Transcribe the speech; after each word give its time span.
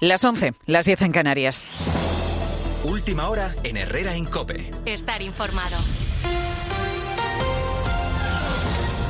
Las 0.00 0.24
11, 0.24 0.52
las 0.66 0.84
10 0.84 1.02
en 1.02 1.12
Canarias. 1.12 1.68
Última 2.84 3.30
hora 3.30 3.56
en 3.64 3.78
Herrera 3.78 4.14
Incope. 4.14 4.70
Estar 4.84 5.22
informado. 5.22 5.76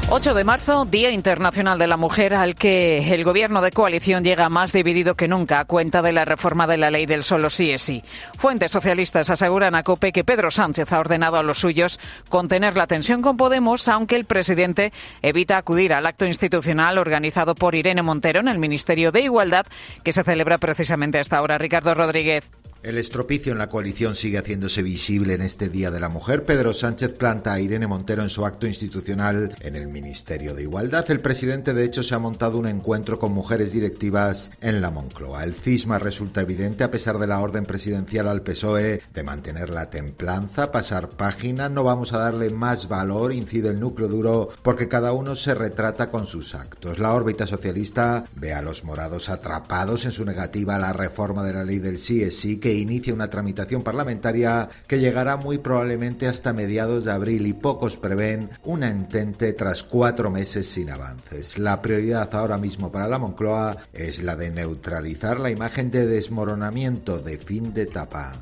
8 0.08 0.34
de 0.34 0.44
marzo, 0.44 0.84
Día 0.84 1.10
Internacional 1.10 1.80
de 1.80 1.88
la 1.88 1.96
Mujer, 1.96 2.32
al 2.32 2.54
que 2.54 3.12
el 3.12 3.24
gobierno 3.24 3.60
de 3.60 3.72
coalición 3.72 4.22
llega 4.22 4.48
más 4.48 4.72
dividido 4.72 5.16
que 5.16 5.26
nunca 5.26 5.58
a 5.58 5.64
cuenta 5.64 6.00
de 6.00 6.12
la 6.12 6.24
reforma 6.24 6.68
de 6.68 6.76
la 6.76 6.92
ley 6.92 7.06
del 7.06 7.24
solo 7.24 7.50
sí 7.50 7.72
es 7.72 7.82
sí. 7.82 8.04
Fuentes 8.38 8.70
socialistas 8.70 9.30
aseguran 9.30 9.74
a 9.74 9.82
COPE 9.82 10.12
que 10.12 10.22
Pedro 10.22 10.52
Sánchez 10.52 10.92
ha 10.92 11.00
ordenado 11.00 11.38
a 11.38 11.42
los 11.42 11.58
suyos 11.58 11.98
contener 12.28 12.76
la 12.76 12.86
tensión 12.86 13.20
con 13.20 13.36
Podemos, 13.36 13.88
aunque 13.88 14.14
el 14.14 14.26
presidente 14.26 14.92
evita 15.22 15.56
acudir 15.56 15.92
al 15.92 16.06
acto 16.06 16.24
institucional 16.24 16.98
organizado 16.98 17.56
por 17.56 17.74
Irene 17.74 18.02
Montero 18.02 18.38
en 18.38 18.46
el 18.46 18.58
Ministerio 18.58 19.10
de 19.10 19.22
Igualdad, 19.22 19.66
que 20.04 20.12
se 20.12 20.22
celebra 20.22 20.58
precisamente 20.58 21.18
a 21.18 21.22
esta 21.22 21.42
hora. 21.42 21.58
Ricardo 21.58 21.96
Rodríguez. 21.96 22.48
El 22.82 22.98
estropicio 22.98 23.52
en 23.52 23.58
la 23.58 23.68
coalición 23.68 24.14
sigue 24.14 24.38
haciéndose 24.38 24.82
visible 24.82 25.34
en 25.34 25.42
este 25.42 25.68
Día 25.68 25.90
de 25.90 25.98
la 25.98 26.08
Mujer. 26.08 26.44
Pedro 26.44 26.72
Sánchez 26.72 27.14
planta 27.14 27.52
a 27.52 27.60
Irene 27.60 27.86
Montero 27.86 28.22
en 28.22 28.28
su 28.28 28.46
acto 28.46 28.66
institucional 28.66 29.56
en 29.60 29.74
el 29.74 29.88
Ministerio 29.88 30.54
de 30.54 30.62
Igualdad. 30.62 31.10
El 31.10 31.20
presidente, 31.20 31.74
de 31.74 31.84
hecho, 31.84 32.02
se 32.02 32.14
ha 32.14 32.18
montado 32.18 32.58
un 32.58 32.68
encuentro 32.68 33.18
con 33.18 33.32
mujeres 33.32 33.72
directivas 33.72 34.50
en 34.60 34.80
la 34.80 34.90
Moncloa. 34.90 35.42
El 35.42 35.54
cisma 35.54 35.98
resulta 35.98 36.42
evidente 36.42 36.84
a 36.84 36.90
pesar 36.90 37.18
de 37.18 37.26
la 37.26 37.40
orden 37.40 37.64
presidencial 37.64 38.28
al 38.28 38.42
PSOE 38.42 39.02
de 39.12 39.22
mantener 39.24 39.70
la 39.70 39.90
templanza, 39.90 40.70
pasar 40.70 41.10
página. 41.10 41.68
No 41.68 41.82
vamos 41.82 42.12
a 42.12 42.18
darle 42.18 42.50
más 42.50 42.88
valor, 42.88 43.32
incide 43.32 43.70
el 43.70 43.80
núcleo 43.80 44.06
duro, 44.06 44.50
porque 44.62 44.86
cada 44.86 45.12
uno 45.12 45.34
se 45.34 45.54
retrata 45.54 46.10
con 46.10 46.26
sus 46.26 46.54
actos. 46.54 46.98
La 46.98 47.14
órbita 47.14 47.46
socialista 47.46 48.24
ve 48.36 48.52
a 48.52 48.62
los 48.62 48.84
morados 48.84 49.28
atrapados 49.28 50.04
en 50.04 50.12
su 50.12 50.24
negativa 50.24 50.76
a 50.76 50.78
la 50.78 50.92
reforma 50.92 51.42
de 51.42 51.54
la 51.54 51.64
ley 51.64 51.78
del 51.78 51.98
sí 51.98 52.22
es 52.22 52.38
sí 52.38 52.58
inicia 52.72 53.14
una 53.14 53.30
tramitación 53.30 53.82
parlamentaria 53.82 54.68
que 54.86 54.98
llegará 54.98 55.36
muy 55.36 55.58
probablemente 55.58 56.26
hasta 56.26 56.52
mediados 56.52 57.04
de 57.04 57.12
abril 57.12 57.46
y 57.46 57.52
pocos 57.52 57.96
prevén 57.96 58.50
una 58.64 58.88
entente 58.88 59.52
tras 59.52 59.82
cuatro 59.82 60.30
meses 60.30 60.66
sin 60.68 60.90
avances. 60.90 61.58
La 61.58 61.82
prioridad 61.82 62.34
ahora 62.34 62.58
mismo 62.58 62.90
para 62.90 63.08
la 63.08 63.18
Moncloa 63.18 63.76
es 63.92 64.22
la 64.22 64.36
de 64.36 64.50
neutralizar 64.50 65.40
la 65.40 65.50
imagen 65.50 65.90
de 65.90 66.06
desmoronamiento 66.06 67.18
de 67.18 67.38
fin 67.38 67.72
de 67.72 67.82
etapa. 67.82 68.34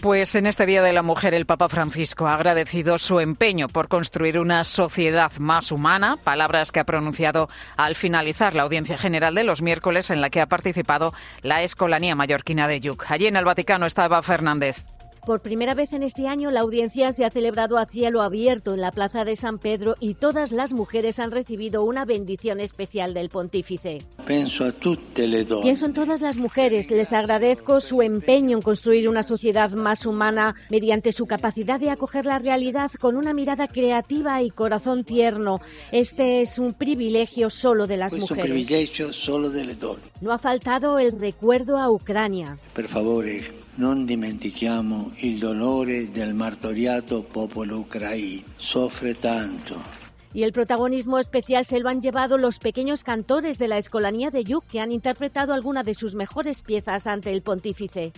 Pues 0.00 0.34
en 0.34 0.46
este 0.46 0.64
Día 0.64 0.80
de 0.80 0.94
la 0.94 1.02
Mujer 1.02 1.34
el 1.34 1.44
Papa 1.44 1.68
Francisco 1.68 2.26
ha 2.26 2.34
agradecido 2.34 2.96
su 2.96 3.20
empeño 3.20 3.68
por 3.68 3.88
construir 3.88 4.38
una 4.38 4.64
sociedad 4.64 5.30
más 5.38 5.70
humana, 5.72 6.16
palabras 6.16 6.72
que 6.72 6.80
ha 6.80 6.84
pronunciado 6.84 7.50
al 7.76 7.94
finalizar 7.96 8.54
la 8.54 8.62
audiencia 8.62 8.96
general 8.96 9.34
de 9.34 9.44
los 9.44 9.60
miércoles 9.60 10.08
en 10.08 10.22
la 10.22 10.30
que 10.30 10.40
ha 10.40 10.46
participado 10.46 11.12
la 11.42 11.62
Escolanía 11.62 12.14
Mallorquina 12.14 12.66
de 12.66 12.80
Yuc. 12.80 13.10
Allí 13.10 13.26
en 13.26 13.36
el 13.36 13.44
Vaticano 13.44 13.84
estaba 13.84 14.22
Fernández. 14.22 14.82
Por 15.26 15.40
primera 15.40 15.74
vez 15.74 15.92
en 15.92 16.02
este 16.02 16.26
año, 16.26 16.50
la 16.50 16.60
audiencia 16.60 17.12
se 17.12 17.24
ha 17.24 17.30
celebrado 17.30 17.76
a 17.76 17.84
cielo 17.84 18.22
abierto 18.22 18.72
en 18.72 18.80
la 18.80 18.90
Plaza 18.90 19.24
de 19.24 19.36
San 19.36 19.58
Pedro 19.58 19.96
y 20.00 20.14
todas 20.14 20.50
las 20.50 20.72
mujeres 20.72 21.18
han 21.18 21.30
recibido 21.30 21.84
una 21.84 22.06
bendición 22.06 22.58
especial 22.58 23.12
del 23.12 23.28
pontífice. 23.28 23.98
Pienso 24.26 24.66
en 25.86 25.94
todas 25.94 26.22
las 26.22 26.36
mujeres. 26.38 26.90
Les 26.90 27.12
agradezco 27.12 27.80
su 27.80 28.00
empeño 28.00 28.56
en 28.56 28.62
construir 28.62 29.08
una 29.08 29.22
sociedad 29.22 29.70
más 29.72 30.06
humana 30.06 30.54
mediante 30.70 31.12
su 31.12 31.26
capacidad 31.26 31.78
de 31.78 31.90
acoger 31.90 32.24
la 32.24 32.38
realidad 32.38 32.90
con 32.98 33.16
una 33.16 33.34
mirada 33.34 33.68
creativa 33.68 34.42
y 34.42 34.50
corazón 34.50 35.04
tierno. 35.04 35.60
Este 35.92 36.40
es 36.40 36.58
un 36.58 36.72
privilegio 36.72 37.50
solo 37.50 37.86
de 37.86 37.98
las 37.98 38.14
mujeres. 38.14 38.70
No 40.20 40.32
ha 40.32 40.38
faltado 40.38 40.98
el 40.98 41.18
recuerdo 41.18 41.76
a 41.76 41.90
Ucrania. 41.90 42.58
Por 42.74 42.86
favor, 42.86 43.26
no 43.80 43.94
dimentichiamo 43.94 45.10
il 45.20 45.38
dolore 45.38 46.10
del 46.10 46.34
martoriato 46.34 47.22
popolo 47.22 47.78
ucraino. 47.78 48.42
Sofre 48.56 49.14
tanto. 49.14 49.74
Y 50.34 50.42
el 50.42 50.52
protagonismo 50.52 51.18
especial 51.18 51.64
se 51.64 51.80
lo 51.80 51.88
han 51.88 52.02
llevado 52.02 52.36
los 52.36 52.58
pequeños 52.58 53.02
cantores 53.04 53.58
de 53.58 53.68
la 53.68 53.78
Escolanía 53.78 54.30
de 54.30 54.44
Yuc, 54.44 54.66
que 54.66 54.80
han 54.80 54.92
interpretado 54.92 55.54
alguna 55.54 55.82
de 55.82 55.94
sus 55.94 56.14
mejores 56.14 56.60
piezas 56.60 57.06
ante 57.06 57.32
el 57.32 57.40
pontífice. 57.40 58.12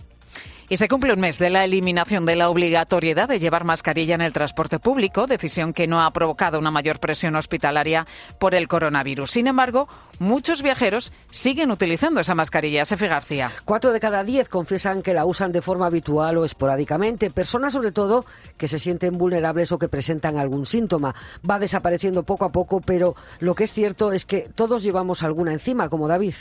Y 0.73 0.77
se 0.77 0.87
cumple 0.87 1.13
un 1.13 1.19
mes 1.19 1.37
de 1.37 1.51
la 1.51 1.65
eliminación 1.65 2.25
de 2.25 2.35
la 2.35 2.49
obligatoriedad 2.49 3.29
de 3.29 3.37
llevar 3.37 3.63
mascarilla 3.63 4.15
en 4.15 4.21
el 4.21 4.33
transporte 4.33 4.79
público, 4.79 5.27
decisión 5.27 5.71
que 5.71 5.85
no 5.85 6.01
ha 6.01 6.09
provocado 6.09 6.57
una 6.57 6.71
mayor 6.71 6.99
presión 6.99 7.35
hospitalaria 7.35 8.07
por 8.39 8.55
el 8.55 8.67
coronavirus. 8.67 9.29
Sin 9.29 9.45
embargo, 9.45 9.87
muchos 10.17 10.63
viajeros 10.63 11.13
siguen 11.29 11.69
utilizando 11.69 12.21
esa 12.21 12.33
mascarilla. 12.33 12.85
Sefi 12.85 13.05
García. 13.05 13.51
Cuatro 13.65 13.93
de 13.93 13.99
cada 13.99 14.23
diez 14.23 14.49
confiesan 14.49 15.03
que 15.03 15.13
la 15.13 15.27
usan 15.27 15.51
de 15.51 15.61
forma 15.61 15.85
habitual 15.85 16.39
o 16.39 16.43
esporádicamente. 16.43 17.29
Personas, 17.29 17.73
sobre 17.73 17.91
todo, 17.91 18.25
que 18.57 18.67
se 18.67 18.79
sienten 18.79 19.15
vulnerables 19.19 19.71
o 19.73 19.77
que 19.77 19.89
presentan 19.89 20.39
algún 20.39 20.65
síntoma. 20.65 21.13
Va 21.47 21.59
desapareciendo 21.59 22.23
poco 22.23 22.45
a 22.45 22.51
poco, 22.51 22.81
pero 22.81 23.15
lo 23.37 23.53
que 23.53 23.65
es 23.65 23.73
cierto 23.73 24.11
es 24.11 24.25
que 24.25 24.49
todos 24.55 24.81
llevamos 24.81 25.21
alguna 25.21 25.53
encima, 25.53 25.87
como 25.87 26.07
David. 26.07 26.33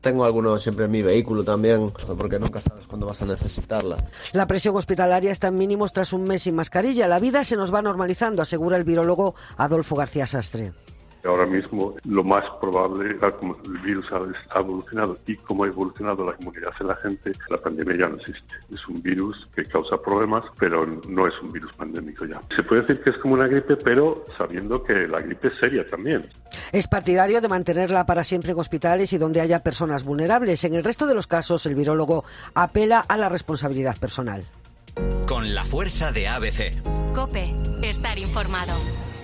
Tengo 0.00 0.24
alguno 0.24 0.58
siempre 0.58 0.84
en 0.84 0.90
mi 0.90 1.02
vehículo 1.02 1.42
también, 1.42 1.90
porque 2.16 2.38
nunca 2.38 2.60
sabes 2.60 2.86
cuándo 2.86 3.06
vas 3.06 3.20
a 3.22 3.26
necesitarla. 3.26 3.96
La 4.32 4.46
presión 4.46 4.76
hospitalaria 4.76 5.30
está 5.32 5.48
en 5.48 5.56
mínimos 5.56 5.92
tras 5.92 6.12
un 6.12 6.24
mes 6.24 6.42
sin 6.42 6.54
mascarilla. 6.54 7.08
La 7.08 7.18
vida 7.18 7.42
se 7.44 7.56
nos 7.56 7.74
va 7.74 7.82
normalizando, 7.82 8.42
asegura 8.42 8.76
el 8.76 8.84
virólogo 8.84 9.34
Adolfo 9.56 9.96
García 9.96 10.26
Sastre. 10.26 10.72
Ahora 11.24 11.46
mismo 11.46 11.94
lo 12.08 12.24
más 12.24 12.44
probable, 12.60 13.14
tal 13.14 13.36
como 13.36 13.56
el 13.64 13.78
virus 13.78 14.06
ha 14.12 14.58
evolucionado 14.60 15.18
y 15.26 15.36
como 15.36 15.64
ha 15.64 15.68
evolucionado 15.68 16.24
la 16.24 16.36
inmunidad 16.40 16.72
de 16.78 16.84
la 16.86 16.96
gente, 16.96 17.32
la 17.48 17.56
pandemia 17.58 17.96
ya 17.96 18.08
no 18.08 18.16
existe. 18.16 18.54
Es 18.72 18.86
un 18.88 19.02
virus 19.02 19.48
que 19.54 19.64
causa 19.64 19.96
problemas, 20.00 20.44
pero 20.58 20.86
no 21.08 21.26
es 21.26 21.34
un 21.42 21.52
virus 21.52 21.74
pandémico 21.76 22.24
ya. 22.24 22.40
Se 22.54 22.62
puede 22.62 22.82
decir 22.82 23.00
que 23.02 23.10
es 23.10 23.16
como 23.16 23.34
una 23.34 23.46
gripe, 23.46 23.76
pero 23.76 24.24
sabiendo 24.36 24.82
que 24.82 25.08
la 25.08 25.20
gripe 25.20 25.48
es 25.48 25.54
seria 25.58 25.84
también. 25.84 26.28
Es 26.72 26.86
partidario 26.86 27.40
de 27.40 27.48
mantenerla 27.48 28.06
para 28.06 28.24
siempre 28.24 28.52
en 28.52 28.58
hospitales 28.58 29.12
y 29.12 29.18
donde 29.18 29.40
haya 29.40 29.58
personas 29.60 30.04
vulnerables. 30.04 30.64
En 30.64 30.74
el 30.74 30.84
resto 30.84 31.06
de 31.06 31.14
los 31.14 31.26
casos, 31.26 31.66
el 31.66 31.74
virólogo 31.74 32.24
apela 32.54 33.00
a 33.00 33.16
la 33.16 33.28
responsabilidad 33.28 33.96
personal. 33.98 34.44
Con 35.26 35.54
la 35.54 35.64
fuerza 35.64 36.10
de 36.10 36.28
ABC. 36.28 36.82
Cope, 37.14 37.52
estar 37.82 38.18
informado. 38.18 38.74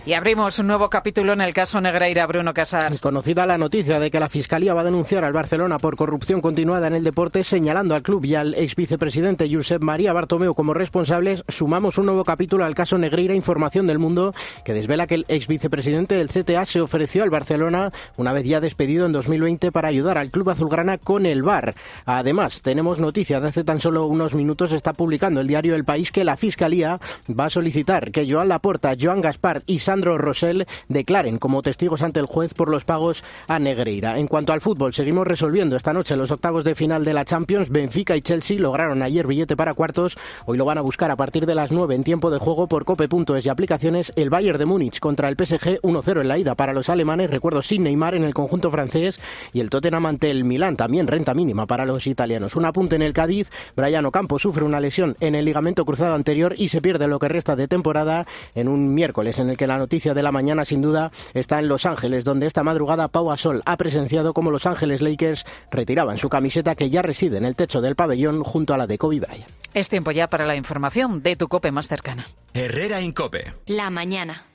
Y 0.06 0.12
abrimos 0.12 0.59
un 0.59 0.66
nuevo 0.66 0.91
capítulo 0.91 1.32
en 1.32 1.41
el 1.41 1.54
caso 1.54 1.81
Negreira, 1.81 2.26
Bruno 2.26 2.53
Casar. 2.53 3.00
Conocida 3.00 3.47
la 3.47 3.56
noticia 3.56 3.98
de 3.98 4.10
que 4.10 4.20
la 4.20 4.28
Fiscalía 4.28 4.75
va 4.75 4.82
a 4.82 4.84
denunciar 4.84 5.25
al 5.25 5.32
Barcelona 5.32 5.78
por 5.78 5.97
corrupción 5.97 6.42
continuada 6.42 6.88
en 6.88 6.94
el 6.94 7.04
deporte, 7.04 7.42
señalando 7.42 7.94
al 7.94 8.03
club 8.03 8.22
y 8.26 8.34
al 8.34 8.54
ex 8.54 8.76
vicepresidente 8.76 9.48
Josep 9.50 9.81
María 9.81 10.12
Bartomeu 10.12 10.54
como 10.54 10.75
responsables, 10.75 11.42
sumamos 11.48 11.97
un 11.97 12.04
nuevo 12.04 12.22
capítulo 12.22 12.66
al 12.66 12.75
caso 12.75 12.98
Negreira, 12.98 13.34
Información 13.34 13.87
del 13.87 13.98
Mundo, 13.98 14.34
que 14.62 14.75
desvela 14.75 15.06
que 15.06 15.15
el 15.15 15.25
ex 15.28 15.47
vicepresidente 15.47 16.16
del 16.16 16.28
CTA 16.28 16.66
se 16.66 16.82
ofreció 16.82 17.22
al 17.22 17.31
Barcelona, 17.31 17.91
una 18.19 18.34
vez 18.34 18.44
ya 18.44 18.60
despedido 18.60 19.06
en 19.06 19.12
2020, 19.12 19.72
para 19.72 19.88
ayudar 19.88 20.19
al 20.19 20.31
club 20.31 20.50
azulgrana 20.50 20.98
con 20.98 21.25
el 21.25 21.42
VAR. 21.42 21.75
Además, 22.04 22.60
tenemos 22.60 22.98
noticias 22.98 23.41
de 23.41 23.48
hace 23.48 23.65
tan 23.65 23.81
solo 23.81 24.04
unos 24.04 24.34
minutos, 24.34 24.72
está 24.72 24.92
publicando 24.92 25.41
el 25.41 25.47
diario 25.47 25.75
El 25.75 25.86
País 25.86 26.12
que 26.12 26.25
la 26.25 26.36
Fiscalía 26.36 27.00
va 27.26 27.47
a 27.47 27.50
solicitar 27.50 28.12
que 28.12 28.31
Joan 28.31 28.48
Laporta, 28.48 28.94
Joan 29.00 29.22
Gaspar 29.22 29.62
y 29.65 29.78
Sandro 29.94 30.19
Rosell 30.19 30.66
declaren 30.88 31.38
como 31.38 31.62
testigos 31.62 32.03
ante 32.03 32.19
el 32.19 32.27
juez 32.27 32.53
por 32.53 32.69
los 32.69 32.84
pagos 32.84 33.22
a 33.47 33.60
Negreira. 33.60 34.19
En 34.19 34.27
cuanto 34.27 34.53
al 34.53 34.60
fútbol, 34.60 34.93
seguimos 34.93 35.25
resolviendo 35.25 35.77
esta 35.77 35.93
noche 35.93 36.16
los 36.16 36.32
octavos 36.32 36.65
de 36.65 36.75
final 36.75 37.05
de 37.05 37.15
la 37.15 37.25
Champions. 37.25 37.71
Benfica 37.71 38.16
y 38.16 38.21
Chelsea 38.21 38.59
lograron 38.59 39.04
ayer 39.04 39.25
billete 39.25 39.56
para 39.56 39.72
cuartos. 39.72 40.19
Hoy 40.47 40.59
lo 40.59 40.65
van 40.65 40.78
a 40.78 40.81
buscar 40.81 41.12
a 41.12 41.16
partir 41.16 41.47
de 41.47 41.54
las 41.54 41.71
9 41.71 41.94
en 41.94 42.03
tiempo 42.03 42.33
de 42.33 42.41
juego 42.41 42.66
por 42.66 42.84
cope.es 42.84 43.47
y 43.47 43.49
aplicaciones. 43.49 44.12
El 44.16 44.31
Bayern 44.31 44.59
de 44.59 44.66
Múnich 44.66 44.99
contra 44.99 45.28
el 45.28 45.37
PSG 45.37 45.81
1-0 45.83 46.22
en 46.22 46.27
la 46.27 46.38
ida 46.38 46.56
para 46.56 46.72
los 46.72 46.88
alemanes. 46.88 47.31
Recuerdo 47.31 47.62
sin 47.62 47.84
Neymar 47.84 48.16
en 48.16 48.25
el 48.25 48.34
conjunto 48.34 48.72
francés 48.72 49.21
y 49.53 49.60
el 49.60 49.71
Tottenham 49.71 50.06
ante 50.06 50.33
el 50.33 50.43
Milán 50.43 50.77
también 50.77 51.06
renta 51.06 51.34
mínima 51.34 51.66
para 51.66 51.84
los 51.84 52.09
italianos. 52.09 52.57
Un 52.57 52.65
apunte 52.65 52.97
en 52.97 53.03
el 53.03 53.13
Cádiz. 53.13 53.48
Brian 53.77 54.07
Ocampo 54.07 54.41
sufre 54.41 54.65
una 54.65 54.80
lesión 54.80 55.16
en 55.21 55.36
el 55.36 55.45
ligamento 55.45 55.84
cruzado 55.84 56.16
anterior 56.16 56.54
y 56.57 56.66
se 56.66 56.80
pierde 56.80 57.07
lo 57.07 57.21
que 57.21 57.28
resta 57.28 57.54
de 57.54 57.69
temporada 57.69 58.27
en 58.57 58.66
un 58.66 58.92
miércoles 58.92 59.39
en 59.39 59.51
el 59.51 59.57
que 59.57 59.69
la 59.69 59.84
noticia 59.84 60.15
de 60.15 60.22
la 60.22 60.33
mañana, 60.33 60.65
sin 60.65 60.81
duda, 60.81 61.13
está 61.34 61.59
en 61.59 61.69
Los 61.69 61.84
Ángeles, 61.84 62.25
donde 62.25 62.47
esta 62.47 62.63
madrugada 62.63 63.09
Pau 63.09 63.28
Gasol 63.28 63.63
ha 63.66 63.77
presenciado 63.77 64.33
cómo 64.33 64.51
Los 64.51 64.65
Ángeles 64.65 65.03
Lakers 65.03 65.45
retiraban 65.71 66.16
su 66.16 66.31
camiseta 66.31 66.75
que 66.75 66.89
ya 66.89 67.03
reside 67.03 67.36
en 67.36 67.45
el 67.45 67.54
techo 67.54 67.83
del 67.83 67.97
pabellón 67.97 68.42
junto 68.42 68.72
a 68.72 68.78
la 68.78 68.86
de 68.86 68.97
Kobe 68.97 69.21
Bryant. 69.21 69.47
Es 69.75 69.91
tiempo 69.91 70.10
ya 70.10 70.31
para 70.31 70.47
la 70.47 70.57
información 70.57 71.22
de 71.22 71.36
tu 71.36 71.48
cope 71.48 71.71
más 71.71 71.86
cercana. 71.86 72.27
Herrera 72.54 73.03
Incope. 73.03 73.53
La 73.66 73.91
mañana. 73.91 74.47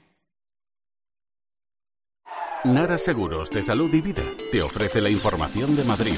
Nara 2.64 2.98
Seguros 2.98 3.52
de 3.52 3.62
Salud 3.62 3.94
y 3.94 4.02
Vida 4.02 4.24
te 4.52 4.62
ofrece 4.64 5.00
la 5.00 5.10
información 5.10 5.76
de 5.76 5.84
Madrid. 5.84 6.18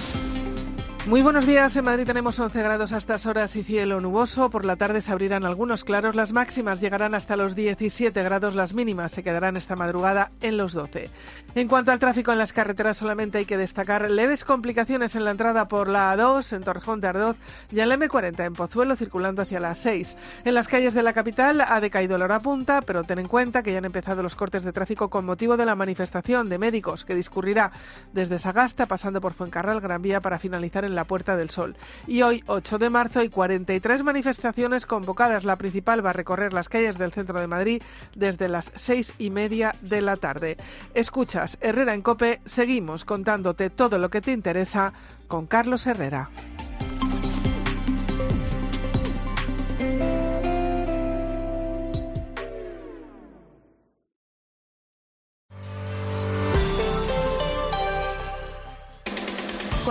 Muy 1.07 1.23
buenos 1.23 1.47
días. 1.47 1.75
En 1.75 1.83
Madrid 1.83 2.05
tenemos 2.05 2.37
11 2.37 2.61
grados 2.61 2.93
a 2.93 2.99
estas 2.99 3.25
horas 3.25 3.55
y 3.55 3.63
cielo 3.63 3.99
nuboso. 3.99 4.51
Por 4.51 4.65
la 4.65 4.75
tarde 4.75 5.01
se 5.01 5.11
abrirán 5.11 5.45
algunos 5.45 5.83
claros. 5.83 6.15
Las 6.15 6.31
máximas 6.31 6.79
llegarán 6.79 7.15
hasta 7.15 7.35
los 7.35 7.55
17 7.55 8.21
grados. 8.21 8.53
Las 8.53 8.75
mínimas 8.75 9.11
se 9.11 9.23
quedarán 9.23 9.57
esta 9.57 9.75
madrugada 9.75 10.29
en 10.41 10.57
los 10.57 10.73
12. 10.73 11.09
En 11.55 11.67
cuanto 11.67 11.91
al 11.91 11.97
tráfico 11.97 12.31
en 12.31 12.37
las 12.37 12.53
carreteras, 12.53 12.97
solamente 12.97 13.39
hay 13.39 13.45
que 13.45 13.57
destacar 13.57 14.11
leves 14.11 14.45
complicaciones 14.45 15.15
en 15.15 15.25
la 15.25 15.31
entrada 15.31 15.67
por 15.67 15.89
la 15.89 16.15
A2 16.15 16.55
en 16.55 16.63
Torrejón 16.63 17.01
de 17.01 17.07
Ardoz 17.07 17.37
y 17.71 17.79
en 17.79 17.89
la 17.89 17.97
M40 17.97 18.45
en 18.45 18.53
Pozuelo 18.53 18.95
circulando 18.95 19.41
hacia 19.41 19.59
las 19.59 19.79
6. 19.79 20.15
En 20.45 20.53
las 20.53 20.67
calles 20.67 20.93
de 20.93 21.01
la 21.01 21.13
capital 21.13 21.61
ha 21.61 21.81
decaído 21.81 22.19
la 22.19 22.25
hora 22.25 22.39
punta, 22.39 22.79
pero 22.83 23.03
ten 23.03 23.17
en 23.17 23.27
cuenta 23.27 23.63
que 23.63 23.71
ya 23.71 23.79
han 23.79 23.85
empezado 23.85 24.21
los 24.21 24.35
cortes 24.35 24.63
de 24.63 24.71
tráfico 24.71 25.09
con 25.09 25.25
motivo 25.25 25.57
de 25.57 25.65
la 25.65 25.73
manifestación 25.73 26.47
de 26.47 26.59
médicos 26.59 27.05
que 27.05 27.15
discurrirá 27.15 27.71
desde 28.13 28.37
Sagasta 28.37 28.85
pasando 28.85 29.19
por 29.19 29.33
Fuencarral 29.33 29.81
Gran 29.81 30.03
Vía 30.03 30.21
para 30.21 30.37
finalizar 30.37 30.85
en 30.85 30.90
la 30.95 31.05
Puerta 31.05 31.35
del 31.35 31.49
Sol. 31.49 31.75
Y 32.07 32.21
hoy, 32.21 32.43
8 32.47 32.77
de 32.77 32.89
marzo, 32.89 33.19
hay 33.19 33.29
43 33.29 34.03
manifestaciones 34.03 34.85
convocadas. 34.85 35.43
La 35.43 35.55
principal 35.55 36.05
va 36.05 36.11
a 36.11 36.13
recorrer 36.13 36.53
las 36.53 36.69
calles 36.69 36.97
del 36.97 37.11
centro 37.11 37.39
de 37.39 37.47
Madrid 37.47 37.81
desde 38.15 38.47
las 38.47 38.71
seis 38.75 39.13
y 39.17 39.29
media 39.29 39.73
de 39.81 40.01
la 40.01 40.17
tarde. 40.17 40.57
Escuchas 40.93 41.57
Herrera 41.61 41.93
en 41.93 42.01
Cope, 42.01 42.39
seguimos 42.45 43.05
contándote 43.05 43.69
todo 43.69 43.97
lo 43.97 44.09
que 44.09 44.21
te 44.21 44.31
interesa 44.31 44.93
con 45.27 45.47
Carlos 45.47 45.87
Herrera. 45.87 46.29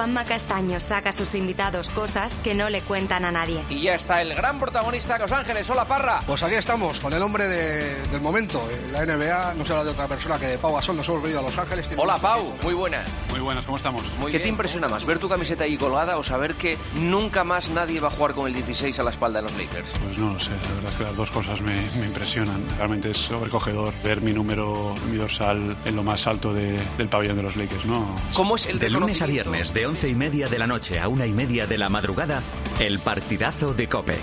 Juanma 0.00 0.24
Castaño 0.24 0.80
saca 0.80 1.10
a 1.10 1.12
sus 1.12 1.34
invitados 1.34 1.90
cosas 1.90 2.38
que 2.38 2.54
no 2.54 2.70
le 2.70 2.80
cuentan 2.80 3.26
a 3.26 3.30
nadie. 3.30 3.62
Y 3.68 3.82
ya 3.82 3.96
está 3.96 4.22
el 4.22 4.34
gran 4.34 4.58
protagonista 4.58 5.12
de 5.12 5.18
Los 5.18 5.32
Ángeles. 5.32 5.68
Hola, 5.68 5.84
Parra. 5.84 6.22
Pues 6.26 6.42
aquí 6.42 6.54
estamos, 6.54 6.98
con 7.00 7.12
el 7.12 7.20
hombre 7.20 7.46
del 7.46 8.20
momento. 8.22 8.66
La 8.92 9.04
NBA 9.04 9.52
no 9.58 9.64
se 9.66 9.72
habla 9.72 9.84
de 9.84 9.90
otra 9.90 10.08
persona 10.08 10.38
que 10.38 10.46
de 10.46 10.56
Pau 10.56 10.74
Gasol. 10.74 10.96
Nos 10.96 11.06
hemos 11.06 11.22
venido 11.22 11.40
a 11.40 11.42
Los 11.42 11.58
Ángeles. 11.58 11.90
Hola, 11.98 12.16
Pau. 12.16 12.56
Muy 12.62 12.72
buenas. 12.72 13.10
Muy 13.28 13.40
buenas, 13.40 13.62
¿cómo 13.66 13.76
estamos? 13.76 14.02
¿Qué 14.30 14.40
te 14.40 14.48
impresiona 14.48 14.88
más, 14.88 15.04
ver 15.04 15.18
tu 15.18 15.28
camiseta 15.28 15.64
ahí 15.64 15.76
colgada 15.76 16.16
o 16.16 16.22
saber 16.22 16.54
que 16.54 16.78
nunca 16.94 17.44
más 17.44 17.68
nadie 17.68 18.00
va 18.00 18.08
a 18.08 18.10
jugar 18.10 18.32
con 18.32 18.46
el 18.46 18.54
16 18.54 18.98
a 18.98 19.02
la 19.02 19.10
espalda 19.10 19.40
de 19.40 19.50
los 19.50 19.58
Lakers? 19.58 19.92
Pues 20.02 20.16
no 20.16 20.32
lo 20.32 20.40
sé, 20.40 20.50
la 20.50 20.74
verdad 20.76 20.92
es 20.92 20.96
que 20.96 21.04
las 21.04 21.16
dos 21.16 21.30
cosas 21.30 21.60
me, 21.60 21.76
impresionan. 22.06 22.62
Realmente 22.78 23.10
es 23.10 23.18
sobrecogedor 23.18 23.92
ver 24.02 24.22
mi 24.22 24.32
número, 24.32 24.94
mi 25.10 25.18
dorsal 25.18 25.76
en 25.84 25.94
lo 25.94 26.02
más 26.02 26.26
alto 26.26 26.54
del 26.54 27.08
pabellón 27.10 27.36
de 27.36 27.42
los 27.42 27.56
Lakers, 27.56 27.84
¿no? 27.84 28.18
¿Cómo 28.32 28.56
es 28.56 28.64
el 28.64 28.78
De 28.78 28.88
lunes 28.88 29.20
a 29.20 29.26
viernes, 29.26 29.74
de 29.74 29.89
once 29.90 30.08
y 30.08 30.14
media 30.14 30.48
de 30.48 30.56
la 30.56 30.68
noche 30.68 31.00
a 31.00 31.08
una 31.08 31.26
y 31.26 31.32
media 31.32 31.66
de 31.66 31.76
la 31.76 31.88
madrugada, 31.88 32.44
el 32.78 33.00
partidazo 33.00 33.74
de 33.74 33.88
Cope. 33.88 34.14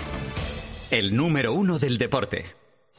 El 0.90 1.14
número 1.14 1.52
uno 1.52 1.78
del 1.78 1.98
deporte. 1.98 2.46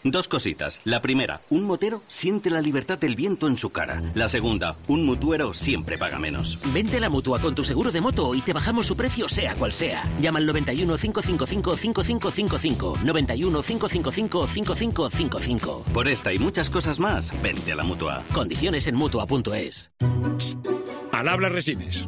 Dos 0.03 0.27
cositas. 0.27 0.79
La 0.83 1.01
primera, 1.01 1.41
un 1.49 1.63
motero 1.63 2.03
siente 2.07 2.51
la 2.51 2.61
libertad 2.61 2.99
del 2.99 3.15
viento 3.15 3.47
en 3.47 3.57
su 3.57 3.71
cara. 3.71 4.03
La 4.13 4.29
segunda, 4.29 4.75
un 4.87 5.03
mutuero 5.03 5.55
siempre 5.55 5.97
paga 5.97 6.19
menos. 6.19 6.59
Vente 6.71 6.97
a 6.97 6.99
la 6.99 7.09
mutua 7.09 7.39
con 7.39 7.55
tu 7.55 7.63
seguro 7.63 7.91
de 7.91 8.01
moto 8.01 8.35
y 8.35 8.41
te 8.41 8.53
bajamos 8.53 8.85
su 8.85 8.95
precio 8.95 9.27
sea 9.27 9.55
cual 9.55 9.73
sea. 9.73 10.03
Llama 10.21 10.37
al 10.37 10.45
91 10.45 10.95
555 10.95 11.75
5555. 11.75 12.99
91 13.03 13.63
555 13.63 14.47
5555. 14.47 15.85
Por 15.91 16.07
esta 16.07 16.31
y 16.31 16.37
muchas 16.37 16.69
cosas 16.69 16.99
más, 16.99 17.31
vente 17.41 17.71
a 17.71 17.75
la 17.75 17.83
mutua. 17.83 18.23
Condiciones 18.31 18.87
en 18.87 18.95
mutua.es. 18.95 19.91
Al 21.11 21.27
habla 21.27 21.49
resines. 21.49 22.07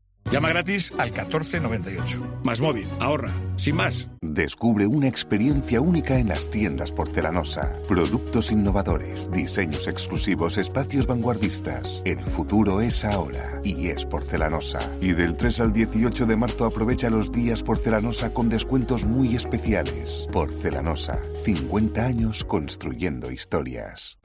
Llama 0.29 0.49
gratis 0.49 0.93
al 0.97 1.11
1498. 1.11 2.39
Más 2.43 2.61
móvil, 2.61 2.87
ahorra, 2.99 3.31
sin 3.57 3.75
más. 3.75 4.09
Descubre 4.21 4.87
una 4.87 5.09
experiencia 5.09 5.81
única 5.81 6.17
en 6.17 6.29
las 6.29 6.49
tiendas 6.49 6.91
porcelanosa. 6.91 7.69
Productos 7.87 8.51
innovadores, 8.51 9.29
diseños 9.29 9.87
exclusivos, 9.89 10.57
espacios 10.57 11.05
vanguardistas. 11.05 12.01
El 12.05 12.23
futuro 12.23 12.79
es 12.79 13.03
ahora 13.03 13.59
y 13.63 13.89
es 13.89 14.05
porcelanosa. 14.05 14.79
Y 15.01 15.11
del 15.11 15.35
3 15.35 15.59
al 15.59 15.73
18 15.73 16.25
de 16.25 16.37
marzo 16.37 16.65
aprovecha 16.65 17.09
los 17.09 17.29
días 17.31 17.61
porcelanosa 17.61 18.33
con 18.33 18.47
descuentos 18.47 19.03
muy 19.03 19.35
especiales. 19.35 20.27
Porcelanosa, 20.31 21.19
50 21.43 22.05
años 22.05 22.45
construyendo 22.45 23.31
historias. 23.31 24.20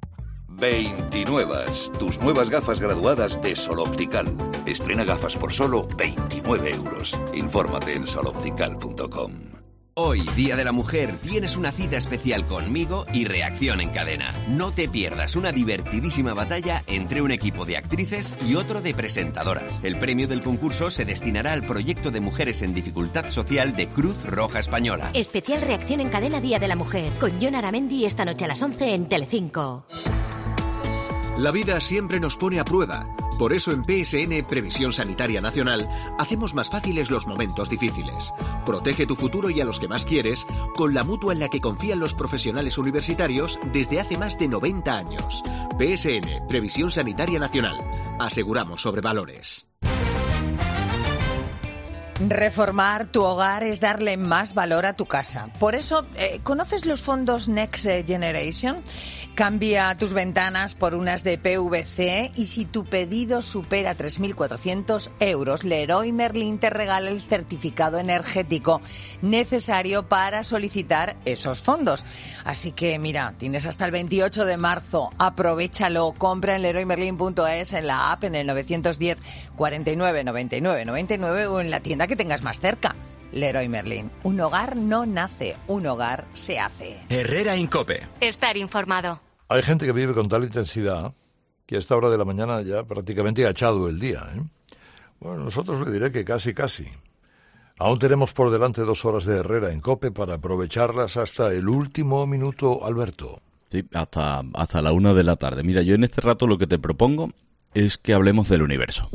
29. 0.57 1.67
Tus 1.99 2.21
nuevas 2.21 2.51
gafas 2.51 2.81
graduadas 2.81 3.41
de 3.43 3.55
Sol 3.55 3.81
Optical. 3.81 4.27
Estrena 4.65 5.05
gafas 5.05 5.37
por 5.37 5.53
solo 5.53 5.87
29 5.97 6.71
euros. 6.71 7.19
Infórmate 7.35 7.95
en 7.95 8.07
soloptical.com. 8.07 9.33
Hoy, 9.99 10.27
Día 10.37 10.57
de 10.57 10.65
la 10.65 10.73
Mujer, 10.73 11.15
tienes 11.23 11.57
una 11.57 11.73
cita 11.73 11.97
especial 11.97 12.45
conmigo 12.45 13.07
y 13.15 13.25
Reacción 13.25 13.81
en 13.81 13.89
Cadena. 13.89 14.35
No 14.47 14.71
te 14.71 14.89
pierdas 14.89 15.37
una 15.37 15.53
divertidísima 15.53 16.35
batalla 16.35 16.83
entre 16.87 17.23
un 17.23 17.31
equipo 17.31 17.65
de 17.65 17.79
actrices 17.79 18.35
y 18.47 18.57
otro 18.57 18.83
de 18.83 18.93
presentadoras. 18.93 19.81
El 19.83 19.99
premio 19.99 20.29
del 20.29 20.43
concurso 20.43 20.91
se 20.91 21.07
destinará 21.07 21.55
al 21.55 21.63
proyecto 21.63 22.11
de 22.11 22.21
mujeres 22.21 22.61
en 22.61 22.75
dificultad 22.75 23.31
social 23.31 23.75
de 23.75 23.87
Cruz 23.87 24.23
Roja 24.27 24.59
Española. 24.59 25.11
Especial 25.15 25.63
Reacción 25.63 26.01
en 26.01 26.11
Cadena 26.11 26.43
Día 26.43 26.59
de 26.59 26.69
la 26.69 26.77
Mujer, 26.77 27.11
con 27.19 27.33
John 27.41 27.55
Aramendi 27.55 28.05
esta 28.05 28.27
noche 28.27 28.45
a 28.45 28.49
las 28.49 28.63
11 28.63 28.93
en 28.93 29.09
Telecinco. 29.09 29.87
La 31.39 31.51
vida 31.51 31.83
siempre 31.83 32.19
nos 32.19 32.39
pone 32.39 32.61
a 32.61 32.65
prueba. 32.65 33.07
Por 33.39 33.53
eso 33.53 33.71
en 33.71 33.85
PSN 33.85 34.47
Previsión 34.47 34.95
Sanitaria 34.95 35.43
Nacional 35.43 35.87
hacemos 36.19 36.55
más 36.55 36.71
fáciles 36.71 37.11
los 37.11 37.27
momentos 37.27 37.69
difíciles. 37.69 38.33
Protege 38.65 39.07
tu 39.07 39.17
futuro 39.17 39.51
y 39.51 39.61
a 39.61 39.67
los 39.67 39.79
que 39.79 39.87
más 39.87 40.07
quieres 40.07 40.47
con 40.75 40.95
la 40.95 41.05
mutua 41.05 41.35
en 41.35 41.41
la 41.41 41.51
que 41.51 41.61
confían 41.61 42.01
los 42.01 42.15
profesionales 42.15 42.79
universitarios 42.79 43.61
desde 43.71 44.01
hace 44.01 44.17
más 44.17 44.39
de 44.39 44.49
90 44.49 44.97
años. 44.97 45.43
PSN 45.79 46.47
Previsión 46.49 46.91
Sanitaria 46.91 47.39
Nacional. 47.39 47.77
Aseguramos 48.19 48.81
sobre 48.81 49.03
valores. 49.03 49.67
Reformar 52.19 53.07
tu 53.07 53.23
hogar 53.23 53.63
es 53.63 53.81
darle 53.81 54.17
más 54.17 54.55
valor 54.55 54.87
a 54.87 54.95
tu 54.95 55.05
casa. 55.05 55.51
Por 55.61 55.75
eso, 55.75 56.07
eh, 56.17 56.41
¿conoces 56.43 56.87
los 56.87 57.03
fondos 57.03 57.47
Next 57.47 57.87
Generation? 58.07 58.83
Cambia 59.37 59.95
tus 59.99 60.15
ventanas 60.15 60.75
por 60.75 60.95
unas 60.95 61.23
de 61.23 61.37
PVC 61.37 62.33
y 62.37 62.47
si 62.47 62.65
tu 62.65 62.87
pedido 62.87 63.43
supera 63.43 63.95
3.400 63.95 65.11
euros, 65.21 65.63
Leroy 65.63 66.11
Merlin 66.11 66.59
te 66.59 66.71
regala 66.71 67.11
el 67.11 67.21
certificado 67.21 67.99
energético 67.99 68.81
necesario 69.21 70.09
para 70.09 70.43
solicitar 70.43 71.17
esos 71.27 71.61
fondos. 71.61 72.07
Así 72.47 72.73
que 72.73 72.99
mira, 72.99 73.35
tienes 73.37 73.67
hasta 73.67 73.85
el 73.85 73.91
28 73.91 74.47
de 74.47 74.57
marzo, 74.57 75.13
aprovechalo, 75.19 76.15
compra 76.17 76.57
en 76.57 76.63
leroymerlin.es, 76.63 77.75
en 77.75 77.89
la 77.89 78.13
app, 78.13 78.25
en 78.25 78.37
el 78.37 78.47
910 78.47 79.19
49 79.55 80.25
99 80.25 80.85
99 80.87 81.47
o 81.47 81.61
en 81.61 81.71
la 81.71 81.81
tienda 81.81 82.07
que 82.07 82.17
tengas 82.17 82.41
más 82.41 82.59
cerca. 82.59 82.97
Leroy 83.33 83.69
Merlin. 83.69 84.11
Un 84.23 84.41
hogar 84.41 84.77
no 84.77 85.05
nace, 85.05 85.57
un 85.67 85.87
hogar 85.87 86.25
se 86.33 86.59
hace. 86.59 86.97
Herrera 87.11 87.55
Incope. 87.55 88.07
Estar 88.23 88.57
informado. 88.57 89.26
Hay 89.49 89.63
gente 89.63 89.87
que 89.87 89.93
vive 89.93 90.13
con 90.13 90.29
tal 90.29 90.43
intensidad 90.43 91.15
que 91.67 91.77
a 91.77 91.79
esta 91.79 91.97
hora 91.97 92.11
de 92.11 92.19
la 92.19 92.25
mañana 92.25 92.63
ya 92.63 92.83
prácticamente 92.85 93.47
ha 93.47 93.51
echado 93.51 93.89
el 93.89 94.01
día. 94.01 94.25
¿eh? 94.35 94.43
Bueno, 95.21 95.45
nosotros 95.45 95.87
le 95.87 95.93
diré 95.93 96.11
que 96.11 96.25
casi, 96.25 96.53
casi. 96.53 96.87
Aún 97.79 97.99
tenemos 97.99 98.33
por 98.33 98.51
delante 98.51 98.83
dos 98.83 99.05
horas 99.05 99.25
de 99.25 99.37
Herrera 99.37 99.73
en 99.73 99.81
Cope 99.81 100.11
para 100.11 100.35
aprovecharlas 100.35 101.17
hasta 101.17 101.53
el 101.53 101.69
último 101.69 102.27
minuto, 102.27 102.85
Alberto. 102.85 103.41
Sí, 103.71 103.85
hasta, 103.95 104.43
hasta 104.55 104.83
la 104.83 104.93
una 104.93 105.15
de 105.15 105.23
la 105.23 105.37
tarde. 105.37 105.63
Mira, 105.63 105.83
yo 105.83 105.95
en 105.95 106.05
este 106.05 106.23
rato 106.23 106.47
lo 106.47 106.59
que 106.59 106.67
te 106.67 106.79
propongo 106.79 107.31
es 107.75 107.99
que 107.99 108.15
hablemos 108.15 108.49
del 108.49 108.63
universo. 108.63 109.11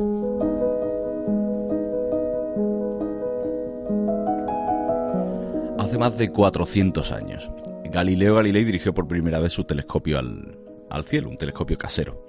Hace 5.77 5.97
más 5.97 6.17
de 6.17 6.31
400 6.31 7.11
años, 7.11 7.51
Galileo 7.91 8.36
Galilei 8.36 8.63
dirigió 8.63 8.93
por 8.93 9.05
primera 9.05 9.39
vez 9.39 9.51
su 9.51 9.65
telescopio 9.65 10.17
al, 10.17 11.03
cielo, 11.05 11.29
un 11.29 11.38
telescopio 11.38 11.77
casero. 11.77 12.25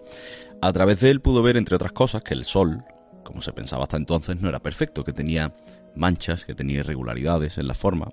A 0.61 0.73
través 0.73 1.00
de 1.00 1.11
él 1.11 1.21
pudo 1.21 1.40
ver, 1.40 1.57
entre 1.57 1.76
otras 1.76 1.92
cosas, 1.92 2.23
que 2.23 2.35
el 2.35 2.45
Sol, 2.45 2.83
como 3.23 3.40
se 3.42 3.52
pensaba 3.52 3.85
hasta 3.85 3.97
entonces, 3.97 4.40
no 4.40 4.49
era 4.49 4.61
perfecto, 4.61 5.04
que 5.04 5.12
tenía 5.12 5.54
manchas, 5.95 6.45
que 6.45 6.57
tenía 6.57 6.81
irregularidades 6.81 7.59
en 7.59 7.69
la 7.69 7.75
forma. 7.75 8.12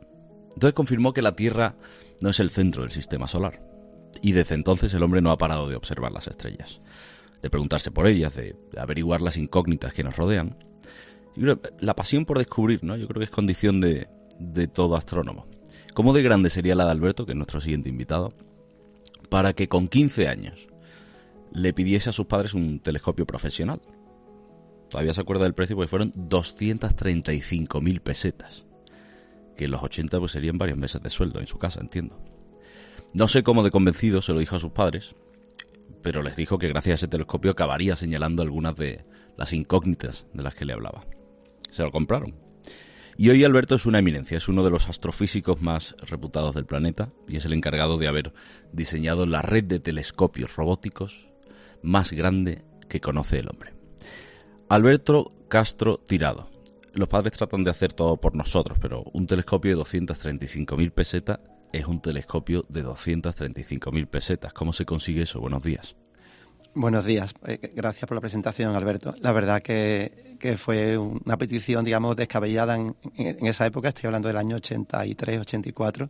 Entonces 0.54 0.74
confirmó 0.74 1.12
que 1.12 1.24
la 1.24 1.36
Tierra 1.36 1.76
no 2.22 2.30
es 2.30 2.40
el 2.40 2.52
centro 2.52 2.84
del 2.84 2.92
sistema 2.92 3.28
solar. 3.28 3.64
Y 4.22 4.34
desde 4.34 4.54
entonces 4.54 4.94
el 4.94 5.02
hombre 5.02 5.22
no 5.22 5.32
ha 5.32 5.38
parado 5.38 5.68
de 5.68 5.76
observar 5.76 6.12
las 6.12 6.28
estrellas, 6.28 6.82
de 7.42 7.50
preguntarse 7.50 7.90
por 7.90 8.06
ellas, 8.06 8.36
de, 8.36 8.56
averiguar 8.78 9.22
las 9.22 9.38
incógnitas 9.38 9.94
que 9.94 10.04
nos 10.04 10.18
rodean. 10.18 10.56
la 11.36 11.96
pasión 11.96 12.26
por 12.26 12.38
descubrir, 12.38 12.84
¿no? 12.84 12.96
Yo 12.96 13.08
creo 13.08 13.20
que 13.20 13.26
es 13.26 13.32
condición 13.32 13.82
de, 13.82 14.08
de 14.38 14.68
todo 14.68 14.96
astrónomo. 14.96 15.48
¿Cómo 16.00 16.14
de 16.14 16.24
grande 16.24 16.50
sería 16.50 16.76
la 16.76 16.86
de 16.86 16.92
Alberto, 16.92 17.26
que 17.26 17.34
es 17.34 17.36
nuestro 17.36 17.60
siguiente 17.60 17.90
invitado, 17.90 18.32
para 19.28 19.52
que 19.52 19.68
con 19.68 19.90
15 19.90 20.30
años 20.30 20.70
le 21.52 21.74
pidiese 21.74 22.10
a 22.10 22.14
sus 22.14 22.26
padres 22.26 22.54
un 22.54 22.80
telescopio 22.80 23.26
profesional? 23.26 23.82
Todavía 24.90 25.14
se 25.14 25.20
acuerda 25.20 25.44
del 25.44 25.56
precio 25.56 25.76
porque 25.76 25.90
fueron 25.90 26.14
235.000 26.14 28.00
pesetas. 28.00 28.66
Que 29.58 29.66
en 29.66 29.72
los 29.72 29.84
80 29.84 30.20
pues 30.20 30.32
serían 30.32 30.58
varios 30.58 30.78
meses 30.78 31.04
de 31.04 31.10
sueldo 31.10 31.42
en 31.42 31.48
su 31.48 31.58
casa, 31.58 31.82
entiendo. 31.82 32.18
No 33.12 33.28
sé 33.28 33.44
cómo 33.44 33.62
de 33.62 33.70
convencido 33.70 34.22
se 34.22 34.32
lo 34.32 34.40
dijo 34.40 34.56
a 34.56 34.62
sus 34.62 34.72
padres, 34.72 35.16
pero 36.02 36.24
les 36.24 36.38
dijo 36.38 36.58
que 36.60 36.70
gracias 36.70 36.94
a 36.94 36.96
ese 36.96 37.08
telescopio 37.10 37.52
acabaría 37.52 37.98
señalando 37.98 38.42
algunas 38.42 38.78
de 38.78 39.04
las 39.36 39.52
incógnitas 39.52 40.28
de 40.34 40.44
las 40.44 40.56
que 40.56 40.64
le 40.64 40.72
hablaba. 40.72 41.02
Se 41.72 41.84
lo 41.84 41.92
compraron. 41.92 42.49
Y 43.22 43.30
hoy 43.32 43.44
Alberto 43.44 43.76
es 43.76 43.86
una 43.86 44.00
eminencia, 44.00 44.38
es 44.38 44.48
uno 44.48 44.64
de 44.64 44.70
los 44.70 44.88
astrofísicos 44.88 45.62
más 45.62 45.94
reputados 46.08 46.56
del 46.56 46.66
planeta 46.66 47.12
y 47.28 47.36
es 47.36 47.44
el 47.44 47.52
encargado 47.52 47.98
de 47.98 48.08
haber 48.08 48.32
diseñado 48.72 49.26
la 49.26 49.42
red 49.42 49.66
de 49.66 49.82
telescopios 49.82 50.56
robóticos 50.56 51.28
más 51.84 52.14
grande 52.14 52.64
que 52.88 53.02
conoce 53.02 53.40
el 53.40 53.50
hombre. 53.50 53.74
Alberto 54.70 55.28
Castro 55.50 55.98
Tirado. 55.98 56.50
Los 56.94 57.10
padres 57.10 57.34
tratan 57.34 57.66
de 57.66 57.72
hacer 57.72 57.92
todo 57.92 58.16
por 58.16 58.38
nosotros, 58.38 58.78
pero 58.80 59.04
un 59.12 59.28
telescopio 59.28 59.76
de 59.76 59.84
235.000 59.84 60.92
pesetas 60.92 61.42
es 61.74 61.88
un 61.88 62.02
telescopio 62.02 62.66
de 62.70 62.86
235.000 62.86 64.08
pesetas. 64.08 64.54
¿Cómo 64.54 64.72
se 64.72 64.86
consigue 64.86 65.24
eso? 65.24 65.42
Buenos 65.42 65.62
días. 65.62 65.98
Buenos 66.76 67.04
días. 67.04 67.34
Eh, 67.48 67.72
gracias 67.76 68.08
por 68.08 68.16
la 68.16 68.22
presentación, 68.22 68.76
Alberto. 68.76 69.14
La 69.22 69.32
verdad 69.32 69.62
que, 69.62 70.38
fue 70.58 70.98
una 70.98 71.36
petición, 71.36 71.84
digamos, 71.84 72.16
descabellada 72.16 72.78
en, 72.78 72.96
esa 73.46 73.66
época. 73.66 73.90
Estoy 73.90 74.08
hablando 74.08 74.28
del 74.28 74.38
año 74.38 74.58
83, 74.58 75.40
84. 75.40 76.10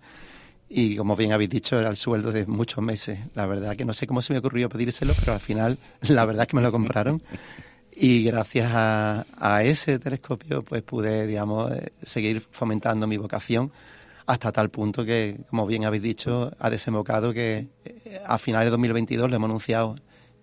Y 0.68 0.98
como 0.98 1.16
bien 1.16 1.32
habéis 1.32 1.50
dicho, 1.50 1.80
era 1.80 1.90
el 1.90 1.96
sueldo 1.96 2.32
de 2.32 2.46
muchos 2.46 2.84
meses. 2.84 3.20
La 3.36 3.48
verdad 3.48 3.76
que 3.76 3.86
no 3.86 3.94
sé 3.94 4.06
cómo 4.06 4.22
se 4.22 4.34
me 4.34 4.40
ocurrió 4.40 4.70
pedírselo, 4.70 5.14
pero 5.20 5.34
al 5.34 5.40
final 5.40 5.78
la 6.02 6.26
verdad 6.26 6.44
es 6.44 6.48
que 6.50 6.56
me 6.58 6.62
lo 6.62 6.72
compraron. 6.72 7.22
Y 7.96 8.24
gracias 8.24 8.72
a, 8.74 9.26
a 9.38 9.64
ese 9.64 9.98
telescopio, 9.98 10.64
pues 10.64 10.84
pude, 10.84 11.26
digamos, 11.26 11.72
eh, 11.72 11.94
seguir 12.04 12.42
fomentando 12.42 13.08
mi 13.08 13.18
vocación 13.18 13.72
hasta 14.30 14.52
tal 14.52 14.70
punto 14.70 15.04
que, 15.06 15.40
como 15.50 15.66
bien 15.66 15.86
habéis 15.86 16.04
dicho, 16.04 16.52
ha 16.60 16.70
desembocado 16.70 17.34
que 17.34 17.70
eh, 17.84 18.22
a 18.24 18.38
finales 18.38 18.68
de 18.68 18.72
2022 18.72 19.28
lo 19.28 19.36
hemos 19.36 19.50
anunciado 19.50 19.96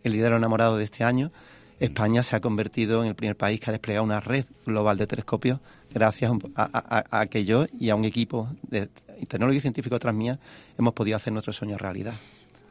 el 0.07 0.13
líder 0.13 0.33
enamorado 0.33 0.77
de 0.77 0.85
este 0.85 1.05
año. 1.05 1.33
España 1.79 2.23
se 2.23 2.37
ha 2.37 2.41
convertido 2.41 3.03
en 3.03 3.09
el 3.09 3.15
primer 3.15 3.37
país 3.37 3.61
que 3.61 3.71
ha 3.71 3.73
desplegado 3.73 4.05
una 4.05 4.21
red 4.21 4.47
global 4.65 4.97
de 4.97 5.07
telescopios 5.07 5.61
gracias 5.93 6.33
a, 6.55 7.27
que 7.27 7.45
yo 7.45 7.67
y 7.79 7.91
a 7.91 7.97
un 7.97 8.05
equipo 8.05 8.49
de 8.63 8.89
tecnológico 9.29 9.63
científico 9.63 9.99
tras 9.99 10.15
mía 10.15 10.39
hemos 10.79 10.95
podido 10.95 11.17
hacer 11.17 11.33
nuestro 11.33 11.53
sueño 11.53 11.77
realidad. 11.77 12.15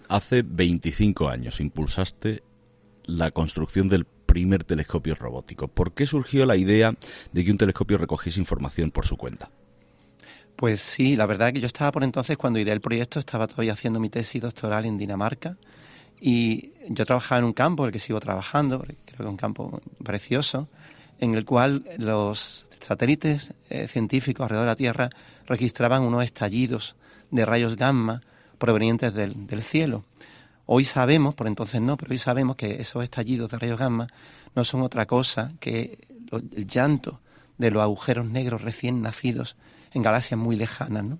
Hace 0.07 0.43
25 0.43 1.29
años 1.29 1.59
impulsaste 1.59 2.43
la 3.05 3.31
construcción 3.31 3.89
del 3.89 4.05
primer 4.05 4.63
telescopio 4.63 5.15
robótico. 5.15 5.67
¿Por 5.67 5.93
qué 5.93 6.07
surgió 6.07 6.45
la 6.45 6.55
idea 6.55 6.95
de 7.31 7.45
que 7.45 7.51
un 7.51 7.57
telescopio 7.57 7.97
recogiese 7.97 8.39
información 8.39 8.91
por 8.91 9.05
su 9.05 9.17
cuenta? 9.17 9.49
Pues 10.55 10.81
sí, 10.81 11.15
la 11.15 11.25
verdad 11.25 11.49
es 11.49 11.55
que 11.55 11.61
yo 11.61 11.67
estaba 11.67 11.91
por 11.91 12.03
entonces, 12.03 12.37
cuando 12.37 12.59
ideé 12.59 12.73
el 12.73 12.81
proyecto, 12.81 13.19
estaba 13.19 13.47
todavía 13.47 13.73
haciendo 13.73 13.99
mi 13.99 14.09
tesis 14.09 14.41
doctoral 14.41 14.85
en 14.85 14.97
Dinamarca 14.97 15.57
y 16.19 16.71
yo 16.89 17.05
trabajaba 17.05 17.39
en 17.39 17.45
un 17.45 17.53
campo, 17.53 17.83
en 17.83 17.87
el 17.87 17.93
que 17.93 17.99
sigo 17.99 18.19
trabajando, 18.19 18.79
creo 18.79 18.97
que 19.05 19.13
es 19.13 19.19
un 19.29 19.37
campo 19.37 19.81
precioso, 20.03 20.67
en 21.19 21.35
el 21.35 21.45
cual 21.45 21.85
los 21.97 22.67
satélites 22.69 23.53
eh, 23.69 23.87
científicos 23.87 24.43
alrededor 24.43 24.65
de 24.65 24.71
la 24.71 24.75
Tierra 24.75 25.09
registraban 25.45 26.03
unos 26.03 26.23
estallidos 26.23 26.95
de 27.31 27.45
rayos 27.45 27.75
gamma 27.75 28.21
provenientes 28.57 29.13
del, 29.13 29.47
del 29.47 29.63
cielo. 29.63 30.03
Hoy 30.65 30.85
sabemos, 30.85 31.35
por 31.35 31.47
entonces 31.47 31.81
no, 31.81 31.95
pero 31.97 32.11
hoy 32.11 32.17
sabemos 32.17 32.55
que 32.55 32.81
esos 32.81 33.03
estallidos 33.03 33.51
de 33.51 33.59
rayos 33.59 33.79
gamma 33.79 34.07
no 34.55 34.63
son 34.63 34.81
otra 34.81 35.05
cosa 35.05 35.51
que 35.59 35.99
el 36.31 36.67
llanto 36.67 37.19
de 37.57 37.71
los 37.71 37.83
agujeros 37.83 38.25
negros 38.25 38.61
recién 38.61 39.01
nacidos 39.01 39.55
en 39.91 40.01
galaxias 40.01 40.39
muy 40.39 40.55
lejanas. 40.55 41.03
¿no? 41.03 41.19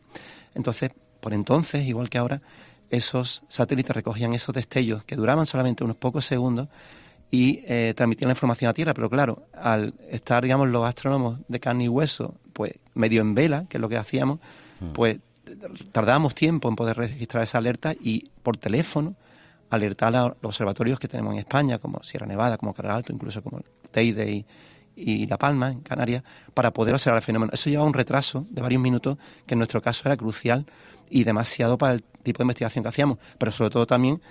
Entonces, 0.55 0.91
por 1.21 1.33
entonces, 1.33 1.85
igual 1.85 2.09
que 2.09 2.17
ahora, 2.17 2.41
esos 2.89 3.43
satélites 3.47 3.95
recogían 3.95 4.33
esos 4.33 4.53
destellos 4.53 5.03
que 5.03 5.15
duraban 5.15 5.45
solamente 5.45 5.83
unos 5.83 5.97
pocos 5.97 6.25
segundos 6.25 6.67
y 7.31 7.63
eh, 7.67 7.93
transmitían 7.95 8.29
la 8.29 8.33
información 8.33 8.69
a 8.69 8.73
Tierra. 8.73 8.93
Pero 8.93 9.09
claro, 9.09 9.47
al 9.53 9.93
estar, 10.09 10.43
digamos, 10.43 10.69
los 10.69 10.85
astrónomos 10.85 11.39
de 11.47 11.59
carne 11.59 11.85
y 11.85 11.89
hueso, 11.89 12.35
pues 12.53 12.73
medio 12.93 13.21
en 13.21 13.35
vela, 13.35 13.65
que 13.69 13.77
es 13.77 13.81
lo 13.81 13.89
que 13.89 13.97
hacíamos, 13.97 14.39
mm. 14.79 14.93
pues 14.93 15.19
tardábamos 15.91 16.35
tiempo 16.35 16.69
en 16.69 16.75
poder 16.75 16.97
registrar 16.97 17.43
esa 17.43 17.57
alerta 17.57 17.93
y 17.93 18.29
por 18.43 18.57
teléfono 18.57 19.15
alertar 19.69 20.15
a 20.15 20.23
los 20.23 20.35
observatorios 20.41 20.99
que 20.99 21.07
tenemos 21.07 21.33
en 21.33 21.39
España, 21.39 21.79
como 21.79 22.03
Sierra 22.03 22.25
Nevada, 22.25 22.57
como 22.57 22.73
Carral 22.73 22.97
Alto, 22.97 23.13
incluso 23.13 23.41
como 23.41 23.61
Teide 23.91 24.31
y, 24.31 24.45
y 24.95 25.27
La 25.27 25.37
Palma, 25.37 25.71
en 25.71 25.81
Canarias, 25.81 26.23
para 26.53 26.71
poder 26.71 26.93
observar 26.93 27.17
el 27.17 27.23
fenómeno. 27.23 27.51
Eso 27.53 27.69
llevaba 27.69 27.87
un 27.87 27.93
retraso 27.93 28.45
de 28.49 28.61
varios 28.61 28.81
minutos, 28.81 29.17
que 29.45 29.55
en 29.55 29.59
nuestro 29.59 29.81
caso 29.81 30.03
era 30.05 30.17
crucial 30.17 30.65
y 31.09 31.23
demasiado 31.23 31.77
para 31.77 31.93
el 31.93 32.03
tipo 32.23 32.39
de 32.39 32.43
investigación 32.43 32.83
que 32.83 32.89
hacíamos, 32.89 33.17
pero 33.37 33.51
sobre 33.51 33.69
todo 33.69 33.85
también 33.85 34.21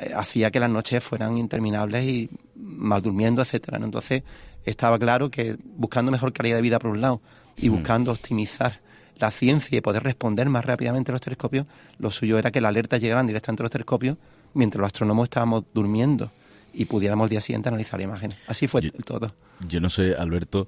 eh, 0.00 0.12
hacía 0.14 0.50
que 0.50 0.60
las 0.60 0.70
noches 0.70 1.02
fueran 1.02 1.38
interminables 1.38 2.04
y 2.04 2.30
mal 2.54 3.02
durmiendo, 3.02 3.42
etcétera. 3.42 3.78
Entonces 3.82 4.22
estaba 4.64 4.98
claro 4.98 5.30
que 5.30 5.56
buscando 5.64 6.12
mejor 6.12 6.32
calidad 6.32 6.56
de 6.56 6.62
vida 6.62 6.78
por 6.78 6.90
un 6.90 7.00
lado 7.00 7.20
y 7.56 7.68
hmm. 7.68 7.72
buscando 7.72 8.12
optimizar 8.12 8.80
la 9.16 9.30
ciencia 9.30 9.76
y 9.76 9.80
poder 9.80 10.02
responder 10.02 10.48
más 10.48 10.64
rápidamente 10.64 11.10
a 11.10 11.14
los 11.14 11.20
telescopios, 11.20 11.66
lo 11.98 12.10
suyo 12.10 12.38
era 12.38 12.50
que 12.50 12.60
la 12.60 12.68
alerta 12.68 12.96
llegaran 12.96 13.26
directamente 13.26 13.62
a 13.62 13.64
los 13.64 13.70
telescopios 13.70 14.16
mientras 14.54 14.80
los 14.80 14.86
astrónomos 14.86 15.24
estábamos 15.24 15.64
durmiendo 15.74 16.30
y 16.72 16.84
pudiéramos 16.84 17.24
al 17.24 17.30
día 17.30 17.40
siguiente 17.40 17.68
analizar 17.68 17.98
la 17.98 18.04
imagen. 18.04 18.32
Así 18.46 18.68
fue 18.68 18.82
todo. 18.90 19.34
Yo 19.66 19.80
no 19.80 19.90
sé, 19.90 20.14
Alberto, 20.14 20.66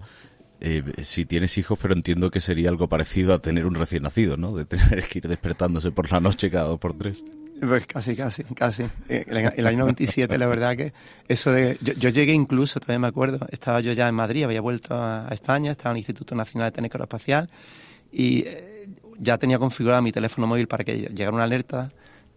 eh, 0.61 0.83
si 1.03 1.25
tienes 1.25 1.59
hijos, 1.59 1.79
pero 1.81 1.95
entiendo 1.95 2.31
que 2.31 2.41
sería 2.41 2.69
algo 2.69 2.89
parecido 2.89 3.35
a 3.35 3.39
tener 3.41 3.67
un 3.67 3.75
recién 3.75 4.05
nacido, 4.05 4.37
¿no? 4.37 4.53
De 4.53 4.65
tener 4.65 5.05
que 5.05 5.19
ir 5.19 5.29
despertándose 5.29 5.91
por 5.91 6.11
la 6.13 6.21
noche 6.21 6.51
cada 6.51 6.67
dos 6.67 6.79
por 6.79 6.97
tres. 6.97 7.25
Pues 7.61 7.87
casi, 7.87 8.17
casi, 8.17 8.43
casi. 8.43 8.83
Eh, 9.09 9.25
en 9.27 9.53
el 9.57 9.67
año 9.69 9.79
97, 9.79 10.37
la 10.37 10.49
verdad 10.49 10.77
que 10.77 10.93
eso 11.29 11.53
de... 11.53 11.79
Yo, 11.81 12.09
llegué 12.09 12.33
incluso, 12.33 12.81
todavía 12.81 12.99
me 12.99 13.07
acuerdo, 13.07 13.47
estaba 13.51 13.81
yo 13.81 13.93
ya 13.93 14.09
en 14.09 14.17
Madrid, 14.17 14.43
había 14.43 14.61
vuelto 14.61 14.97
a, 14.97 15.29
España, 15.31 15.71
estaba 15.71 15.91
en 15.91 15.97
el 15.97 15.99
Instituto 15.99 16.35
Nacional 16.35 16.69
de 16.69 16.73
Técnica 16.73 16.99
Aeroespacial 16.99 17.49
y 18.11 18.45
eh, 18.47 18.89
ya 19.19 19.39
tenía 19.39 19.61
configurado 19.61 20.03
mi 20.03 20.11
teléfono 20.11 20.49
móvil 20.49 20.67
para 20.67 20.83
que 20.83 20.97
llegara 20.97 21.31
una 21.31 21.45
alerta 21.45 21.93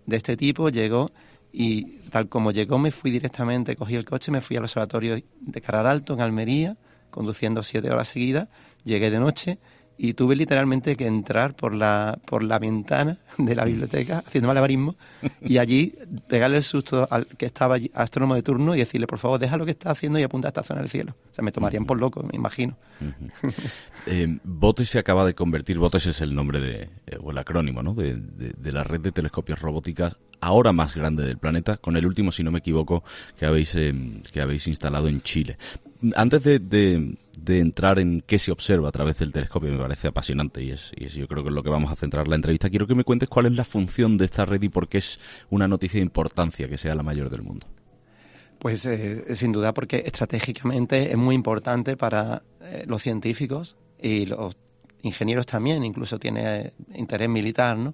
de 0.06 0.18
este 0.18 0.38
tipo, 0.38 0.70
llegó 0.70 1.12
y 1.58 2.00
tal 2.10 2.28
como 2.28 2.52
llegó 2.52 2.78
me 2.78 2.92
fui 2.92 3.12
directamente, 3.12 3.78
cogí 3.78 3.96
el 3.96 4.04
coche, 4.04 4.30
me 4.30 4.42
fui 4.42 4.58
al 4.58 4.64
observatorio 4.64 5.16
de 5.40 5.62
Carar 5.62 5.88
Alto 5.88 6.14
en 6.14 6.20
Almería, 6.20 6.76
conduciendo 7.10 7.64
siete 7.64 7.90
horas 7.90 8.10
seguidas, 8.10 8.50
llegué 8.84 9.10
de 9.10 9.20
noche 9.20 9.58
y 9.98 10.14
tuve 10.14 10.36
literalmente 10.36 10.96
que 10.96 11.08
entrar 11.08 11.56
por 11.56 11.74
la, 11.74 12.20
por 12.26 12.44
la 12.44 12.60
ventana 12.60 13.18
de 13.38 13.56
la 13.56 13.66
biblioteca 13.66 14.20
haciendo 14.20 14.48
malabarismo 14.48 14.96
y 15.42 15.58
allí 15.58 15.96
pegarle 16.28 16.58
el 16.58 16.64
susto 16.64 17.08
al 17.10 17.28
que 17.28 17.46
estaba 17.46 17.76
allí, 17.76 17.90
astrónomo 17.94 18.36
de 18.36 18.44
turno 18.44 18.76
y 18.76 18.80
decirle, 18.80 19.08
por 19.08 19.20
favor, 19.20 19.40
deja 19.40 19.58
lo 19.58 19.66
que 19.66 19.72
está 19.72 19.92
haciendo 19.92 20.20
y 20.20 20.24
apunta 20.24 20.48
a 20.48 20.50
esta 20.50 20.64
zona 20.64 20.82
del 20.82 20.90
cielo. 20.90 21.16
O 21.32 21.36
sea, 21.36 21.44
me 21.44 21.52
tomarían 21.52 21.86
por 21.86 21.98
loco, 21.98 22.24
me 22.24 22.36
imagino. 22.36 22.78
eh, 24.06 24.38
Botes 24.44 24.90
se 24.90 25.00
acaba 25.00 25.26
de 25.26 25.34
convertir, 25.34 25.78
Botes 25.78 26.06
es 26.06 26.22
el 26.22 26.36
nombre 26.36 26.60
de, 26.60 26.90
eh, 27.08 27.18
o 27.22 27.32
el 27.32 27.38
acrónimo, 27.38 27.84
¿no? 27.84 27.94
De, 27.94 28.16
de, 28.16 28.72
la 28.72 28.84
red 28.84 29.00
de 29.00 29.12
telescopios 29.12 29.60
robóticas 29.62 30.18
ahora 30.42 30.74
más 30.74 30.96
grande 30.96 31.26
del 31.26 31.38
planeta, 31.38 31.78
con 31.78 31.96
el 31.98 32.06
último, 32.06 32.32
si 32.32 32.44
no 32.44 32.52
me 32.52 32.60
equivoco, 32.60 33.04
que 33.38 33.46
habéis, 33.46 33.76
eh, 33.76 33.94
que 34.32 34.42
habéis 34.42 34.68
instalado 34.68 35.08
en 35.08 35.22
Chile 35.22 35.58
antes 36.16 36.44
de, 36.44 37.18
entrar 37.48 38.00
en 38.00 38.22
qué 38.22 38.40
se 38.40 38.52
observa 38.52 38.90
a 38.90 38.92
través 38.92 39.18
del 39.20 39.32
telescopio, 39.32 39.72
me 39.72 39.78
parece 39.78 40.08
apasionante 40.08 40.64
y 40.64 40.72
es, 40.72 40.92
y 40.96 41.08
yo 41.08 41.28
creo 41.28 41.44
que 41.44 41.50
es 41.50 41.56
lo 41.56 41.64
que 41.64 41.70
vamos 41.70 41.92
a 41.92 41.96
centrar 41.96 42.28
la 42.28 42.36
entrevista. 42.36 42.70
Quiero 42.70 42.88
que 42.88 42.96
me 42.96 43.04
cuentes 43.04 43.30
cuál 43.30 43.46
es 43.46 43.54
la 43.54 43.64
función 43.64 44.18
de 44.18 44.26
esta 44.26 44.46
red 44.46 44.62
y 44.62 44.70
por 44.70 44.88
qué 44.88 45.00
es 45.00 45.20
una 45.50 45.68
noticia 45.68 46.00
de 46.00 46.04
importancia 46.04 46.68
que 46.68 46.78
sea 46.78 46.96
la 46.96 47.04
mayor 47.04 47.30
del 47.30 47.42
mundo. 47.42 47.68
Pues 48.60 48.86
eh, 48.86 49.36
sin 49.36 49.52
duda 49.52 49.74
porque 49.74 50.04
estratégicamente 50.06 51.12
es 51.12 51.18
muy 51.18 51.36
importante 51.36 51.98
para 51.98 52.42
eh, 52.62 52.86
los 52.88 53.02
científicos 53.02 53.76
y 54.02 54.26
los 54.26 54.58
ingenieros 55.04 55.46
también, 55.46 55.86
incluso 55.86 56.18
tiene 56.20 56.74
interés 56.96 57.30
militar, 57.30 57.78
¿no? 57.78 57.94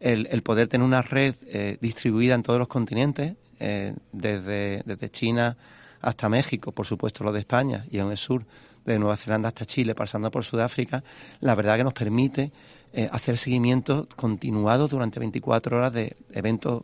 El, 0.00 0.42
poder 0.42 0.68
tener 0.68 0.84
una 0.84 1.00
red 1.00 1.34
eh, 1.46 1.78
distribuida 1.80 2.34
en 2.34 2.42
todos 2.42 2.58
los 2.58 2.68
continentes, 2.68 3.34
desde 3.58 5.10
China 5.10 5.56
hasta 6.04 6.28
México, 6.28 6.72
por 6.72 6.86
supuesto 6.86 7.24
lo 7.24 7.32
de 7.32 7.40
España 7.40 7.86
y 7.90 7.98
en 7.98 8.10
el 8.10 8.16
sur, 8.16 8.44
de 8.84 8.98
Nueva 8.98 9.16
Zelanda 9.16 9.48
hasta 9.48 9.64
Chile, 9.64 9.94
pasando 9.94 10.30
por 10.30 10.44
Sudáfrica, 10.44 11.02
la 11.40 11.54
verdad 11.54 11.78
que 11.78 11.84
nos 11.84 11.94
permite 11.94 12.52
eh, 12.92 13.08
hacer 13.10 13.38
seguimiento 13.38 14.06
continuado 14.14 14.88
durante 14.88 15.18
24 15.18 15.78
horas 15.78 15.92
de 15.94 16.16
eventos 16.32 16.82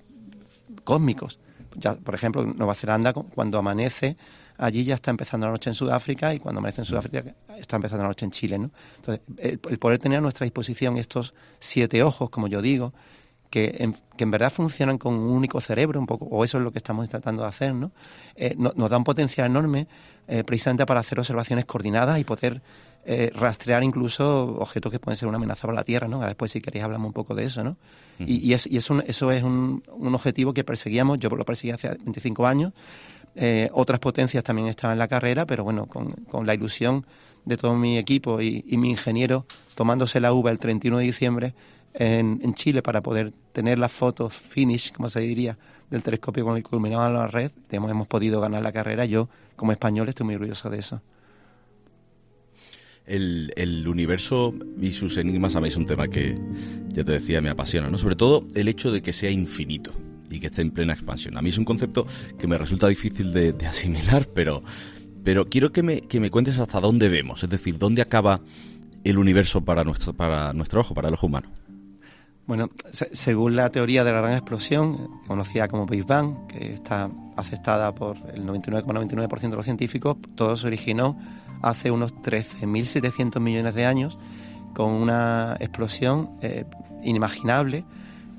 cósmicos, 0.83 1.39
ya, 1.77 1.95
por 1.95 2.15
ejemplo, 2.15 2.45
Nueva 2.45 2.75
Zelanda, 2.75 3.13
cuando 3.13 3.59
amanece, 3.59 4.17
allí 4.57 4.85
ya 4.85 4.95
está 4.95 5.11
empezando 5.11 5.47
la 5.47 5.53
noche 5.53 5.71
en 5.71 5.75
Sudáfrica 5.75 6.35
y 6.35 6.41
cuando 6.41 6.59
amanece 6.59 6.81
en 6.81 6.85
Sudáfrica 6.87 7.23
está 7.59 7.77
empezando 7.77 8.03
la 8.03 8.09
noche 8.09 8.25
en 8.25 8.31
Chile. 8.31 8.59
¿no? 8.59 8.71
Entonces, 8.97 9.23
el, 9.39 9.59
poder 9.79 9.99
tener 9.99 10.19
a 10.19 10.21
nuestra 10.21 10.45
disposición 10.45 10.97
estos 10.97 11.35
siete 11.61 12.03
ojos, 12.03 12.31
como 12.31 12.49
yo 12.49 12.61
digo, 12.61 12.93
que 13.51 13.77
en, 13.79 13.97
que 14.17 14.25
en 14.25 14.31
verdad 14.31 14.53
funcionan 14.53 14.97
con 14.97 15.15
un 15.15 15.31
único 15.31 15.61
cerebro, 15.61 15.99
un 15.99 16.07
poco, 16.07 16.27
o 16.27 16.45
eso 16.45 16.59
es 16.59 16.65
lo 16.65 16.71
que 16.71 16.79
estamos 16.79 17.09
tratando 17.09 17.43
de 17.43 17.49
hacer, 17.49 17.75
¿no? 17.75 17.91
Eh, 18.37 18.55
nos 18.57 18.89
da 18.91 18.97
un 18.97 19.05
potencial 19.05 19.47
enorme 19.47 19.89
eh, 20.29 20.45
precisamente 20.45 20.87
para 20.87 21.01
hacer 21.01 21.19
observaciones 21.19 21.65
coordinadas 21.65 22.19
y 22.21 22.25
poder 22.25 22.63
eh, 23.05 23.33
rastrear 23.35 23.83
incluso 23.83 24.55
objetos 24.59 24.93
que 24.93 24.99
pueden 24.99 25.17
ser 25.17 25.27
una 25.27 25.39
amenaza 25.39 25.63
para 25.63 25.75
la 25.75 25.85
Tierra, 25.85 26.07
¿no? 26.07 26.21
Después, 26.21 26.53
si 26.53 26.61
queréis, 26.61 26.85
hablamos 26.85 27.09
un 27.09 27.13
poco 27.13 27.35
de 27.35 27.45
eso, 27.45 27.65
¿no? 27.65 27.77
Y, 28.19 28.53
es, 28.53 28.67
y 28.67 28.77
eso 28.77 29.01
es 29.01 29.23
un, 29.23 29.83
un, 29.89 30.15
objetivo 30.15 30.53
que 30.53 30.63
perseguíamos, 30.63 31.19
yo 31.19 31.31
lo 31.31 31.45
perseguí 31.47 31.73
hace 31.73 31.89
25 31.89 32.47
años, 32.47 32.75
eh, 33.35 33.71
otras 33.73 34.01
potencias 34.01 34.43
también 34.43 34.69
estaban 34.69 34.95
en 34.95 34.99
la 34.99 35.09
carrera, 35.09 35.47
pero 35.47 35.65
bueno, 35.65 35.87
con, 35.87 36.13
con 36.31 36.47
la 36.47 36.55
ilusión 36.55 37.07
de 37.45 37.57
todo 37.57 37.75
mi 37.75 37.97
equipo 37.97 38.41
y, 38.41 38.63
mi 38.77 38.91
ingeniero 38.91 39.47
tomándose 39.75 40.21
la 40.21 40.33
uva 40.33 40.51
el 40.51 40.59
31 40.59 40.99
de 40.99 41.05
diciembre 41.05 41.55
en, 41.95 42.55
Chile 42.55 42.83
para 42.83 43.03
poder 43.03 43.33
tener 43.53 43.79
las 43.79 43.93
fotos 43.93 44.33
finish, 44.33 44.93
como 44.93 45.11
se 45.11 45.21
diría, 45.21 45.59
del 45.91 46.03
telescopio 46.03 46.45
con 46.45 46.57
el 46.57 46.63
culminado 46.63 47.03
a 47.03 47.11
la 47.11 47.27
red, 47.27 47.51
hemos, 47.71 47.91
hemos 47.91 48.07
podido 48.07 48.41
ganar 48.41 48.63
la 48.63 48.73
carrera. 48.73 49.05
Yo, 49.05 49.29
como 49.57 49.73
español, 49.73 50.09
estoy 50.09 50.27
muy 50.27 50.35
orgulloso 50.37 50.71
de 50.71 50.79
eso. 50.79 51.03
El, 53.07 53.53
el, 53.57 53.89
universo 53.89 54.55
y 54.81 54.93
sus 54.93 55.17
enigmas 55.17 55.57
a 55.57 55.61
mí 55.61 55.69
es 55.69 55.77
un 55.77 55.87
tema 55.87 56.07
que, 56.07 56.39
ya 56.89 57.03
te 57.03 57.13
decía, 57.13 57.41
me 57.41 57.51
apasiona, 57.51 57.91
¿no? 57.91 57.99
Sobre 57.99 58.15
todo 58.15 58.47
el 58.55 58.69
hecho 58.69 58.93
de 58.93 59.03
que 59.03 59.13
sea 59.13 59.31
infinito 59.31 59.93
y 60.31 60.39
que 60.39 60.47
esté 60.47 60.63
en 60.63 60.71
plena 60.71 60.93
expansión. 60.93 61.37
A 61.37 61.43
mí 61.43 61.49
es 61.49 61.59
un 61.59 61.65
concepto 61.65 62.07
que 62.39 62.47
me 62.47 62.57
resulta 62.57 62.87
difícil 62.87 63.33
de, 63.33 63.55
asimilar, 63.67 64.29
pero, 64.33 64.63
pero 65.25 65.49
quiero 65.49 65.73
que 65.73 65.83
me, 65.83 66.03
que 66.03 66.21
me 66.21 66.31
cuentes 66.31 66.59
hasta 66.59 66.81
dónde 66.81 67.09
vemos, 67.09 67.43
es 67.43 67.51
decir, 67.51 67.79
dónde 67.79 68.01
acaba 68.01 68.41
el 69.03 69.19
universo 69.19 69.65
para 69.65 69.83
nuestro, 69.83 70.13
para 70.13 70.53
nuestro 70.53 70.81
ojo, 70.81 70.95
para 70.95 71.09
el 71.09 71.15
ojo 71.15 71.27
humano. 71.27 71.51
Bueno, 72.47 72.69
según 73.13 73.55
la 73.55 73.71
teoría 73.71 74.03
de 74.03 74.13
la 74.13 74.21
gran 74.21 74.33
explosión, 74.33 75.21
conocida 75.27 75.69
como 75.69 75.87
Big 75.87 76.05
Bang, 76.05 76.47
que 76.49 76.75
está 76.75 77.09
aceptada 77.37 77.95
por 77.95 78.17
el 78.35 78.45
99,99% 78.45 79.51
de 79.51 79.57
los 79.57 79.65
científicos, 79.65 80.17
todo 80.35 80.57
se 80.57 80.67
originó 80.67 81.17
hace 81.63 81.91
unos 81.91 82.15
13.700 82.15 83.39
millones 83.41 83.75
de 83.75 83.87
años 83.87 84.19
con 84.75 84.93
una 84.93 85.57
explosión 85.61 86.31
eh, 86.43 86.65
inimaginable 87.03 87.85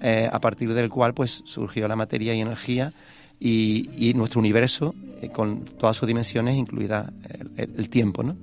eh, 0.01 0.29
a 0.31 0.39
partir 0.39 0.73
del 0.73 0.89
cual 0.89 1.13
pues 1.13 1.43
surgió 1.45 1.87
la 1.87 1.95
materia 1.95 2.33
y 2.33 2.41
energía 2.41 2.93
y, 3.39 4.13
nuestro 4.15 4.39
universo 4.39 4.93
eh, 5.21 5.29
con 5.29 5.65
todas 5.65 5.97
sus 5.97 6.07
dimensiones, 6.07 6.55
incluida 6.55 7.11
el, 7.57 7.89
tiempo. 7.89 8.23
¿no? 8.23 8.35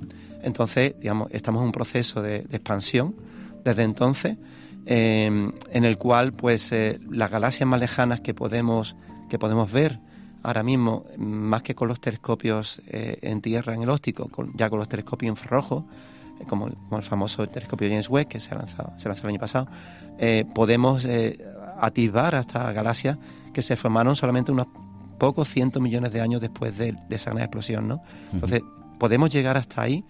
Entonces, 0.43 0.95
digamos, 1.01 1.29
estamos 1.33 1.63
en 1.63 1.67
un 1.67 1.73
proceso 1.73 2.23
de, 2.23 2.39
expansión 2.53 3.15
desde 3.65 3.83
entonces, 3.83 4.37
em, 4.89 5.53
en 5.71 5.85
el 5.85 5.99
cual 5.99 6.33
pues 6.33 6.73
eh, 6.73 6.99
las 7.11 7.31
galaxias 7.31 7.69
más 7.69 7.79
lejanas 7.79 8.21
que 8.21 8.35
podemos, 8.35 8.97
que 9.29 9.39
podemos 9.39 9.71
ver 9.71 10.01
ahora 10.43 10.63
mismo, 10.63 11.05
más 11.19 11.63
que 11.63 11.75
con 11.75 11.89
los 11.89 12.01
telescopios 12.01 12.81
en 12.87 13.43
tierra, 13.43 13.75
en 13.75 13.83
el 13.83 13.91
óptico, 13.91 14.31
ya 14.55 14.71
con 14.71 14.79
los 14.79 14.89
telescopios 14.89 15.31
infrarrojos, 15.31 15.85
como, 16.47 16.69
el 16.69 17.03
famoso 17.03 17.49
telescopio 17.49 17.89
James 17.89 18.09
Webb, 18.09 18.29
que 18.29 18.41
se, 18.41 18.55
ha 18.55 18.59
lanzado, 18.59 18.93
se 18.97 19.09
lanzó 19.09 19.23
el 19.27 19.31
año 19.31 19.41
pasado, 19.41 19.69
eh, 20.19 20.45
podemos 20.55 21.05
eh, 21.05 21.39
atisbar 21.81 22.35
a 22.35 22.41
estas 22.41 22.75
galaxias 22.75 23.19
que 23.53 23.63
se 23.63 23.77
formaron 23.77 24.17
solamente 24.17 24.53
unos 24.53 24.69
pocos 25.19 25.49
cientos 25.49 25.83
millones 25.83 26.13
de 26.13 26.21
años 26.21 26.41
después 26.41 26.77
de, 26.77 26.97
esa 27.11 27.31
gran 27.31 27.43
explosión. 27.43 27.89
¿no? 27.89 28.03
Entonces, 28.33 28.63
podemos 28.99 29.33
llegar 29.33 29.57
hasta 29.57 29.83
ahí 29.83 30.05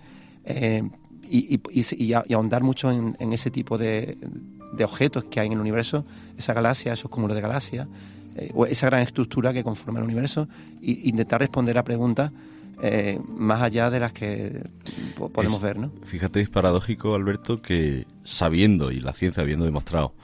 eh, 0.44 0.82
y, 1.22 2.12
ahondar 2.12 2.62
mucho 2.62 2.90
en, 2.90 3.32
ese 3.32 3.50
tipo 3.50 3.78
de, 3.78 4.18
objetos 4.84 5.24
que 5.24 5.40
hay 5.40 5.46
en 5.46 5.54
el 5.54 5.60
universo, 5.60 6.04
esa 6.36 6.52
galaxia, 6.52 6.92
esos 6.92 7.10
cúmulos 7.10 7.34
de 7.34 7.40
galaxias, 7.40 7.88
o 8.54 8.66
esa 8.66 8.86
gran 8.86 9.00
estructura 9.00 9.52
que 9.52 9.64
conforma 9.64 9.98
el 9.98 10.04
universo, 10.04 10.48
e 10.80 11.00
intentar 11.04 11.40
responder 11.40 11.76
a 11.76 11.82
preguntas 11.82 12.30
eh, 12.80 13.18
más 13.36 13.62
allá 13.62 13.90
de 13.90 13.98
las 13.98 14.12
que 14.12 14.62
podemos 15.32 15.60
ver, 15.60 15.78
¿no? 15.78 15.90
Fíjate, 16.04 16.40
es 16.40 16.48
paradójico, 16.48 17.14
Alberto, 17.14 17.60
que 17.60 18.06
sabiendo, 18.22 18.92
y 18.92 19.00
la 19.00 19.12
ciencia 19.12 19.42
habiendo 19.42 19.64
demostrado 19.64 20.14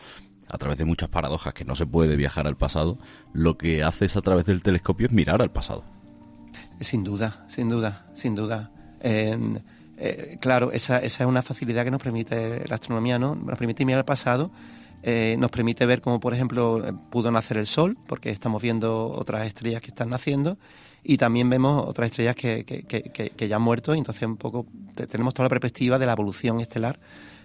a 0.48 0.56
través 0.56 0.78
de 0.78 0.84
muchas 0.84 1.08
paradojas 1.08 1.52
que 1.52 1.64
no 1.64 1.74
se 1.74 1.86
puede 1.86 2.14
viajar 2.14 2.46
al 2.46 2.56
pasado, 2.56 2.98
lo 3.32 3.58
que 3.58 3.82
haces 3.82 4.16
a 4.16 4.20
través 4.20 4.46
del 4.46 4.62
telescopio 4.62 5.06
es 5.08 5.12
mirar 5.12 5.42
al 5.42 5.50
pasado. 5.50 5.84
Sin 6.80 7.02
duda, 7.02 7.44
sin 7.48 7.68
duda, 7.68 8.06
sin 8.14 8.36
duda. 8.36 8.70
Eh, 10.06 10.36
claro, 10.38 10.70
esa, 10.70 10.98
esa 10.98 11.24
es 11.24 11.28
una 11.28 11.40
facilidad 11.40 11.82
que 11.82 11.90
nos 11.90 12.02
permite 12.02 12.68
la 12.68 12.74
astronomía, 12.74 13.18
¿no? 13.18 13.34
Nos 13.34 13.56
permite 13.56 13.86
mirar 13.86 14.00
al 14.00 14.04
pasado, 14.04 14.50
eh, 15.02 15.34
nos 15.38 15.50
permite 15.50 15.86
ver 15.86 16.02
cómo, 16.02 16.20
por 16.20 16.34
ejemplo, 16.34 16.82
pudo 17.10 17.30
nacer 17.30 17.56
el 17.56 17.66
Sol, 17.66 17.96
porque 18.06 18.28
estamos 18.28 18.60
viendo 18.60 19.06
otras 19.06 19.46
estrellas 19.46 19.80
que 19.80 19.88
están 19.88 20.10
naciendo, 20.10 20.58
y 21.02 21.16
también 21.16 21.48
vemos 21.48 21.86
otras 21.86 22.10
estrellas 22.10 22.36
que, 22.36 22.66
que, 22.66 22.82
que, 22.84 23.48
ya 23.48 23.56
han 23.56 23.62
muerto 23.62 23.94
y 23.94 23.98
entonces 23.98 24.22
un 24.22 24.36
poco 24.36 24.66
tenemos 24.94 25.34
toda 25.34 25.44
la 25.44 25.50
perspectiva 25.50 25.98
de 25.98 26.06
la 26.06 26.12
evolución 26.12 26.60
estelar 26.60 26.98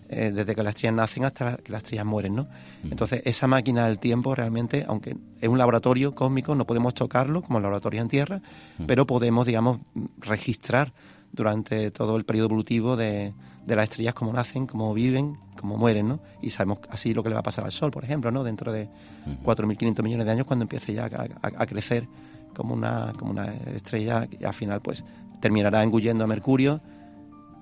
eh, 0.09 0.31
desde 0.33 0.55
que 0.55 0.63
las 0.63 0.75
estrellas 0.75 0.95
nacen 0.95 1.25
hasta 1.25 1.57
que 1.57 1.71
las 1.71 1.83
estrellas 1.83 2.05
mueren, 2.05 2.35
¿no? 2.35 2.47
Entonces 2.83 3.21
esa 3.25 3.47
máquina 3.47 3.87
del 3.87 3.99
tiempo 3.99 4.33
realmente, 4.33 4.85
aunque 4.87 5.15
es 5.39 5.49
un 5.49 5.57
laboratorio 5.57 6.15
cósmico, 6.15 6.55
no 6.55 6.65
podemos 6.65 6.93
tocarlo 6.93 7.41
como 7.41 7.59
el 7.59 7.63
laboratorio 7.63 8.01
en 8.01 8.07
Tierra, 8.07 8.41
pero 8.87 9.05
podemos, 9.05 9.45
digamos, 9.45 9.79
registrar 10.19 10.93
durante 11.31 11.91
todo 11.91 12.15
el 12.15 12.25
periodo 12.25 12.47
evolutivo 12.47 12.95
de, 12.95 13.33
de 13.65 13.75
las 13.75 13.83
estrellas 13.83 14.13
cómo 14.13 14.33
nacen, 14.33 14.67
cómo 14.67 14.93
viven, 14.93 15.37
cómo 15.55 15.77
mueren, 15.77 16.07
¿no? 16.07 16.19
Y 16.41 16.49
sabemos 16.49 16.79
así 16.89 17.13
lo 17.13 17.23
que 17.23 17.29
le 17.29 17.35
va 17.35 17.41
a 17.41 17.43
pasar 17.43 17.65
al 17.65 17.71
Sol, 17.71 17.91
por 17.91 18.03
ejemplo, 18.03 18.31
¿no? 18.31 18.43
Dentro 18.43 18.71
de 18.71 18.89
4.500 19.43 20.03
millones 20.03 20.25
de 20.25 20.31
años 20.31 20.45
cuando 20.45 20.63
empiece 20.63 20.93
ya 20.93 21.05
a 21.05 21.65
crecer 21.65 22.07
como 22.55 22.73
una, 22.73 23.13
como 23.17 23.31
una 23.31 23.53
estrella 23.75 24.27
y 24.37 24.43
al 24.43 24.53
final 24.53 24.81
pues 24.81 25.03
terminará 25.39 25.83
engullendo 25.83 26.23
a 26.23 26.27
Mercurio 26.27 26.81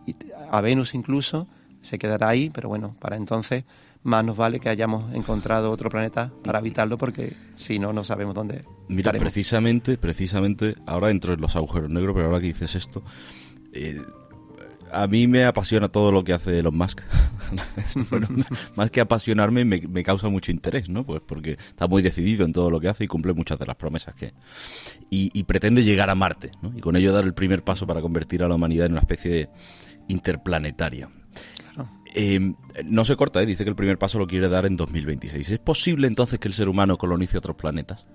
y 0.05 0.15
a 0.49 0.61
Venus 0.61 0.93
incluso, 0.95 1.47
se 1.81 1.99
quedará 1.99 2.29
ahí, 2.29 2.49
pero 2.49 2.69
bueno, 2.69 2.95
para 2.99 3.17
entonces 3.17 3.65
más 4.03 4.23
nos 4.23 4.37
vale 4.37 4.59
que 4.59 4.69
hayamos 4.69 5.13
encontrado 5.13 5.69
otro 5.69 5.89
planeta 5.89 6.31
para 6.43 6.59
habitarlo 6.59 6.97
porque 6.97 7.33
si 7.55 7.77
no, 7.77 7.91
no 7.91 8.03
sabemos 8.03 8.33
dónde. 8.33 8.63
Mira, 8.87 9.11
precisamente, 9.11 9.97
precisamente, 9.97 10.75
ahora 10.85 11.09
entro 11.11 11.33
en 11.33 11.41
los 11.41 11.55
agujeros 11.55 11.89
negros, 11.89 12.15
pero 12.15 12.27
ahora 12.27 12.39
que 12.39 12.47
dices 12.47 12.75
esto, 12.75 13.03
eh, 13.73 14.01
a 14.91 15.07
mí 15.07 15.27
me 15.27 15.45
apasiona 15.45 15.87
todo 15.87 16.11
lo 16.11 16.23
que 16.23 16.33
hace 16.33 16.59
Elon 16.59 16.77
Musk. 16.77 17.01
más 18.75 18.91
que 18.91 19.01
apasionarme, 19.01 19.65
me, 19.65 20.03
causa 20.03 20.29
mucho 20.29 20.51
interés, 20.51 20.89
¿no? 20.89 21.05
Pues 21.05 21.21
porque 21.25 21.51
está 21.51 21.87
muy 21.87 22.01
decidido 22.01 22.45
en 22.45 22.53
todo 22.53 22.69
lo 22.69 22.79
que 22.79 22.89
hace 22.89 23.05
y 23.05 23.07
cumple 23.07 23.33
muchas 23.33 23.59
de 23.59 23.65
las 23.65 23.75
promesas 23.75 24.15
que. 24.15 24.33
Y, 25.09 25.43
pretende 25.43 25.83
llegar 25.83 26.09
a 26.09 26.15
Marte, 26.15 26.51
¿no? 26.61 26.73
Y 26.75 26.81
con 26.81 26.95
ello 26.95 27.13
dar 27.13 27.23
el 27.23 27.33
primer 27.33 27.63
paso 27.63 27.87
para 27.87 28.01
convertir 28.01 28.43
a 28.43 28.47
la 28.47 28.55
humanidad 28.55 28.87
en 28.87 28.93
una 28.93 29.01
especie 29.01 29.49
interplanetaria. 30.07 31.09
Em, 32.15 32.55
no 32.85 33.05
se 33.05 33.15
corta, 33.15 33.41
¿eh? 33.43 33.45
dice 33.45 33.63
que 33.63 33.69
el 33.69 33.75
primer 33.75 33.99
paso 33.99 34.17
lo 34.17 34.25
quiere 34.25 34.49
dar 34.49 34.65
en 34.65 34.75
2026. 34.75 35.49
¿Es 35.51 35.59
posible 35.59 36.07
entonces 36.07 36.39
que 36.39 36.47
el 36.47 36.53
ser 36.53 36.67
humano 36.67 36.97
colonice 36.97 37.37
otros 37.37 37.55
planetas? 37.55 38.07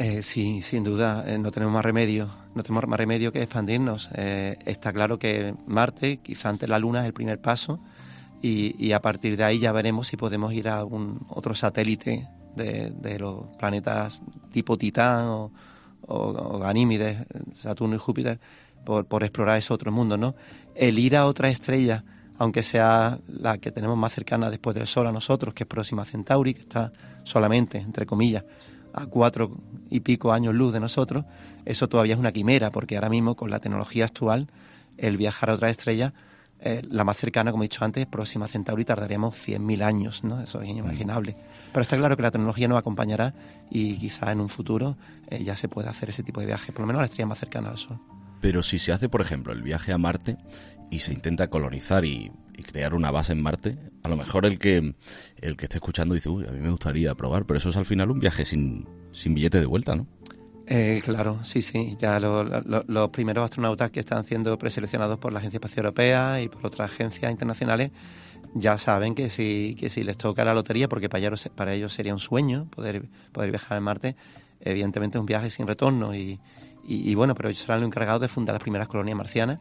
Eh, 0.00 0.22
sí, 0.22 0.62
sin 0.62 0.84
duda, 0.84 1.24
eh, 1.26 1.38
no 1.38 1.50
tenemos 1.50 1.74
más 1.74 1.84
remedio, 1.84 2.30
no 2.54 2.62
tenemos 2.62 2.86
más 2.86 2.98
remedio 3.00 3.32
que 3.32 3.42
expandirnos. 3.42 4.08
Eh, 4.14 4.56
está 4.64 4.92
claro 4.92 5.18
que 5.18 5.56
Marte, 5.66 6.18
quizá 6.18 6.50
antes 6.50 6.68
la 6.68 6.78
Luna, 6.78 7.00
es 7.00 7.06
el 7.06 7.12
primer 7.12 7.40
paso 7.40 7.80
y, 8.40 8.92
a 8.92 9.02
partir 9.02 9.36
de 9.36 9.42
ahí 9.42 9.58
ya 9.58 9.72
veremos 9.72 10.06
si 10.06 10.16
podemos 10.16 10.52
ir 10.52 10.68
a 10.68 10.78
algún 10.78 11.26
otro 11.30 11.52
satélite 11.52 12.28
de, 12.54 13.18
los 13.18 13.48
planetas 13.56 14.22
tipo 14.52 14.78
Titán 14.78 15.24
o, 15.24 15.50
o, 16.02 16.58
Ganímedes, 16.60 17.26
Saturno 17.54 17.96
y 17.96 17.98
Júpiter, 17.98 18.38
por, 18.84 19.04
por, 19.06 19.24
explorar 19.24 19.58
ese 19.58 19.74
otro 19.74 19.90
mundo, 19.90 20.16
¿no? 20.16 20.36
El 20.76 21.00
ir 21.00 21.16
a 21.16 21.26
otra 21.26 21.48
estrella, 21.48 22.04
aunque 22.36 22.62
sea 22.62 23.18
la 23.26 23.58
que 23.58 23.72
tenemos 23.72 23.98
más 23.98 24.12
cercana 24.12 24.48
después 24.48 24.76
del 24.76 24.86
Sol 24.86 25.08
a 25.08 25.12
nosotros, 25.12 25.54
que 25.54 25.64
es 25.64 25.68
Próxima 25.68 26.04
Centauri, 26.04 26.54
que 26.54 26.60
está 26.60 26.92
solamente, 27.24 27.78
entre 27.78 28.06
comillas, 28.06 28.44
a 28.92 29.06
cuatro 29.06 29.56
y 29.90 30.00
pico 30.00 30.32
años 30.32 30.54
luz 30.54 30.72
de 30.72 30.80
nosotros, 30.80 31.24
eso 31.64 31.88
todavía 31.88 32.14
es 32.14 32.20
una 32.20 32.32
quimera, 32.32 32.70
porque 32.70 32.96
ahora 32.96 33.08
mismo 33.08 33.36
con 33.36 33.50
la 33.50 33.58
tecnología 33.58 34.06
actual, 34.06 34.48
el 34.96 35.16
viajar 35.16 35.50
a 35.50 35.54
otra 35.54 35.70
estrella, 35.70 36.14
eh, 36.60 36.82
la 36.90 37.04
más 37.04 37.16
cercana, 37.16 37.52
como 37.52 37.62
he 37.62 37.66
dicho 37.66 37.84
antes, 37.84 38.06
próxima 38.06 38.48
Centauri, 38.48 38.84
tardaríamos 38.84 39.34
100.000 39.34 39.82
años, 39.82 40.24
¿no? 40.24 40.40
Eso 40.40 40.60
es 40.60 40.68
inimaginable. 40.68 41.36
Pero 41.72 41.82
está 41.82 41.96
claro 41.96 42.16
que 42.16 42.22
la 42.22 42.30
tecnología 42.30 42.66
nos 42.66 42.78
acompañará 42.78 43.34
y 43.70 43.96
quizá 43.98 44.32
en 44.32 44.40
un 44.40 44.48
futuro 44.48 44.96
eh, 45.28 45.44
ya 45.44 45.56
se 45.56 45.68
pueda 45.68 45.90
hacer 45.90 46.10
ese 46.10 46.22
tipo 46.22 46.40
de 46.40 46.46
viaje, 46.46 46.72
por 46.72 46.80
lo 46.80 46.88
menos 46.88 46.98
a 47.00 47.02
la 47.02 47.06
estrella 47.06 47.26
más 47.26 47.38
cercana 47.38 47.68
al 47.68 47.78
Sol. 47.78 48.00
Pero 48.40 48.62
si 48.62 48.78
se 48.78 48.92
hace, 48.92 49.08
por 49.08 49.20
ejemplo, 49.20 49.52
el 49.52 49.62
viaje 49.62 49.92
a 49.92 49.98
Marte 49.98 50.36
y 50.90 51.00
se 51.00 51.12
intenta 51.12 51.48
colonizar 51.48 52.04
y, 52.04 52.32
crear 52.62 52.94
una 52.94 53.10
base 53.10 53.32
en 53.32 53.42
Marte, 53.42 53.78
a 54.02 54.08
lo 54.08 54.16
mejor 54.16 54.46
el 54.46 54.58
que 54.58 54.94
el 55.40 55.56
que 55.56 55.66
esté 55.66 55.76
escuchando 55.76 56.14
dice, 56.14 56.28
uy, 56.28 56.46
a 56.46 56.50
mí 56.50 56.60
me 56.60 56.70
gustaría 56.70 57.14
probar, 57.14 57.46
pero 57.46 57.58
eso 57.58 57.70
es 57.70 57.76
al 57.76 57.86
final 57.86 58.10
un 58.10 58.20
viaje 58.20 58.44
sin, 58.44 58.88
sin 59.12 59.34
billete 59.34 59.60
de 59.60 59.66
vuelta, 59.66 59.96
¿no? 59.96 60.06
Eh, 60.70 61.00
claro, 61.02 61.40
sí, 61.44 61.62
sí. 61.62 61.96
Ya 61.98 62.20
los 62.20 63.10
primeros 63.10 63.44
astronautas 63.44 63.90
que 63.90 64.00
están 64.00 64.24
siendo 64.26 64.58
preseleccionados 64.58 65.18
por 65.18 65.32
la 65.32 65.38
Agencia 65.38 65.56
Espacial 65.56 65.86
Europea 65.86 66.42
y 66.42 66.48
por 66.48 66.66
otras 66.66 66.92
agencias 66.92 67.32
internacionales 67.32 67.90
ya 68.54 68.76
saben 68.76 69.14
que 69.14 69.30
si, 69.30 69.76
que 69.78 69.88
si 69.88 70.02
les 70.02 70.16
toca 70.16 70.44
la 70.44 70.54
lotería, 70.54 70.88
porque 70.88 71.08
para 71.08 71.20
ellos, 71.20 71.48
para 71.54 71.74
ellos 71.74 71.92
sería 71.94 72.12
un 72.12 72.20
sueño 72.20 72.66
poder, 72.70 73.08
poder 73.32 73.50
viajar 73.50 73.78
a 73.78 73.80
Marte, 73.80 74.16
evidentemente 74.60 75.16
es 75.18 75.20
un 75.20 75.26
viaje 75.26 75.50
sin 75.50 75.66
retorno 75.66 76.14
y, 76.14 76.38
y, 76.84 77.14
bueno, 77.14 77.34
pero 77.34 77.48
ellos 77.48 77.60
serán 77.60 77.80
los 77.80 77.88
encargados 77.88 78.20
de 78.20 78.28
fundar 78.28 78.54
las 78.54 78.62
primeras 78.62 78.88
colonias 78.88 79.16
marcianas, 79.16 79.60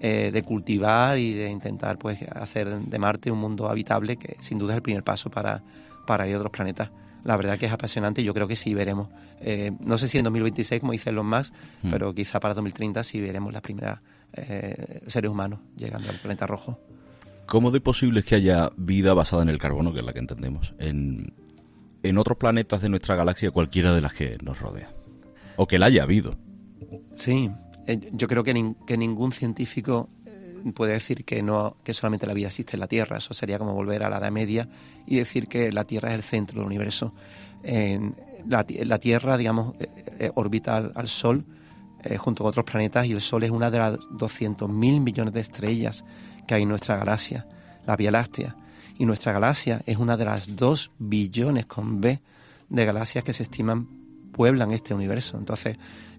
eh, 0.00 0.30
de 0.32 0.42
cultivar 0.42 1.18
y 1.18 1.34
de 1.34 1.50
intentar 1.50 1.98
pues 1.98 2.22
hacer 2.22 2.78
de 2.78 2.98
Marte 2.98 3.30
un 3.30 3.38
mundo 3.38 3.68
habitable 3.68 4.16
que 4.16 4.36
sin 4.40 4.58
duda 4.58 4.72
es 4.72 4.76
el 4.76 4.82
primer 4.82 5.02
paso 5.02 5.30
para, 5.30 5.62
para 6.06 6.26
ir 6.28 6.34
a 6.34 6.38
otros 6.38 6.52
planetas 6.52 6.90
la 7.26 7.36
verdad 7.36 7.58
que 7.58 7.66
es 7.66 7.72
apasionante 7.72 8.22
y 8.22 8.24
yo 8.24 8.32
creo 8.32 8.46
que 8.46 8.56
sí 8.56 8.72
veremos. 8.72 9.08
Eh, 9.40 9.72
no 9.80 9.98
sé 9.98 10.06
si 10.06 10.16
en 10.16 10.24
2026, 10.24 10.80
como 10.80 10.92
dicen 10.92 11.16
los 11.16 11.24
más, 11.24 11.52
mm. 11.82 11.90
pero 11.90 12.14
quizá 12.14 12.38
para 12.38 12.54
2030 12.54 13.02
sí 13.02 13.20
veremos 13.20 13.52
las 13.52 13.62
primeras 13.62 13.98
eh, 14.32 15.00
seres 15.08 15.30
humanos 15.30 15.58
llegando 15.76 16.08
al 16.08 16.16
planeta 16.16 16.46
rojo. 16.46 16.78
¿Cómo 17.46 17.72
de 17.72 17.80
posible 17.80 18.20
es 18.20 18.26
que 18.26 18.36
haya 18.36 18.70
vida 18.76 19.12
basada 19.12 19.42
en 19.42 19.48
el 19.48 19.58
carbono, 19.58 19.92
que 19.92 20.00
es 20.00 20.06
la 20.06 20.12
que 20.12 20.20
entendemos, 20.20 20.74
en, 20.78 21.32
en 22.04 22.18
otros 22.18 22.38
planetas 22.38 22.80
de 22.80 22.88
nuestra 22.88 23.16
galaxia, 23.16 23.50
cualquiera 23.50 23.92
de 23.92 24.00
las 24.00 24.14
que 24.14 24.38
nos 24.42 24.60
rodea? 24.60 24.88
O 25.56 25.66
que 25.66 25.78
la 25.78 25.86
haya 25.86 26.04
habido. 26.04 26.36
Sí, 27.14 27.50
eh, 27.86 28.10
yo 28.12 28.28
creo 28.28 28.44
que, 28.44 28.54
ningún 28.54 29.32
científico 29.32 30.08
puede 30.74 30.94
decir 30.94 31.24
que 31.24 31.42
no 31.42 31.76
que 31.84 31.94
solamente 31.94 32.26
la 32.26 32.34
vida 32.34 32.48
existe 32.48 32.76
en 32.76 32.80
la 32.80 32.88
Tierra. 32.88 33.18
Eso 33.18 33.34
sería 33.34 33.58
como 33.58 33.74
volver 33.74 34.02
a 34.02 34.10
la 34.10 34.18
Edad 34.18 34.32
Media 34.32 34.68
y 35.06 35.16
decir 35.16 35.48
que 35.48 35.70
la 35.72 35.84
Tierra 35.84 36.10
es 36.10 36.16
el 36.16 36.22
centro 36.22 36.58
del 36.58 36.66
universo. 36.66 37.14
la, 38.46 38.98
Tierra, 38.98 39.36
digamos, 39.36 39.74
eh, 39.78 39.88
eh, 40.18 40.30
orbita 40.34 40.76
al, 40.76 41.08
Sol 41.08 41.44
eh, 42.02 42.16
junto 42.16 42.42
con 42.42 42.48
otros 42.50 42.64
planetas 42.64 43.06
y 43.06 43.12
el 43.12 43.20
Sol 43.20 43.44
es 43.44 43.50
una 43.50 43.70
de 43.70 43.78
las 43.78 43.98
200.000 43.98 44.68
millones 45.00 45.34
de 45.34 45.40
estrellas 45.40 46.04
que 46.46 46.54
hay 46.54 46.62
en 46.62 46.68
nuestra 46.68 46.96
galaxia, 46.96 47.46
la 47.86 47.96
Vía 47.96 48.10
Láctea. 48.10 48.56
Y 48.98 49.04
nuestra 49.04 49.32
galaxia 49.32 49.82
es 49.86 49.98
una 49.98 50.16
de 50.16 50.24
las 50.24 50.56
2 50.56 50.92
billones 50.98 51.66
con 51.66 52.00
B 52.00 52.20
de 52.68 52.84
galaxias 52.84 53.24
que 53.24 53.32
se 53.32 53.42
estiman 53.42 53.88
pueblan 54.32 54.70
este 54.72 54.94
universo. 54.94 55.38
Entonces, 55.38 55.76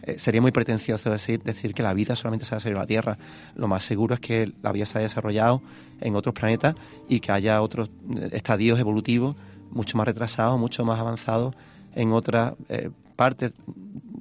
eh, 0.07 0.17
sería 0.17 0.41
muy 0.41 0.51
pretencioso 0.53 1.09
decir, 1.09 1.43
decir 1.43 1.73
que 1.73 1.83
la 1.83 1.93
vida 1.93 2.15
solamente 2.15 2.45
se 2.45 2.55
ha 2.55 2.59
desarrollado 2.59 2.79
en 2.79 2.83
la 2.83 2.87
Tierra. 2.87 3.17
Lo 3.55 3.67
más 3.67 3.83
seguro 3.83 4.13
es 4.13 4.21
que 4.21 4.53
la 4.61 4.71
vida 4.71 4.85
se 4.85 4.97
haya 4.97 5.07
desarrollado 5.07 5.61
en 5.99 6.15
otros 6.15 6.33
planetas 6.33 6.75
y 7.09 7.19
que 7.19 7.33
haya 7.33 7.61
otros 7.61 7.89
eh, 8.15 8.29
estadios 8.31 8.79
evolutivos 8.79 9.35
mucho 9.69 9.97
más 9.97 10.07
retrasados, 10.07 10.57
mucho 10.57 10.85
más 10.85 10.97
avanzados 10.97 11.55
en 11.93 12.13
otras 12.13 12.53
eh, 12.69 12.89
partes, 13.17 13.51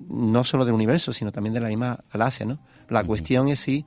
no 0.09 0.43
solo 0.43 0.65
del 0.65 0.75
universo, 0.75 1.13
sino 1.13 1.31
también 1.31 1.55
de 1.55 1.61
la 1.61 1.69
misma 1.69 2.01
galaxia. 2.13 2.47
¿no? 2.47 2.59
La 2.89 3.05
cuestión 3.05 3.47
es 3.47 3.61
si 3.61 3.85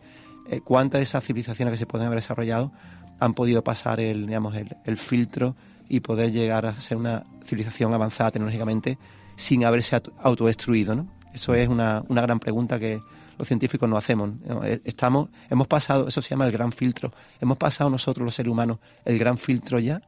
cuántas 0.64 1.00
de 1.00 1.04
esas 1.04 1.24
civilizaciones 1.24 1.74
que 1.74 1.78
se 1.78 1.86
pueden 1.86 2.08
haber 2.08 2.20
desarrollado 2.20 2.72
han 3.20 3.34
podido 3.34 3.62
pasar 3.62 4.00
el, 4.00 4.26
digamos, 4.26 4.56
el 4.56 4.98
filtro 4.98 5.56
y 5.90 6.00
poder 6.00 6.32
llegar 6.32 6.66
a 6.66 6.80
ser 6.80 6.98
una 6.98 7.26
civilización 7.46 7.94
avanzada 7.94 8.32
tecnológicamente 8.32 8.98
sin 9.36 9.66
haberse 9.66 10.02
autodestruido, 10.22 10.96
¿no? 10.96 11.19
Eso 11.34 11.54
es 11.54 11.68
una, 11.68 12.04
una 12.08 12.22
gran 12.22 12.40
pregunta 12.40 12.80
que 12.80 13.02
los 13.38 13.48
científicos 13.48 13.90
no 13.90 13.98
hacemos. 13.98 14.32
Eh, 14.64 14.82
estamos, 14.84 15.30
hemos 15.50 15.68
pasado, 15.68 16.08
eso 16.08 16.22
se 16.22 16.30
llama 16.30 16.46
el 16.46 16.52
gran 16.52 16.72
filtro, 16.72 17.14
hemos 17.40 17.58
pasado 17.58 17.90
nosotros 17.90 18.26
los 18.26 18.36
seres 18.36 18.52
humanos 18.52 18.80
el 19.06 19.18
gran 19.18 19.38
filtro 19.38 19.80
ya 19.80 20.02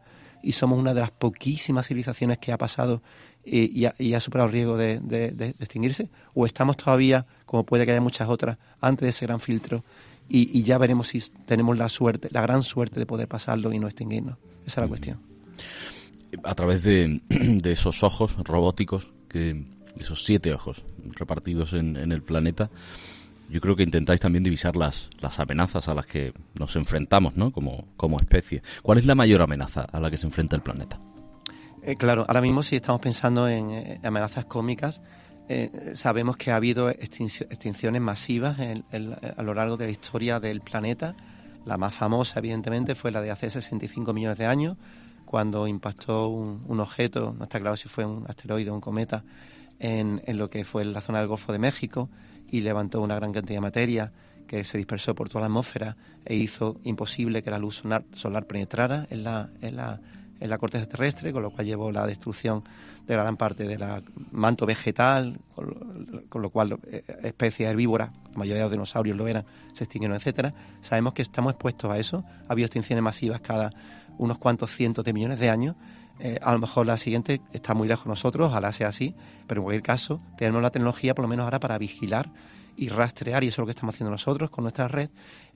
y 0.43 0.51
somos 0.51 0.77
una 0.77 0.93
de 0.93 1.01
las 1.01 1.11
poquísimas 1.11 1.87
civilizaciones 1.87 2.39
que 2.39 2.51
ha 2.51 2.57
pasado 2.57 3.01
y, 3.43 3.85
ha, 3.85 4.19
superado 4.19 4.47
el 4.47 4.53
riesgo 4.53 4.77
de, 4.77 4.99
de, 4.99 5.55
extinguirse, 5.59 6.09
o 6.35 6.45
estamos 6.45 6.77
todavía, 6.77 7.25
como 7.45 7.65
puede 7.65 7.85
que 7.85 7.91
haya 7.91 8.01
muchas 8.01 8.29
otras, 8.29 8.57
antes 8.81 9.01
de 9.01 9.09
ese 9.09 9.25
gran 9.25 9.39
filtro 9.39 9.83
y, 10.29 10.63
ya 10.63 10.77
veremos 10.77 11.09
si 11.09 11.19
tenemos 11.45 11.77
la 11.77 11.89
suerte, 11.89 12.29
la 12.31 12.41
gran 12.41 12.63
suerte 12.63 12.99
de 12.99 13.05
poder 13.05 13.27
pasarlo 13.27 13.73
y 13.73 13.79
no 13.79 13.87
extinguirnos. 13.87 14.37
Esa 14.65 14.81
es 14.81 14.85
la 14.85 14.87
cuestión. 14.87 15.19
A 16.43 16.55
través 16.55 16.83
de, 16.83 17.21
de 17.29 17.71
esos 17.71 18.03
ojos 18.03 18.37
robóticos 18.43 19.11
que 19.27 19.65
esos 19.99 20.23
siete 20.23 20.53
ojos 20.53 20.83
repartidos 21.11 21.73
en, 21.73 21.95
el 21.97 22.21
planeta, 22.21 22.69
yo 23.49 23.59
creo 23.59 23.75
que 23.75 23.83
intentáis 23.83 24.19
también 24.19 24.43
divisar 24.43 24.75
las, 24.75 25.09
las 25.19 25.39
amenazas 25.39 25.87
a 25.87 25.93
las 25.93 26.05
que 26.05 26.33
nos 26.57 26.75
enfrentamos, 26.75 27.35
¿no? 27.35 27.51
Como, 27.51 27.87
como 27.97 28.17
especie. 28.17 28.63
¿Cuál 28.81 28.97
es 28.97 29.05
la 29.05 29.15
mayor 29.15 29.41
amenaza 29.41 29.81
a 29.81 29.99
la 29.99 30.09
que 30.09 30.17
se 30.17 30.25
enfrenta 30.25 30.55
el 30.55 30.61
planeta? 30.61 30.99
Eh, 31.83 31.95
claro, 31.95 32.25
ahora 32.27 32.41
mismo 32.41 32.63
si 32.63 32.75
estamos 32.75 33.01
pensando 33.01 33.49
en 33.49 33.71
eh, 33.71 33.99
amenazas 34.03 34.45
cómicas, 34.45 35.01
eh, 35.49 35.93
sabemos 35.95 36.37
que 36.37 36.51
ha 36.51 36.55
habido 36.55 36.89
extinciones 36.89 38.01
masivas 38.01 38.57
a 38.59 39.43
lo 39.43 39.53
largo 39.53 39.75
de 39.75 39.85
la 39.85 39.91
historia 39.91 40.39
del 40.39 40.61
planeta. 40.61 41.15
La 41.65 41.77
más 41.77 41.93
famosa, 41.93 42.39
evidentemente, 42.39 42.95
fue 42.95 43.11
la 43.11 43.21
de 43.21 43.31
hace 43.31 43.49
65 43.49 44.13
millones 44.13 44.37
de 44.37 44.45
años, 44.45 44.77
cuando 45.25 45.67
impactó 45.67 46.27
un, 46.27 46.79
objeto, 46.79 47.35
no 47.37 47.43
está 47.43 47.59
claro 47.59 47.75
si 47.75 47.87
fue 47.87 48.05
un 48.05 48.25
asteroide 48.27 48.69
o 48.69 48.73
un 48.73 48.81
cometa, 48.81 49.23
en, 49.81 50.21
lo 50.37 50.49
que 50.49 50.63
fue 50.63 50.85
la 50.85 51.01
zona 51.01 51.19
del 51.19 51.27
Golfo 51.27 51.51
de 51.51 51.59
México 51.59 52.09
y 52.49 52.61
levantó 52.61 53.01
una 53.01 53.15
gran 53.15 53.33
cantidad 53.33 53.57
de 53.57 53.61
materia 53.61 54.11
que 54.47 54.63
se 54.63 54.77
dispersó 54.77 55.15
por 55.15 55.27
toda 55.27 55.41
la 55.41 55.45
atmósfera 55.47 55.97
e 56.23 56.35
hizo 56.35 56.79
imposible 56.83 57.41
que 57.41 57.49
la 57.49 57.57
luz 57.57 57.81
solar, 58.13 58.45
penetrara 58.45 59.07
en 59.09 59.23
la, 59.23 59.49
en 59.61 59.75
la, 59.77 59.99
en 60.39 60.49
la 60.49 60.57
corteza 60.59 60.85
terrestre, 60.85 61.33
con 61.33 61.41
lo 61.41 61.49
cual 61.49 61.65
llevó 61.65 61.91
la 61.91 62.05
destrucción 62.05 62.63
de 63.07 63.15
gran 63.15 63.37
parte 63.37 63.63
del 63.63 63.83
manto 64.31 64.67
vegetal, 64.67 65.39
con 65.55 66.41
lo, 66.41 66.49
cual 66.51 66.77
eh, 66.87 67.03
especies 67.23 67.69
herbívoras, 67.69 68.11
la 68.33 68.37
mayoría 68.37 68.57
de 68.57 68.63
los 68.63 68.71
dinosaurios 68.73 69.17
lo 69.17 69.27
eran, 69.27 69.45
se 69.73 69.85
extinguieron, 69.85 70.15
etcétera. 70.15 70.53
Sabemos 70.81 71.13
que 71.13 71.23
estamos 71.23 71.53
expuestos 71.53 71.89
a 71.89 71.97
eso. 71.97 72.23
Ha 72.47 72.51
habido 72.51 72.67
extinciones 72.67 73.01
masivas 73.01 73.41
cada 73.41 73.71
unos 74.19 74.37
cuantos 74.37 74.69
cientos 74.69 75.03
de 75.05 75.13
millones 75.13 75.39
de 75.39 75.49
años. 75.49 75.75
Eh, 76.19 76.37
a 76.41 76.53
lo 76.53 76.59
mejor 76.59 76.85
la 76.85 76.97
siguiente 76.97 77.41
está 77.51 77.73
muy 77.73 77.87
lejos 77.87 78.05
de 78.05 78.09
nosotros, 78.09 78.47
ojalá 78.47 78.71
sea 78.71 78.89
así, 78.89 79.15
pero 79.47 79.61
en 79.61 79.63
cualquier 79.63 79.83
caso 79.83 80.21
tenemos 80.37 80.61
la 80.61 80.69
tecnología 80.69 81.15
por 81.15 81.23
lo 81.23 81.29
menos 81.29 81.45
ahora 81.45 81.59
para 81.59 81.77
vigilar 81.79 82.31
y 82.75 82.89
rastrear, 82.89 83.43
y 83.43 83.47
eso 83.47 83.55
es 83.55 83.59
lo 83.59 83.65
que 83.65 83.71
estamos 83.71 83.95
haciendo 83.95 84.11
nosotros 84.11 84.51
con 84.51 84.63
nuestra 84.63 84.87
red, 84.87 85.09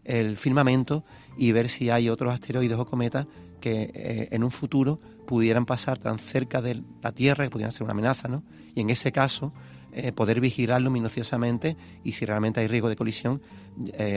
el 0.04 0.38
firmamento 0.38 1.06
y 1.38 1.52
ver 1.52 1.70
si 1.70 1.90
hay 1.90 2.10
otros 2.10 2.34
asteroides 2.34 2.78
o 2.78 2.86
cometas 2.86 3.28
que 3.62 3.92
eh, 3.94 4.28
en 4.32 4.44
un 4.44 4.52
futuro 4.52 5.00
pudieran 5.28 5.66
pasar 5.66 5.98
tan 6.00 6.20
cerca 6.20 6.62
de 6.62 6.82
la 7.02 7.12
Tierra 7.12 7.44
que 7.44 7.52
pudieran 7.52 7.72
ser 7.72 7.84
una 7.84 7.94
amenaza, 7.94 8.28
¿no? 8.28 8.44
Y 8.76 8.82
en 8.82 8.90
ese 8.90 9.12
caso, 9.12 9.54
eh, 9.92 10.12
poder 10.12 10.40
vigilarlo 10.40 10.92
minuciosamente 10.92 11.78
y 12.04 12.12
si 12.12 12.26
realmente 12.26 12.60
hay 12.60 12.68
riesgo 12.68 12.90
de 12.90 12.96
colisión, 12.96 13.42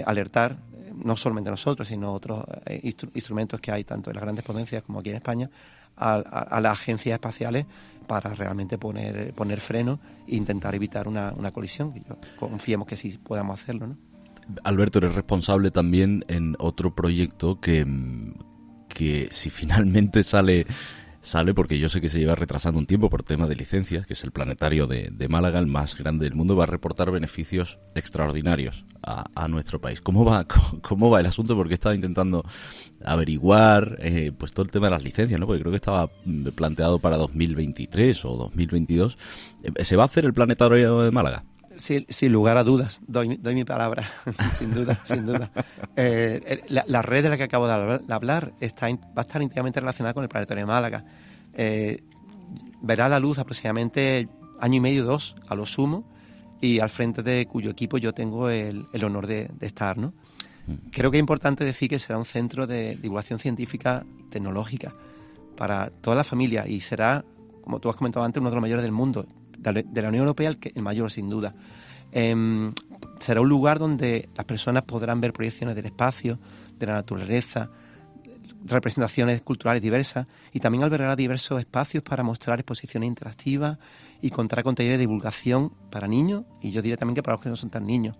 alertar 0.06 0.58
no 0.94 1.16
solamente 1.16 1.50
nosotros, 1.50 1.88
sino 1.88 2.12
otros 2.12 2.44
instrumentos 3.14 3.60
que 3.60 3.70
hay 3.70 3.84
tanto 3.84 4.10
en 4.10 4.16
las 4.16 4.22
grandes 4.22 4.44
potencias 4.44 4.82
como 4.82 4.98
aquí 4.98 5.10
en 5.10 5.16
España, 5.16 5.50
a, 5.98 6.60
las 6.60 6.72
agencias 6.72 7.14
espaciales 7.14 7.66
para 8.06 8.34
realmente 8.34 8.78
poner, 8.78 9.34
poner 9.34 9.60
freno 9.60 10.00
e 10.26 10.36
intentar 10.36 10.74
evitar 10.74 11.08
una, 11.08 11.32
colisión. 11.52 11.92
Y 11.94 12.02
confiemos 12.38 12.86
que 12.86 12.96
sí 12.96 13.18
podamos 13.18 13.60
hacerlo. 13.60 13.88
¿no? 13.88 13.96
Alberto, 14.64 14.98
eres 14.98 15.14
responsable 15.14 15.70
también 15.70 16.22
en 16.28 16.56
otro 16.58 16.94
proyecto 16.94 17.60
que, 17.60 17.86
que 18.88 19.28
si 19.30 19.50
finalmente 19.50 20.24
sale 20.24 20.66
sale 21.20 21.54
porque 21.54 21.78
yo 21.78 21.88
sé 21.88 22.00
que 22.00 22.08
se 22.08 22.18
lleva 22.18 22.34
retrasando 22.34 22.78
un 22.78 22.86
tiempo 22.86 23.10
por 23.10 23.22
tema 23.22 23.46
de 23.46 23.56
licencias, 23.56 24.06
que 24.06 24.14
es 24.14 24.24
el 24.24 24.30
planetario 24.30 24.86
de, 24.86 25.28
Málaga, 25.28 25.58
el 25.58 25.66
más 25.66 25.96
grande 25.96 26.24
del 26.24 26.34
mundo, 26.34 26.56
va 26.56 26.64
a 26.64 26.66
reportar 26.66 27.10
beneficios 27.10 27.78
extraordinarios 27.94 28.84
a, 29.02 29.48
nuestro 29.48 29.80
país. 29.80 30.00
¿Cómo 30.00 30.24
va, 30.24 30.46
cómo 30.82 31.10
va 31.10 31.20
el 31.20 31.26
asunto? 31.26 31.56
Porque 31.56 31.74
he 31.74 31.74
estado 31.74 31.94
intentando 31.94 32.44
averiguar 33.04 33.96
eh, 34.00 34.32
pues 34.36 34.52
todo 34.52 34.64
el 34.64 34.70
tema 34.70 34.86
de 34.86 34.92
las 34.92 35.04
licencias, 35.04 35.38
¿no? 35.38 35.46
Porque 35.46 35.60
creo 35.60 35.72
que 35.72 35.76
estaba 35.76 36.10
planteado 36.54 36.98
para 36.98 37.16
2023 37.16 38.24
o 38.24 38.36
2022. 38.36 39.18
Eh, 39.62 39.84
¿Se 39.84 39.96
va 39.96 40.02
a 40.04 40.06
hacer 40.06 40.24
el 40.24 40.34
planetario 40.34 41.02
de 41.02 41.10
Málaga? 41.10 41.44
Sin, 41.78 42.32
lugar 42.32 42.56
a 42.56 42.64
dudas, 42.64 43.00
doy, 43.06 43.36
doy 43.36 43.54
mi 43.54 43.64
palabra, 43.64 44.04
sin 44.58 44.74
duda, 44.74 44.98
sin 45.04 45.26
duda. 45.26 45.50
Eh, 45.96 46.62
la, 46.68 47.02
red 47.02 47.22
de 47.22 47.28
la 47.30 47.36
que 47.36 47.44
acabo 47.44 47.68
de 47.68 48.02
hablar 48.12 48.52
está, 48.60 48.88
va 48.88 48.98
a 49.16 49.20
estar 49.20 49.40
íntimamente 49.40 49.78
relacionada 49.78 50.12
con 50.12 50.24
el 50.24 50.28
Planetario 50.28 50.62
de 50.62 50.66
Málaga. 50.66 51.04
Eh, 51.54 52.02
verá 52.82 53.08
la 53.08 53.20
luz 53.20 53.38
aproximadamente 53.38 54.28
año 54.60 54.76
y 54.76 54.80
medio, 54.80 55.04
dos, 55.04 55.36
a 55.48 55.54
lo 55.54 55.66
sumo, 55.66 56.04
y 56.60 56.80
al 56.80 56.90
frente 56.90 57.22
de 57.22 57.46
cuyo 57.46 57.70
equipo 57.70 57.98
yo 57.98 58.12
tengo 58.12 58.48
el, 58.48 58.86
honor 59.02 59.26
de, 59.26 59.50
estar. 59.60 59.96
¿no? 59.98 60.12
Mm. 60.66 60.90
Creo 60.90 61.10
que 61.10 61.18
es 61.18 61.20
importante 61.20 61.64
decir 61.64 61.88
que 61.88 61.98
será 61.98 62.18
un 62.18 62.24
centro 62.24 62.66
de 62.66 62.96
divulgación 62.96 63.38
científica 63.38 64.04
y 64.18 64.24
tecnológica 64.24 64.92
para 65.56 65.90
toda 65.90 66.16
la 66.16 66.24
familia 66.24 66.66
y 66.66 66.80
será, 66.80 67.24
como 67.62 67.80
tú 67.80 67.88
has 67.88 67.96
comentado 67.96 68.24
antes, 68.24 68.40
uno 68.40 68.50
de 68.50 68.56
los 68.56 68.62
mayores 68.62 68.82
del 68.82 68.92
mundo 68.92 69.26
de 69.58 70.02
la 70.02 70.08
Unión 70.08 70.22
Europea 70.22 70.48
el, 70.48 70.58
que, 70.58 70.72
el 70.74 70.82
mayor 70.82 71.10
sin 71.10 71.28
duda. 71.28 71.54
Em, 72.12 72.72
será 73.20 73.40
un 73.40 73.48
lugar 73.48 73.78
donde 73.78 74.28
las 74.34 74.46
personas 74.46 74.84
podrán 74.84 75.20
ver 75.20 75.32
proyecciones 75.32 75.76
del 75.76 75.86
espacio, 75.86 76.38
de 76.78 76.86
la 76.86 76.94
naturaleza, 76.94 77.70
representaciones 78.64 79.42
culturales 79.42 79.82
diversas 79.82 80.26
y 80.52 80.60
también 80.60 80.84
albergará 80.84 81.16
diversos 81.16 81.60
espacios 81.60 82.02
para 82.02 82.22
mostrar 82.22 82.58
exposiciones 82.58 83.06
interactivas 83.06 83.78
y 84.20 84.30
contar 84.30 84.62
con 84.64 84.74
talleres 84.74 84.98
de 84.98 85.02
divulgación 85.02 85.72
para 85.90 86.08
niños 86.08 86.44
y 86.60 86.70
yo 86.70 86.82
diría 86.82 86.96
también 86.96 87.14
que 87.14 87.22
para 87.22 87.36
los 87.36 87.42
que 87.42 87.48
no 87.48 87.56
son 87.56 87.70
tan 87.70 87.86
niños. 87.86 88.16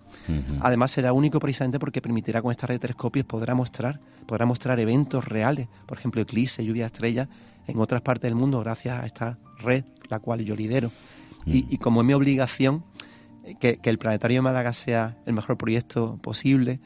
Además 0.60 0.92
será 0.92 1.12
único 1.12 1.40
precisamente 1.40 1.78
porque 1.78 2.00
permitirá 2.00 2.40
con 2.40 2.50
esta 2.50 2.66
red 2.66 2.76
de 2.76 2.80
telescopios 2.80 3.26
podrá 3.26 3.54
mostrar, 3.54 4.00
podrá 4.26 4.46
mostrar 4.46 4.78
eventos 4.78 5.24
reales, 5.24 5.68
por 5.86 5.98
ejemplo 5.98 6.22
eclipses, 6.22 6.64
lluvia 6.64 6.84
de 6.84 6.86
estrellas 6.86 7.28
en 7.66 7.78
otras 7.80 8.00
partes 8.00 8.22
del 8.22 8.34
mundo 8.34 8.60
gracias 8.60 9.02
a 9.02 9.06
esta 9.06 9.38
red 9.58 9.84
la 10.08 10.20
cual 10.20 10.44
yo 10.44 10.54
lidero. 10.54 10.90
Y, 11.46 11.78
como 11.78 12.02
es 12.02 12.06
mi 12.06 12.12
obligación 12.12 12.84
que, 13.58 13.78
que 13.78 13.90
el 13.90 13.98
Planetario 13.98 14.38
de 14.38 14.42
Málaga 14.42 14.72
sea 14.72 15.16
el 15.24 15.32
mejor 15.32 15.56
proyecto 15.56 16.18
posible 16.22 16.80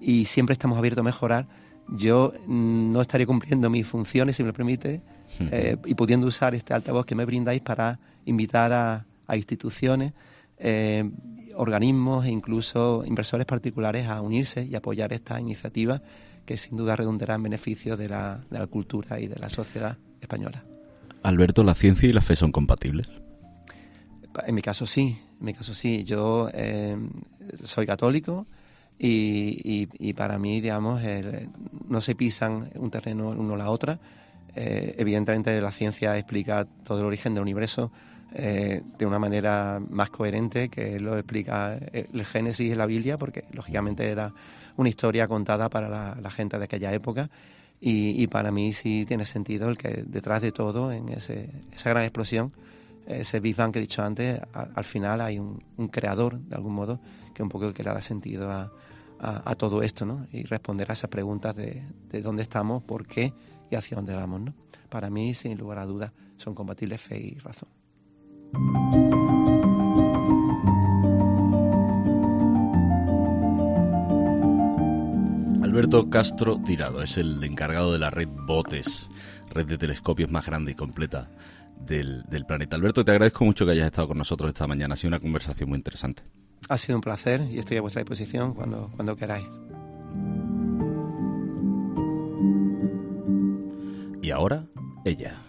y 0.00 0.24
siempre 0.24 0.54
estamos 0.54 0.78
abiertos 0.78 1.02
a 1.02 1.04
mejorar, 1.04 1.46
yo 1.88 2.32
no 2.46 3.00
estaría 3.00 3.26
cumpliendo 3.26 3.70
mis 3.70 3.86
funciones, 3.86 4.36
si 4.36 4.42
me 4.42 4.48
lo 4.48 4.52
permite, 4.52 5.00
eh, 5.50 5.76
y 5.86 5.94
pudiendo 5.94 6.26
usar 6.26 6.54
este 6.54 6.74
altavoz 6.74 7.06
que 7.06 7.14
me 7.14 7.24
brindáis 7.24 7.62
para 7.62 7.98
invitar 8.26 8.72
a, 8.72 9.04
instituciones, 9.34 10.14
eh, 10.58 11.08
organismos 11.54 12.24
e 12.24 12.30
incluso 12.30 13.04
inversores 13.04 13.46
particulares 13.46 14.06
a 14.06 14.22
unirse 14.22 14.64
y 14.64 14.74
apoyar 14.74 15.12
esta 15.12 15.38
iniciativa 15.38 16.00
que 16.46 16.56
sin 16.56 16.78
duda 16.78 16.96
redundará 16.96 17.34
en 17.34 17.42
beneficio 17.42 17.96
de 17.96 18.08
la, 18.08 18.40
de 18.50 18.58
la 18.58 18.66
cultura 18.66 19.20
y 19.20 19.26
de 19.26 19.36
la 19.36 19.50
sociedad 19.50 19.98
española. 20.20 20.64
Alberto, 21.22 21.64
¿la 21.64 21.74
ciencia 21.74 22.08
y 22.08 22.12
la 22.12 22.22
fe 22.22 22.36
son 22.36 22.52
compatibles? 22.52 23.10
En 24.46 24.54
mi 24.54 24.62
caso 24.62 24.86
sí, 24.86 25.18
en 25.40 25.44
mi 25.44 25.54
caso 25.54 25.74
sí. 25.74 26.04
Yo 26.04 26.48
eh, 26.52 26.96
soy 27.64 27.86
católico, 27.86 28.46
y, 29.00 30.12
para 30.14 30.38
mí, 30.38 30.60
digamos, 30.60 31.00
no 31.88 32.00
se 32.00 32.14
pisan 32.14 32.70
un 32.74 32.90
terreno 32.90 33.30
uno 33.30 33.54
a 33.54 33.58
la 33.58 33.70
otra. 33.70 33.98
Eh, 34.54 34.94
evidentemente 34.98 35.60
la 35.60 35.70
ciencia 35.70 36.16
explica 36.18 36.66
todo 36.84 37.00
el 37.00 37.06
origen 37.06 37.34
del 37.34 37.42
universo 37.42 37.92
eh, 38.34 38.82
de 38.98 39.06
una 39.06 39.18
manera 39.18 39.80
más 39.90 40.10
coherente 40.10 40.68
que 40.68 40.98
lo 40.98 41.16
explica 41.16 41.78
el 41.92 42.24
Génesis 42.24 42.70
de 42.70 42.76
la 42.76 42.86
Biblia, 42.86 43.16
porque 43.16 43.44
lógicamente 43.52 44.08
era 44.08 44.32
una 44.76 44.88
historia 44.88 45.28
contada 45.28 45.68
para 45.68 45.88
la, 45.88 46.30
gente 46.30 46.58
de 46.58 46.64
aquella 46.64 46.92
época. 46.92 47.30
Y, 47.80 48.26
para 48.26 48.50
mí 48.50 48.72
sí 48.72 49.04
tiene 49.06 49.24
sentido 49.24 49.68
el 49.68 49.78
que 49.78 50.02
detrás 50.04 50.42
de 50.42 50.50
todo, 50.50 50.90
en 50.90 51.10
ese, 51.10 51.50
esa 51.72 51.90
gran 51.90 52.02
explosión, 52.02 52.52
ese 53.08 53.40
Big 53.40 53.56
Bang 53.56 53.72
que 53.72 53.78
he 53.78 53.82
dicho 53.82 54.02
antes, 54.02 54.40
al 54.52 54.84
final 54.84 55.20
hay 55.20 55.38
un, 55.38 55.62
creador, 55.90 56.38
de 56.38 56.54
algún 56.54 56.74
modo, 56.74 57.00
que 57.34 57.42
un 57.42 57.48
poco 57.48 57.68
el 57.68 57.74
que 57.74 57.82
le 57.82 57.90
da 57.90 58.02
sentido 58.02 58.50
a, 58.50 58.70
a, 59.18 59.54
todo 59.54 59.82
esto, 59.82 60.04
¿no? 60.04 60.26
Y 60.30 60.44
responder 60.44 60.90
a 60.90 60.92
esas 60.92 61.10
preguntas 61.10 61.56
de, 61.56 61.82
de, 62.10 62.20
dónde 62.20 62.42
estamos, 62.42 62.82
por 62.82 63.06
qué 63.06 63.32
y 63.70 63.76
hacia 63.76 63.96
dónde 63.96 64.14
vamos, 64.14 64.40
¿no? 64.42 64.54
Para 64.88 65.10
mí, 65.10 65.34
sin 65.34 65.56
lugar 65.58 65.78
a 65.78 65.86
dudas, 65.86 66.12
son 66.36 66.54
compatibles 66.54 67.00
fe 67.00 67.18
y 67.18 67.38
razón. 67.38 67.68
Alberto 75.62 76.08
Castro 76.08 76.58
Tirado 76.62 77.02
es 77.02 77.18
el 77.18 77.44
encargado 77.44 77.92
de 77.92 77.98
la 77.98 78.10
red 78.10 78.28
Botes, 78.28 79.10
red 79.58 79.66
de 79.66 79.78
telescopios 79.78 80.30
más 80.30 80.46
grande 80.46 80.72
y 80.72 80.74
completa 80.74 81.28
del, 81.84 82.22
del 82.24 82.46
planeta. 82.46 82.76
Alberto, 82.76 83.04
te 83.04 83.10
agradezco 83.10 83.44
mucho 83.44 83.64
que 83.66 83.72
hayas 83.72 83.86
estado 83.86 84.08
con 84.08 84.18
nosotros 84.18 84.48
esta 84.48 84.66
mañana. 84.66 84.94
Ha 84.94 84.96
sido 84.96 85.08
una 85.08 85.20
conversación 85.20 85.68
muy 85.68 85.76
interesante. 85.76 86.22
Ha 86.68 86.78
sido 86.78 86.96
un 86.96 87.02
placer 87.02 87.40
y 87.50 87.58
estoy 87.58 87.76
a 87.76 87.80
vuestra 87.80 88.02
disposición 88.02 88.54
cuando, 88.54 88.90
cuando 88.94 89.16
queráis. 89.16 89.46
Y 94.22 94.30
ahora, 94.30 94.64
ella. 95.04 95.40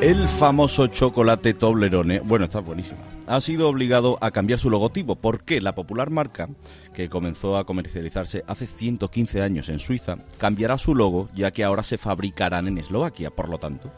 El 0.00 0.28
famoso 0.28 0.88
chocolate 0.88 1.54
Toblerone, 1.54 2.20
bueno, 2.20 2.44
está 2.44 2.60
buenísimo, 2.60 2.98
ha 3.26 3.40
sido 3.40 3.68
obligado 3.68 4.18
a 4.20 4.30
cambiar 4.30 4.58
su 4.58 4.70
logotipo 4.70 5.16
porque 5.16 5.60
la 5.60 5.74
popular 5.74 6.10
marca, 6.10 6.48
que 6.92 7.08
comenzó 7.08 7.56
a 7.56 7.64
comercializarse 7.64 8.44
hace 8.46 8.66
115 8.66 9.42
años 9.42 9.68
en 9.68 9.78
Suiza, 9.78 10.18
cambiará 10.38 10.78
su 10.78 10.94
logo 10.94 11.28
ya 11.34 11.50
que 11.50 11.64
ahora 11.64 11.82
se 11.82 11.98
fabricarán 11.98 12.68
en 12.68 12.78
Eslovaquia, 12.78 13.30
por 13.30 13.48
lo 13.48 13.58
tanto, 13.58 13.92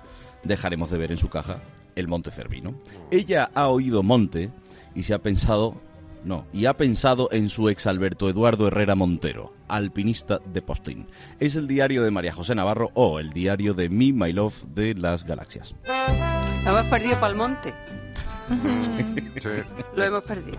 dejaremos 0.44 0.90
de 0.90 0.98
ver 0.98 1.12
en 1.12 1.18
su 1.18 1.28
caja 1.28 1.60
el 1.94 2.08
Monte 2.08 2.30
Cervino. 2.30 2.74
Ella 3.10 3.50
ha 3.54 3.68
oído 3.68 4.02
Monte 4.02 4.50
y 4.94 5.02
se 5.02 5.14
ha 5.14 5.22
pensado 5.22 5.80
no, 6.24 6.44
y 6.52 6.66
ha 6.66 6.76
pensado 6.76 7.28
en 7.30 7.48
su 7.48 7.68
ex 7.68 7.86
Alberto 7.86 8.28
Eduardo 8.28 8.66
Herrera 8.66 8.96
Montero, 8.96 9.54
alpinista 9.68 10.40
de 10.52 10.60
Postín. 10.60 11.06
Es 11.38 11.54
el 11.54 11.68
diario 11.68 12.02
de 12.02 12.10
María 12.10 12.32
José 12.32 12.56
Navarro 12.56 12.90
o 12.94 13.20
el 13.20 13.30
diario 13.30 13.74
de 13.74 13.88
Me, 13.88 14.12
My 14.12 14.32
Love 14.32 14.64
de 14.74 14.94
las 14.94 15.22
galaxias. 15.24 15.76
Hemos 16.66 16.84
perdido 16.86 17.14
para 17.20 17.28
el 17.28 17.36
monte. 17.36 17.72
Lo 19.94 20.04
hemos 20.04 20.24
perdido. 20.24 20.58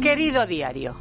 Querido 0.00 0.46
diario, 0.46 0.94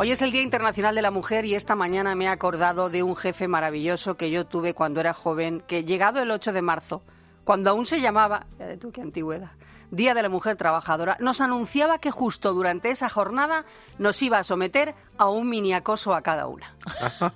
Hoy 0.00 0.12
es 0.12 0.22
el 0.22 0.30
Día 0.30 0.42
Internacional 0.42 0.94
de 0.94 1.02
la 1.02 1.10
Mujer 1.10 1.44
y 1.44 1.56
esta 1.56 1.74
mañana 1.74 2.14
me 2.14 2.26
he 2.26 2.28
acordado 2.28 2.88
de 2.88 3.02
un 3.02 3.16
jefe 3.16 3.48
maravilloso 3.48 4.16
que 4.16 4.30
yo 4.30 4.46
tuve 4.46 4.72
cuando 4.72 5.00
era 5.00 5.12
joven, 5.12 5.60
que 5.66 5.82
llegado 5.82 6.22
el 6.22 6.30
8 6.30 6.52
de 6.52 6.62
marzo, 6.62 7.02
cuando 7.42 7.70
aún 7.70 7.84
se 7.84 8.00
llamaba, 8.00 8.46
ya 8.60 8.66
de 8.66 8.76
tú 8.76 8.92
qué 8.92 9.00
antigüedad, 9.00 9.50
Día 9.90 10.14
de 10.14 10.22
la 10.22 10.28
Mujer 10.28 10.56
Trabajadora, 10.56 11.16
nos 11.18 11.40
anunciaba 11.40 11.98
que 11.98 12.12
justo 12.12 12.54
durante 12.54 12.90
esa 12.90 13.08
jornada 13.08 13.64
nos 13.98 14.22
iba 14.22 14.38
a 14.38 14.44
someter 14.44 14.94
a 15.16 15.28
un 15.28 15.48
mini 15.48 15.72
acoso 15.72 16.14
a 16.14 16.22
cada 16.22 16.46
una. 16.46 16.76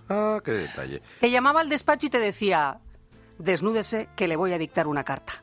¡Qué 0.45 0.53
detalle! 0.53 1.03
Te 1.18 1.33
llamaba 1.33 1.62
al 1.62 1.68
despacho 1.68 2.07
y 2.07 2.11
te 2.11 2.21
decía, 2.21 2.79
desnúdese 3.38 4.09
que 4.14 4.29
le 4.29 4.37
voy 4.37 4.53
a 4.53 4.59
dictar 4.59 4.87
una 4.87 5.03
carta. 5.03 5.41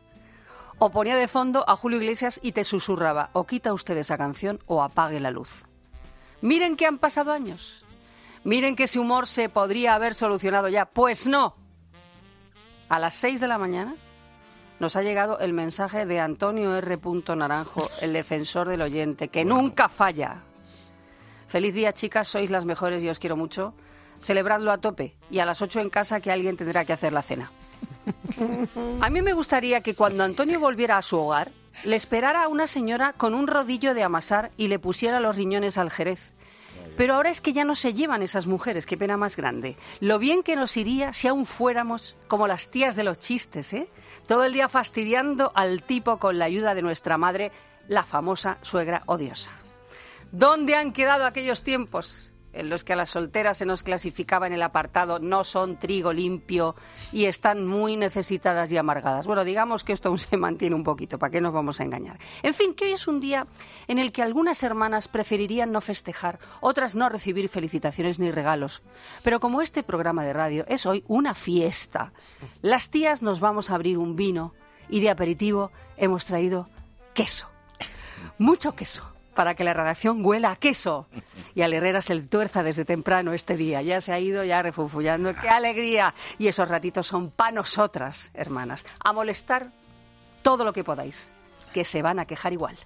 O 0.81 0.91
ponía 0.91 1.17
de 1.17 1.27
fondo 1.27 1.65
a 1.67 1.75
Julio 1.75 1.99
Iglesias 1.99 2.39
y 2.41 2.53
te 2.53 2.63
susurraba, 2.63 3.31
o 3.33 3.45
quita 3.45 3.73
usted 3.73 3.97
esa 3.97 4.17
canción 4.17 4.63
o 4.65 4.81
apague 4.81 5.19
la 5.19 5.29
luz. 5.29 5.65
Miren 6.41 6.77
que 6.77 6.85
han 6.85 6.99
pasado 6.99 7.33
años. 7.33 7.85
Miren 8.45 8.77
que 8.77 8.85
ese 8.85 8.97
humor 8.97 9.27
se 9.27 9.49
podría 9.49 9.95
haber 9.95 10.15
solucionado 10.15 10.69
ya. 10.69 10.85
Pues 10.85 11.27
no. 11.27 11.57
A 12.87 12.97
las 12.97 13.15
seis 13.15 13.41
de 13.41 13.47
la 13.49 13.57
mañana 13.57 13.95
nos 14.79 14.95
ha 14.95 15.01
llegado 15.01 15.39
el 15.39 15.51
mensaje 15.51 16.05
de 16.05 16.21
Antonio 16.21 16.73
R. 16.77 16.97
Naranjo, 17.35 17.89
el 17.99 18.13
defensor 18.13 18.69
del 18.69 18.81
oyente, 18.81 19.27
que 19.27 19.43
nunca 19.43 19.89
falla. 19.89 20.43
Feliz 21.49 21.73
día, 21.73 21.91
chicas, 21.91 22.29
sois 22.29 22.49
las 22.49 22.63
mejores 22.63 23.03
y 23.03 23.09
os 23.09 23.19
quiero 23.19 23.35
mucho. 23.35 23.73
Celebradlo 24.21 24.71
a 24.71 24.77
tope 24.77 25.17
y 25.29 25.39
a 25.39 25.45
las 25.45 25.61
8 25.61 25.81
en 25.81 25.89
casa 25.89 26.21
que 26.21 26.31
alguien 26.31 26.55
tendrá 26.55 26.85
que 26.85 26.93
hacer 26.93 27.11
la 27.11 27.21
cena. 27.21 27.51
A 29.01 29.09
mí 29.09 29.21
me 29.21 29.33
gustaría 29.33 29.81
que 29.81 29.95
cuando 29.95 30.23
Antonio 30.23 30.59
volviera 30.59 30.97
a 30.97 31.01
su 31.01 31.17
hogar, 31.17 31.51
le 31.83 31.95
esperara 31.95 32.43
a 32.43 32.47
una 32.47 32.67
señora 32.67 33.13
con 33.13 33.33
un 33.33 33.47
rodillo 33.47 33.93
de 33.93 34.03
amasar 34.03 34.51
y 34.57 34.67
le 34.67 34.79
pusiera 34.79 35.19
los 35.19 35.35
riñones 35.35 35.77
al 35.77 35.91
jerez. 35.91 36.31
Pero 36.97 37.15
ahora 37.15 37.29
es 37.29 37.39
que 37.39 37.53
ya 37.53 37.63
no 37.63 37.75
se 37.75 37.93
llevan 37.93 38.23
esas 38.23 38.45
mujeres, 38.45 38.85
qué 38.85 38.97
pena 38.97 39.15
más 39.15 39.37
grande. 39.37 39.77
Lo 40.01 40.19
bien 40.19 40.43
que 40.43 40.57
nos 40.57 40.75
iría 40.75 41.13
si 41.13 41.27
aún 41.29 41.45
fuéramos 41.45 42.17
como 42.27 42.47
las 42.47 42.71
tías 42.71 42.95
de 42.95 43.03
los 43.03 43.19
chistes, 43.19 43.73
¿eh? 43.73 43.87
todo 44.27 44.43
el 44.43 44.53
día 44.53 44.67
fastidiando 44.67 45.51
al 45.55 45.81
tipo 45.81 46.17
con 46.17 46.37
la 46.37 46.45
ayuda 46.45 46.75
de 46.75 46.81
nuestra 46.81 47.17
madre, 47.17 47.51
la 47.87 48.03
famosa 48.03 48.57
suegra 48.61 49.03
odiosa. 49.05 49.51
¿Dónde 50.31 50.75
han 50.75 50.91
quedado 50.91 51.25
aquellos 51.25 51.63
tiempos 51.63 52.28
en 52.53 52.69
los 52.69 52.83
que 52.83 52.93
a 52.93 52.95
las 52.95 53.11
solteras 53.11 53.57
se 53.57 53.65
nos 53.65 53.83
clasificaba 53.83 54.47
en 54.47 54.53
el 54.53 54.61
apartado 54.61 55.19
no 55.19 55.43
son 55.43 55.77
trigo 55.77 56.13
limpio 56.13 56.75
y 57.11 57.25
están 57.25 57.65
muy 57.65 57.97
necesitadas 57.97 58.71
y 58.71 58.77
amargadas? 58.77 59.27
Bueno, 59.27 59.43
digamos 59.43 59.83
que 59.83 59.93
esto 59.93 60.09
aún 60.09 60.17
se 60.17 60.37
mantiene 60.37 60.75
un 60.75 60.83
poquito, 60.83 61.19
¿para 61.19 61.31
qué 61.31 61.41
nos 61.41 61.53
vamos 61.53 61.79
a 61.79 61.83
engañar? 61.83 62.17
En 62.43 62.53
fin, 62.53 62.73
que 62.73 62.85
hoy 62.85 62.91
es 62.91 63.07
un 63.07 63.19
día 63.19 63.47
en 63.87 63.99
el 63.99 64.11
que 64.11 64.23
algunas 64.23 64.63
hermanas 64.63 65.07
preferirían 65.07 65.71
no 65.71 65.81
festejar, 65.81 66.39
otras 66.61 66.95
no 66.95 67.09
recibir 67.09 67.49
felicitaciones 67.49 68.19
ni 68.19 68.31
regalos. 68.31 68.83
Pero 69.23 69.39
como 69.39 69.61
este 69.61 69.83
programa 69.83 70.23
de 70.23 70.33
radio 70.33 70.65
es 70.67 70.85
hoy 70.85 71.03
una 71.07 71.35
fiesta, 71.35 72.13
las 72.61 72.89
tías 72.89 73.21
nos 73.21 73.39
vamos 73.39 73.69
a 73.69 73.75
abrir 73.75 73.97
un 73.97 74.15
vino 74.15 74.53
y 74.89 75.01
de 75.01 75.09
aperitivo 75.09 75.71
hemos 75.97 76.25
traído 76.25 76.67
queso. 77.13 77.49
Mucho 78.37 78.75
queso 78.75 79.18
para 79.33 79.55
que 79.55 79.63
la 79.63 79.73
redacción 79.73 80.25
huela 80.25 80.51
a 80.51 80.55
queso. 80.55 81.07
Y 81.55 81.61
al 81.61 81.73
Herrera 81.73 82.01
se 82.01 82.15
le 82.15 82.21
tuerza 82.21 82.63
desde 82.63 82.85
temprano 82.85 83.33
este 83.33 83.55
día. 83.55 83.81
Ya 83.81 84.01
se 84.01 84.13
ha 84.13 84.19
ido 84.19 84.43
ya 84.43 84.61
refunfullando. 84.61 85.33
¡Qué 85.35 85.49
alegría! 85.49 86.13
Y 86.37 86.47
esos 86.47 86.67
ratitos 86.67 87.07
son 87.07 87.31
para 87.31 87.51
nosotras, 87.51 88.31
hermanas. 88.33 88.85
A 89.03 89.13
molestar 89.13 89.71
todo 90.41 90.63
lo 90.63 90.73
que 90.73 90.83
podáis, 90.83 91.31
que 91.73 91.85
se 91.85 92.01
van 92.01 92.19
a 92.19 92.25
quejar 92.25 92.53
igual. 92.53 92.77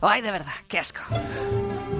¡Ay, 0.00 0.22
de 0.22 0.30
verdad! 0.30 0.52
¡Qué 0.68 0.78
asco! 0.78 1.02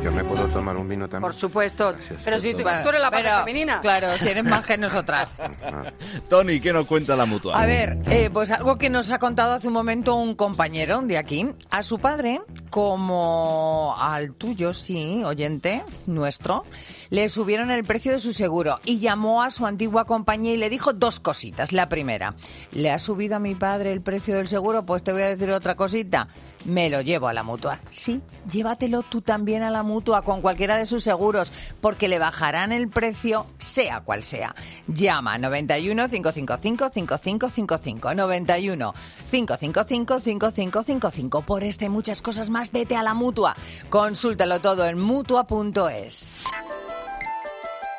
Yo 0.02 0.12
me 0.12 0.22
puedo 0.22 0.46
tomar 0.48 0.76
un 0.76 0.88
vino 0.88 1.08
también. 1.08 1.22
Por 1.22 1.34
supuesto. 1.34 1.94
Pero 2.24 2.38
si 2.38 2.52
tú, 2.54 2.62
Bueno, 2.62 2.82
tú 2.82 2.88
eres 2.90 3.00
la 3.00 3.10
parte 3.10 3.24
pero, 3.24 3.38
femenina. 3.40 3.80
Claro, 3.80 4.16
si 4.16 4.28
eres 4.28 4.44
más 4.44 4.64
que 4.64 4.78
nosotras. 4.78 5.40
Tony, 6.28 6.60
¿qué 6.60 6.72
nos 6.72 6.86
cuenta 6.86 7.16
la 7.16 7.26
mutua? 7.26 7.60
A 7.60 7.66
ver, 7.66 7.98
eh, 8.06 8.30
pues 8.32 8.50
algo 8.52 8.78
que 8.78 8.90
nos 8.90 9.10
ha 9.10 9.18
contado 9.18 9.54
hace 9.54 9.66
un 9.66 9.72
momento 9.72 10.14
un 10.14 10.34
compañero 10.36 11.00
de 11.02 11.18
aquí. 11.18 11.48
A 11.70 11.82
su 11.82 11.98
padre, 11.98 12.40
como 12.70 13.96
al 13.98 14.34
tuyo, 14.34 14.72
sí, 14.72 15.22
oyente 15.24 15.82
nuestro, 16.06 16.64
le 17.10 17.28
subieron 17.28 17.70
el 17.70 17.84
precio 17.84 18.12
de 18.12 18.20
su 18.20 18.32
seguro 18.32 18.80
y 18.84 19.00
llamó 19.00 19.42
a 19.42 19.50
su 19.50 19.66
antigua 19.66 20.04
compañía 20.04 20.54
y 20.54 20.58
le 20.58 20.70
dijo 20.70 20.92
dos 20.92 21.18
cositas. 21.18 21.72
La 21.72 21.88
primera, 21.88 22.34
¿le 22.70 22.92
ha 22.92 22.98
subido 23.00 23.36
a 23.36 23.40
mi 23.40 23.56
padre 23.56 23.92
el 23.92 24.00
precio 24.00 24.36
del 24.36 24.46
seguro? 24.46 24.86
Pues 24.86 25.02
te 25.02 25.12
voy 25.12 25.22
a 25.22 25.28
decir 25.28 25.50
otra 25.50 25.74
cosita. 25.74 26.28
Me 26.64 26.90
lo 26.90 27.00
llevo 27.00 27.28
a 27.28 27.32
la 27.32 27.42
mutua. 27.42 27.80
Sí, 27.90 28.20
llévatelo 28.50 29.02
tú 29.02 29.22
también 29.22 29.62
a 29.62 29.70
la 29.70 29.82
mutua 29.82 30.22
con 30.22 30.40
cualquiera 30.40 30.76
de 30.76 30.86
sus 30.86 31.04
seguros, 31.04 31.52
porque 31.80 32.08
le 32.08 32.18
bajarán 32.18 32.72
el 32.72 32.88
precio, 32.88 33.46
sea 33.58 34.00
cual 34.00 34.22
sea. 34.22 34.54
Llama 34.86 35.38
91 35.38 36.08
555 36.08 36.90
5555 36.92 38.14
91 38.14 38.94
555 39.30 40.20
5555 40.20 41.42
por 41.42 41.64
este 41.64 41.86
y 41.86 41.88
muchas 41.88 42.22
cosas 42.22 42.50
más. 42.50 42.72
Vete 42.72 42.96
a 42.96 43.02
la 43.02 43.14
mutua. 43.14 43.56
Consúltalo 43.90 44.60
todo 44.60 44.86
en 44.86 44.98
mutua.es. 44.98 46.44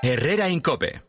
Herrera 0.02 0.50
Incope. 0.50 1.09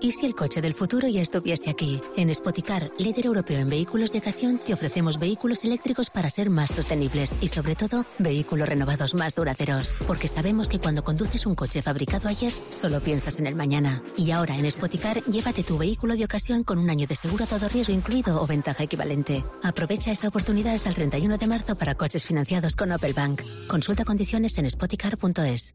¿Y 0.00 0.12
si 0.12 0.26
el 0.26 0.34
coche 0.36 0.62
del 0.62 0.74
futuro 0.74 1.08
ya 1.08 1.20
estuviese 1.20 1.70
aquí? 1.70 2.00
En 2.16 2.32
Spoticar, 2.32 2.92
líder 2.98 3.26
europeo 3.26 3.58
en 3.58 3.68
vehículos 3.68 4.12
de 4.12 4.18
ocasión, 4.18 4.58
te 4.64 4.72
ofrecemos 4.72 5.18
vehículos 5.18 5.64
eléctricos 5.64 6.08
para 6.10 6.30
ser 6.30 6.50
más 6.50 6.70
sostenibles 6.70 7.34
y, 7.40 7.48
sobre 7.48 7.74
todo, 7.74 8.04
vehículos 8.20 8.68
renovados 8.68 9.14
más 9.14 9.34
duraderos. 9.34 9.96
Porque 10.06 10.28
sabemos 10.28 10.68
que 10.68 10.78
cuando 10.78 11.02
conduces 11.02 11.46
un 11.46 11.56
coche 11.56 11.82
fabricado 11.82 12.28
ayer, 12.28 12.52
solo 12.70 13.00
piensas 13.00 13.40
en 13.40 13.48
el 13.48 13.56
mañana. 13.56 14.00
Y 14.16 14.30
ahora 14.30 14.56
en 14.56 14.70
Spoticar, 14.70 15.20
llévate 15.24 15.64
tu 15.64 15.78
vehículo 15.78 16.14
de 16.14 16.24
ocasión 16.24 16.62
con 16.62 16.78
un 16.78 16.90
año 16.90 17.08
de 17.08 17.16
seguro 17.16 17.44
a 17.44 17.48
todo 17.48 17.68
riesgo 17.68 17.92
incluido 17.92 18.40
o 18.40 18.46
ventaja 18.46 18.84
equivalente. 18.84 19.44
Aprovecha 19.64 20.12
esta 20.12 20.28
oportunidad 20.28 20.74
hasta 20.74 20.90
el 20.90 20.94
31 20.94 21.38
de 21.38 21.46
marzo 21.48 21.74
para 21.74 21.96
coches 21.96 22.24
financiados 22.24 22.76
con 22.76 22.92
Opel 22.92 23.14
Bank. 23.14 23.42
Consulta 23.66 24.04
condiciones 24.04 24.56
en 24.58 24.70
spoticar.es. 24.70 25.74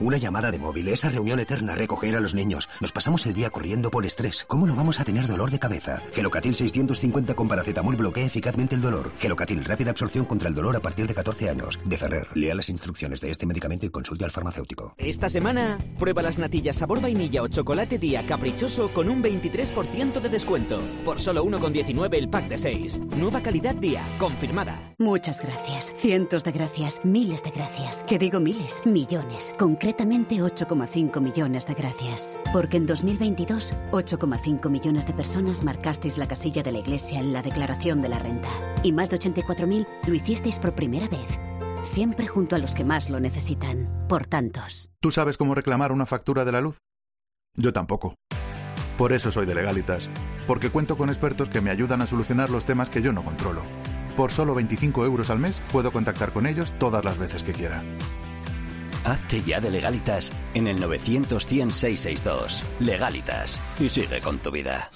Una 0.00 0.16
llamada 0.16 0.50
de 0.50 0.58
móvil, 0.58 0.88
esa 0.88 1.10
reunión 1.10 1.40
eterna, 1.40 1.74
recoger 1.74 2.16
a 2.16 2.20
los 2.20 2.34
niños. 2.34 2.70
Nos 2.80 2.90
pasamos 2.90 3.26
el 3.26 3.34
día 3.34 3.50
corriendo 3.50 3.90
por 3.90 4.06
estrés. 4.06 4.46
¿Cómo 4.48 4.66
no 4.66 4.74
vamos 4.74 4.98
a 4.98 5.04
tener 5.04 5.26
dolor 5.26 5.50
de 5.50 5.58
cabeza? 5.58 6.00
Gelocatil 6.14 6.54
650 6.54 7.34
con 7.34 7.48
paracetamol 7.48 7.96
bloquea 7.96 8.24
eficazmente 8.24 8.74
el 8.74 8.80
dolor. 8.80 9.12
Gelocatil, 9.18 9.62
rápida 9.62 9.90
absorción 9.90 10.24
contra 10.24 10.48
el 10.48 10.54
dolor 10.54 10.74
a 10.74 10.80
partir 10.80 11.06
de 11.06 11.12
14 11.12 11.50
años. 11.50 11.78
De 11.84 11.98
Ferrer, 11.98 12.28
lea 12.34 12.54
las 12.54 12.70
instrucciones 12.70 13.20
de 13.20 13.30
este 13.30 13.44
medicamento 13.44 13.84
y 13.84 13.90
consulte 13.90 14.24
al 14.24 14.30
farmacéutico. 14.30 14.94
Esta 14.96 15.28
semana, 15.28 15.76
prueba 15.98 16.22
las 16.22 16.38
natillas 16.38 16.76
sabor 16.76 17.02
vainilla 17.02 17.42
o 17.42 17.48
chocolate 17.48 17.98
día 17.98 18.24
caprichoso 18.24 18.88
con 18.88 19.10
un 19.10 19.22
23% 19.22 20.18
de 20.18 20.28
descuento. 20.30 20.80
Por 21.04 21.20
solo 21.20 21.44
1,19 21.44 22.14
el 22.14 22.30
pack 22.30 22.48
de 22.48 22.56
6. 22.56 23.02
Nueva 23.18 23.42
calidad 23.42 23.74
día, 23.74 24.02
confirmada. 24.18 24.94
Muchas 24.96 25.42
gracias. 25.42 25.94
Cientos 25.98 26.42
de 26.42 26.52
gracias. 26.52 27.02
Miles 27.04 27.42
de 27.42 27.50
gracias. 27.50 28.02
Que 28.04 28.18
digo 28.18 28.40
miles. 28.40 28.80
Millones. 28.86 29.54
Concretamente 29.90 30.36
8,5 30.36 31.20
millones 31.20 31.66
de 31.66 31.74
gracias. 31.74 32.38
Porque 32.52 32.76
en 32.76 32.86
2022, 32.86 33.74
8,5 33.90 34.70
millones 34.70 35.04
de 35.04 35.12
personas 35.12 35.64
marcasteis 35.64 36.16
la 36.16 36.28
casilla 36.28 36.62
de 36.62 36.70
la 36.70 36.78
Iglesia 36.78 37.18
en 37.18 37.32
la 37.32 37.42
declaración 37.42 38.00
de 38.00 38.08
la 38.08 38.20
renta. 38.20 38.48
Y 38.84 38.92
más 38.92 39.10
de 39.10 39.18
84.000 39.18 39.88
lo 40.06 40.14
hicisteis 40.14 40.60
por 40.60 40.76
primera 40.76 41.08
vez. 41.08 41.26
Siempre 41.82 42.28
junto 42.28 42.54
a 42.54 42.60
los 42.60 42.72
que 42.72 42.84
más 42.84 43.10
lo 43.10 43.18
necesitan. 43.18 44.06
Por 44.08 44.28
tantos. 44.28 44.92
¿Tú 45.00 45.10
sabes 45.10 45.36
cómo 45.36 45.56
reclamar 45.56 45.90
una 45.90 46.06
factura 46.06 46.44
de 46.44 46.52
la 46.52 46.60
luz? 46.60 46.78
Yo 47.56 47.72
tampoco. 47.72 48.14
Por 48.96 49.12
eso 49.12 49.32
soy 49.32 49.44
de 49.44 49.56
Legalitas. 49.56 50.08
Porque 50.46 50.70
cuento 50.70 50.96
con 50.96 51.08
expertos 51.08 51.48
que 51.48 51.60
me 51.60 51.70
ayudan 51.70 52.00
a 52.00 52.06
solucionar 52.06 52.48
los 52.48 52.64
temas 52.64 52.90
que 52.90 53.02
yo 53.02 53.12
no 53.12 53.24
controlo. 53.24 53.64
Por 54.16 54.30
solo 54.30 54.54
25 54.54 55.04
euros 55.04 55.30
al 55.30 55.40
mes 55.40 55.60
puedo 55.72 55.90
contactar 55.90 56.32
con 56.32 56.46
ellos 56.46 56.72
todas 56.78 57.04
las 57.04 57.18
veces 57.18 57.42
que 57.42 57.50
quiera. 57.50 57.82
Hazte 59.04 59.42
ya 59.42 59.60
de 59.60 59.70
Legalitas 59.70 60.32
en 60.54 60.66
el 60.66 60.80
900 60.80 61.46
100 61.46 61.70
662. 61.70 62.62
Legalitas. 62.80 63.60
Y 63.78 63.88
sigue 63.88 64.20
con 64.20 64.38
tu 64.38 64.50
vida. 64.50 64.90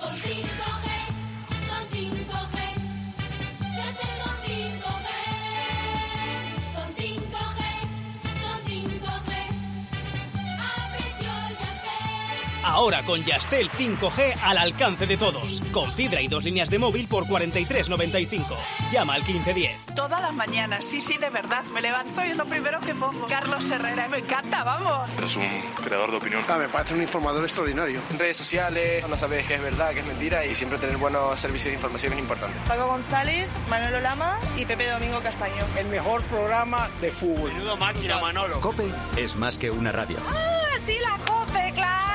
Ahora 12.64 13.02
con 13.02 13.22
Yastel 13.22 13.70
5G 13.70 14.36
al 14.42 14.56
alcance 14.56 15.06
de 15.06 15.18
todos. 15.18 15.60
Con 15.70 15.92
fibra 15.92 16.22
y 16.22 16.28
dos 16.28 16.44
líneas 16.44 16.70
de 16.70 16.78
móvil 16.78 17.06
por 17.06 17.24
43.95. 17.26 18.56
Llama 18.90 19.14
al 19.14 19.22
1510. 19.22 19.94
Todas 19.94 20.22
las 20.22 20.32
mañanas, 20.32 20.86
sí, 20.86 21.00
sí, 21.00 21.18
de 21.18 21.28
verdad. 21.28 21.62
Me 21.74 21.82
levanto 21.82 22.24
y 22.24 22.30
es 22.30 22.36
lo 22.36 22.46
primero 22.46 22.80
que 22.80 22.94
pongo. 22.94 23.26
Carlos 23.26 23.70
Herrera, 23.70 24.08
me 24.08 24.18
encanta, 24.18 24.64
vamos. 24.64 25.10
Es 25.22 25.36
un 25.36 25.46
creador 25.84 26.10
de 26.10 26.16
opinión. 26.16 26.42
Ah, 26.48 26.56
me 26.56 26.68
parece 26.68 26.94
un 26.94 27.02
informador 27.02 27.44
extraordinario. 27.44 28.00
En 28.10 28.18
redes 28.18 28.38
sociales, 28.38 29.06
no 29.08 29.16
sabes 29.16 29.46
qué 29.46 29.56
es 29.56 29.62
verdad, 29.62 29.92
qué 29.92 30.00
es 30.00 30.06
mentira 30.06 30.46
y 30.46 30.54
siempre 30.54 30.78
tener 30.78 30.96
buenos 30.96 31.38
servicios 31.38 31.70
de 31.70 31.74
información 31.74 32.14
es 32.14 32.18
importante. 32.18 32.58
Paco 32.66 32.86
González, 32.86 33.46
Manolo 33.68 34.00
Lama 34.00 34.38
y 34.56 34.64
Pepe 34.64 34.88
Domingo 34.88 35.22
Castaño. 35.22 35.64
El 35.76 35.86
mejor 35.88 36.22
programa 36.24 36.88
de 37.02 37.10
fútbol. 37.10 37.52
Menudo 37.52 37.76
máquina, 37.76 38.18
Manolo. 38.20 38.60
Cope 38.60 38.90
es 39.16 39.36
más 39.36 39.58
que 39.58 39.70
una 39.70 39.92
radio. 39.92 40.16
¡Ah, 40.28 40.78
sí, 40.84 40.96
la 41.00 41.18
COPE, 41.24 41.72
claro! 41.74 42.13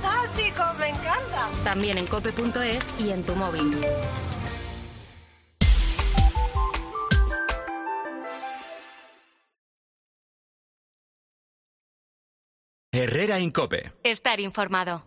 ¡Fantástico, 0.00 0.62
me 0.78 0.88
encanta! 0.88 1.48
También 1.64 1.98
en 1.98 2.06
cope.es 2.06 2.84
y 2.98 3.10
en 3.10 3.24
tu 3.24 3.34
móvil. 3.34 3.80
Herrera 12.92 13.38
Incope. 13.40 13.92
Estar 14.02 14.40
informado. 14.40 15.04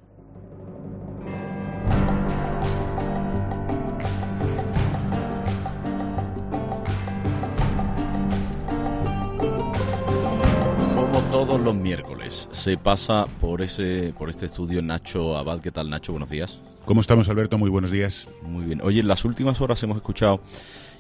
Todos 11.32 11.62
los 11.62 11.76
miércoles, 11.76 12.48
se 12.52 12.78
pasa 12.78 13.28
por 13.40 13.62
ese 13.62 14.14
por 14.18 14.30
este 14.30 14.46
estudio 14.48 14.82
Nacho 14.82 15.38
Abad. 15.38 15.60
¿Qué 15.62 15.72
tal, 15.72 15.90
Nacho? 15.90 16.12
Buenos 16.12 16.30
días. 16.30 16.60
¿Cómo 16.86 17.02
estamos, 17.02 17.30
Alberto? 17.30 17.58
Muy 17.58 17.70
buenos 17.70 17.92
días. 17.92 18.28
Muy 18.42 18.66
bien. 18.66 18.82
Oye, 18.82 19.02
en 19.02 19.08
las 19.08 19.26
últimas 19.26 19.62
horas 19.62 19.82
hemos 19.84 19.98
escuchado 19.98 20.42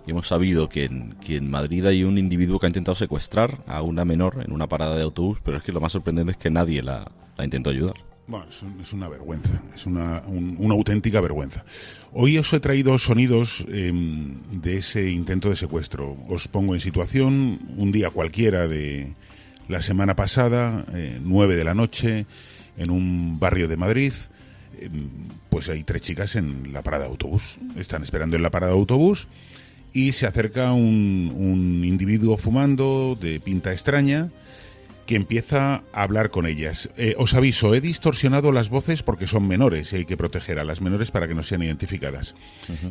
y 0.05 0.11
hemos 0.11 0.27
sabido 0.27 0.69
que 0.69 0.85
en, 0.85 1.15
que 1.25 1.37
en 1.37 1.49
Madrid 1.49 1.85
hay 1.85 2.03
un 2.03 2.17
individuo 2.17 2.59
que 2.59 2.67
ha 2.67 2.69
intentado 2.69 2.95
secuestrar 2.95 3.63
a 3.67 3.81
una 3.81 4.05
menor 4.05 4.43
en 4.45 4.51
una 4.51 4.67
parada 4.67 4.95
de 4.95 5.01
autobús, 5.01 5.39
pero 5.43 5.57
es 5.57 5.63
que 5.63 5.71
lo 5.71 5.81
más 5.81 5.91
sorprendente 5.93 6.31
es 6.31 6.37
que 6.37 6.51
nadie 6.51 6.83
la, 6.83 7.09
la 7.37 7.43
intentó 7.43 7.71
ayudar. 7.71 7.95
Bueno, 8.27 8.45
es, 8.47 8.61
un- 8.61 8.79
es 8.79 8.93
una 8.93 9.09
vergüenza, 9.09 9.59
es 9.73 9.87
una, 9.87 10.21
un- 10.27 10.55
una 10.59 10.75
auténtica 10.75 11.19
vergüenza. 11.21 11.65
Hoy 12.13 12.37
os 12.37 12.53
he 12.53 12.59
traído 12.59 12.99
sonidos 12.99 13.65
em, 13.69 14.37
de 14.51 14.77
ese 14.77 15.09
intento 15.09 15.49
de 15.49 15.55
secuestro. 15.55 16.15
Os 16.29 16.47
pongo 16.47 16.75
en 16.75 16.81
situación 16.81 17.59
un 17.75 17.91
día 17.91 18.11
cualquiera 18.11 18.67
de 18.67 19.13
la 19.69 19.81
semana 19.81 20.15
pasada, 20.15 20.83
eh, 20.93 21.19
9 21.23 21.55
de 21.55 21.63
la 21.63 21.73
noche, 21.73 22.25
en 22.77 22.91
un 22.91 23.39
barrio 23.39 23.69
de 23.69 23.77
Madrid. 23.77 24.13
em, 24.81 25.09
pues 25.49 25.67
hay 25.67 25.83
tres 25.83 26.01
chicas 26.01 26.35
en 26.35 26.71
la 26.71 26.83
parada 26.83 27.05
de 27.05 27.09
autobús. 27.09 27.57
Están 27.77 28.03
esperando 28.03 28.35
en 28.37 28.43
la 28.43 28.49
parada 28.49 28.71
de 28.71 28.79
autobús 28.79 29.27
y 29.93 30.11
se 30.13 30.25
acerca 30.25 30.71
un, 30.71 31.33
un 31.35 31.83
individuo 31.83 32.37
fumando 32.37 33.17
de 33.19 33.39
pinta 33.39 33.71
extraña 33.71 34.29
que 35.09 35.15
empieza 35.15 35.81
a 35.91 36.03
hablar 36.03 36.29
con 36.29 36.45
ellas. 36.45 36.89
Eh, 36.95 37.15
os 37.17 37.33
aviso, 37.33 37.73
he 37.73 37.81
distorsionado 37.81 38.51
las 38.51 38.69
voces 38.69 39.01
porque 39.01 39.25
son 39.25 39.47
menores 39.47 39.91
y 39.91 39.97
hay 39.97 40.05
que 40.05 40.15
proteger 40.15 40.59
a 40.59 40.63
las 40.63 40.81
menores 40.81 41.09
para 41.09 41.27
que 41.27 41.33
no 41.33 41.41
sean 41.41 41.63
identificadas. 41.63 42.35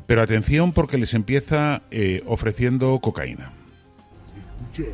Pero 0.07 0.21
atención 0.21 0.73
porque 0.73 0.99
les 0.99 1.15
empieza 1.15 1.83
eh, 1.93 2.25
ofreciendo 2.27 2.99
cocaína. 2.99 3.53
Escucha, 4.75 4.91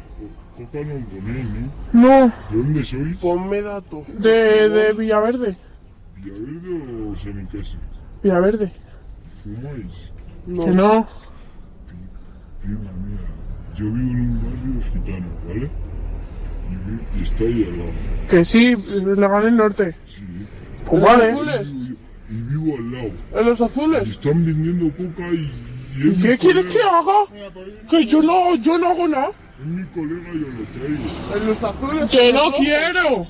no 0.58 1.68
¿no? 1.92 2.08
No. 2.08 2.32
¿De 2.50 2.56
dónde 2.56 2.84
sois? 2.84 3.16
Ponme 3.16 3.60
datos. 3.62 4.06
De, 4.18 4.68
de 4.68 4.92
Villaverde. 4.92 5.56
¿Villaverde 6.16 7.10
o 7.10 7.14
Semiquesa? 7.16 7.78
Villaverde. 8.22 8.72
¿Fumáis? 9.28 10.12
Que 10.46 10.70
no. 10.70 11.08
Prima 12.62 12.80
mía, 12.80 13.18
yo 13.74 13.84
vivo 13.84 14.10
en 14.10 14.20
un 14.20 14.40
barrio 14.42 14.82
gitano, 14.92 15.26
¿vale? 15.46 15.70
Y, 16.70 17.18
y 17.18 17.22
está 17.22 17.44
ahí 17.44 17.64
al 17.64 17.78
lado. 17.78 17.90
Que 18.30 18.44
sí, 18.44 18.76
le 18.76 19.14
gané 19.14 19.48
el 19.48 19.56
norte. 19.56 19.96
Sí. 20.06 20.22
Pues 20.86 21.02
¿En 21.02 21.06
vale. 21.08 21.32
los 21.32 21.40
azules? 21.48 21.74
Y 22.30 22.34
vivo 22.34 22.76
al 22.76 22.92
lado. 22.92 23.10
¿En 23.34 23.46
los 23.46 23.60
azules? 23.60 24.06
Y 24.06 24.10
están 24.10 24.44
vendiendo 24.46 24.96
coca 24.96 25.28
y... 25.30 25.52
y 25.96 26.08
¿Y 26.08 26.22
qué 26.22 26.38
quieres 26.38 26.66
que 26.66 26.80
haga? 26.80 27.52
Que 27.90 28.06
yo 28.06 28.22
no, 28.22 28.54
yo 28.56 28.78
no 28.78 28.90
hago 28.90 29.08
nada. 29.08 29.30
Es 29.60 29.66
mi 29.66 29.84
colega, 29.86 30.30
yo 30.32 30.48
lo 30.48 30.64
traigo. 30.66 31.36
En 31.36 31.46
los 31.46 31.62
azules. 31.64 32.10
Que 32.10 32.32
no 32.32 32.52
quiero. 32.52 33.26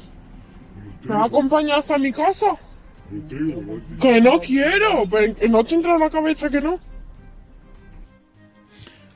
Me 1.04 1.16
acompaña 1.22 1.76
hasta 1.76 1.98
mi 1.98 2.12
casa. 2.12 2.46
Lo 3.12 3.22
traigo 3.28 3.60
gratis. 3.60 4.00
Que 4.00 4.20
no 4.20 4.40
quiero. 4.40 5.04
Pero 5.10 5.34
no 5.50 5.64
te 5.64 5.74
entra 5.74 5.94
en 5.94 6.00
la 6.00 6.10
cabeza 6.10 6.48
que 6.48 6.60
no. 6.60 6.80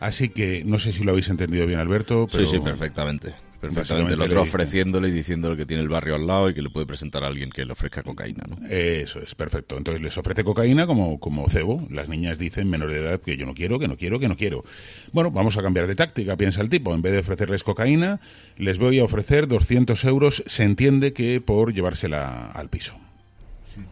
Así 0.01 0.29
que 0.29 0.63
no 0.65 0.79
sé 0.79 0.93
si 0.93 1.03
lo 1.03 1.11
habéis 1.13 1.29
entendido 1.29 1.67
bien, 1.67 1.81
Alberto. 1.81 2.27
Pero 2.31 2.47
Sí, 2.47 2.57
sí, 2.57 2.61
perfectamente. 2.61 3.35
Perfectamente. 3.61 4.15
El 4.15 4.21
otro 4.23 4.35
le- 4.37 4.41
ofreciéndole 4.41 5.09
y 5.09 5.11
diciéndole 5.11 5.57
que 5.57 5.67
tiene 5.67 5.83
el 5.83 5.89
barrio 5.89 6.15
al 6.15 6.27
lado 6.27 6.49
y 6.49 6.55
que 6.55 6.63
le 6.63 6.71
puede 6.71 6.87
presentar 6.87 7.25
a 7.25 7.27
alguien 7.27 7.51
que 7.51 7.65
le 7.65 7.73
ofrezca 7.73 8.03
cocaína, 8.05 8.45
¿no? 8.49 8.57
Eso 8.69 9.19
es, 9.21 9.35
perfecto. 9.35 9.77
Entonces 9.77 10.01
les 10.01 10.17
ofrece 10.17 10.45
cocaína 10.45 10.87
como, 10.87 11.19
como 11.19 11.49
cebo. 11.49 11.85
Las 11.91 12.09
niñas 12.09 12.39
dicen 12.39 12.71
menor 12.71 12.93
de 12.93 13.01
edad 13.01 13.21
que 13.21 13.37
yo 13.37 13.47
no 13.47 13.55
quiero, 13.55 13.79
que 13.81 13.89
no 13.89 13.97
quiero, 13.97 14.21
que 14.21 14.29
no 14.29 14.37
quiero. 14.37 14.65
Bueno, 15.13 15.31
vamos 15.33 15.57
a 15.57 15.63
cambiar 15.63 15.87
de 15.89 15.97
táctica, 15.97 16.37
piensa 16.37 16.61
el 16.61 16.69
tipo. 16.69 16.95
En 16.95 17.03
vez 17.03 17.13
de 17.13 17.19
ofrecerles 17.19 17.65
cocaína, 17.65 18.21
les 18.57 18.79
voy 18.79 19.01
a 19.01 19.05
ofrecer 19.05 19.49
200 19.49 20.05
euros. 20.05 20.45
Se 20.47 20.63
entiende 20.63 21.13
que 21.13 21.41
por 21.41 21.75
llevársela 21.75 22.53
al 22.53 22.69
piso. 22.69 22.95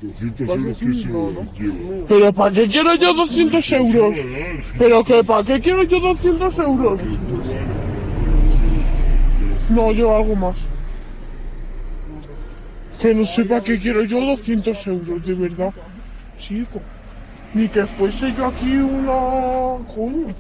200 0.03 0.49
euros 0.49 0.79
que 0.79 0.85
se 0.95 1.05
llevo. 1.07 1.47
Pero 2.09 2.33
¿para 2.33 2.55
qué 2.55 2.69
quiero 2.69 2.95
yo 2.97 3.13
200 3.15 3.73
euros? 3.73 4.19
Pero 4.79 5.05
que 5.05 5.23
¿para 5.25 5.45
qué 5.45 5.61
quiero 5.61 5.83
yo 5.85 6.01
200 6.01 6.59
euros? 6.59 7.01
No, 9.69 9.93
yo 9.93 10.17
algo 10.17 10.37
más. 10.37 10.69
Que 13.01 13.15
no 13.15 13.25
sé 13.25 13.45
para 13.45 13.63
qué 13.63 13.79
quiero 13.79 14.05
yo 14.05 14.21
200 14.21 14.87
euros, 14.87 15.27
de 15.27 15.35
verdad. 15.35 15.73
Chico. 16.39 16.81
Ni 17.53 17.69
que 17.69 17.87
fuese 17.87 18.33
yo 18.33 18.47
aquí 18.47 18.77
una... 18.77 19.85
Coño. 19.95 20.35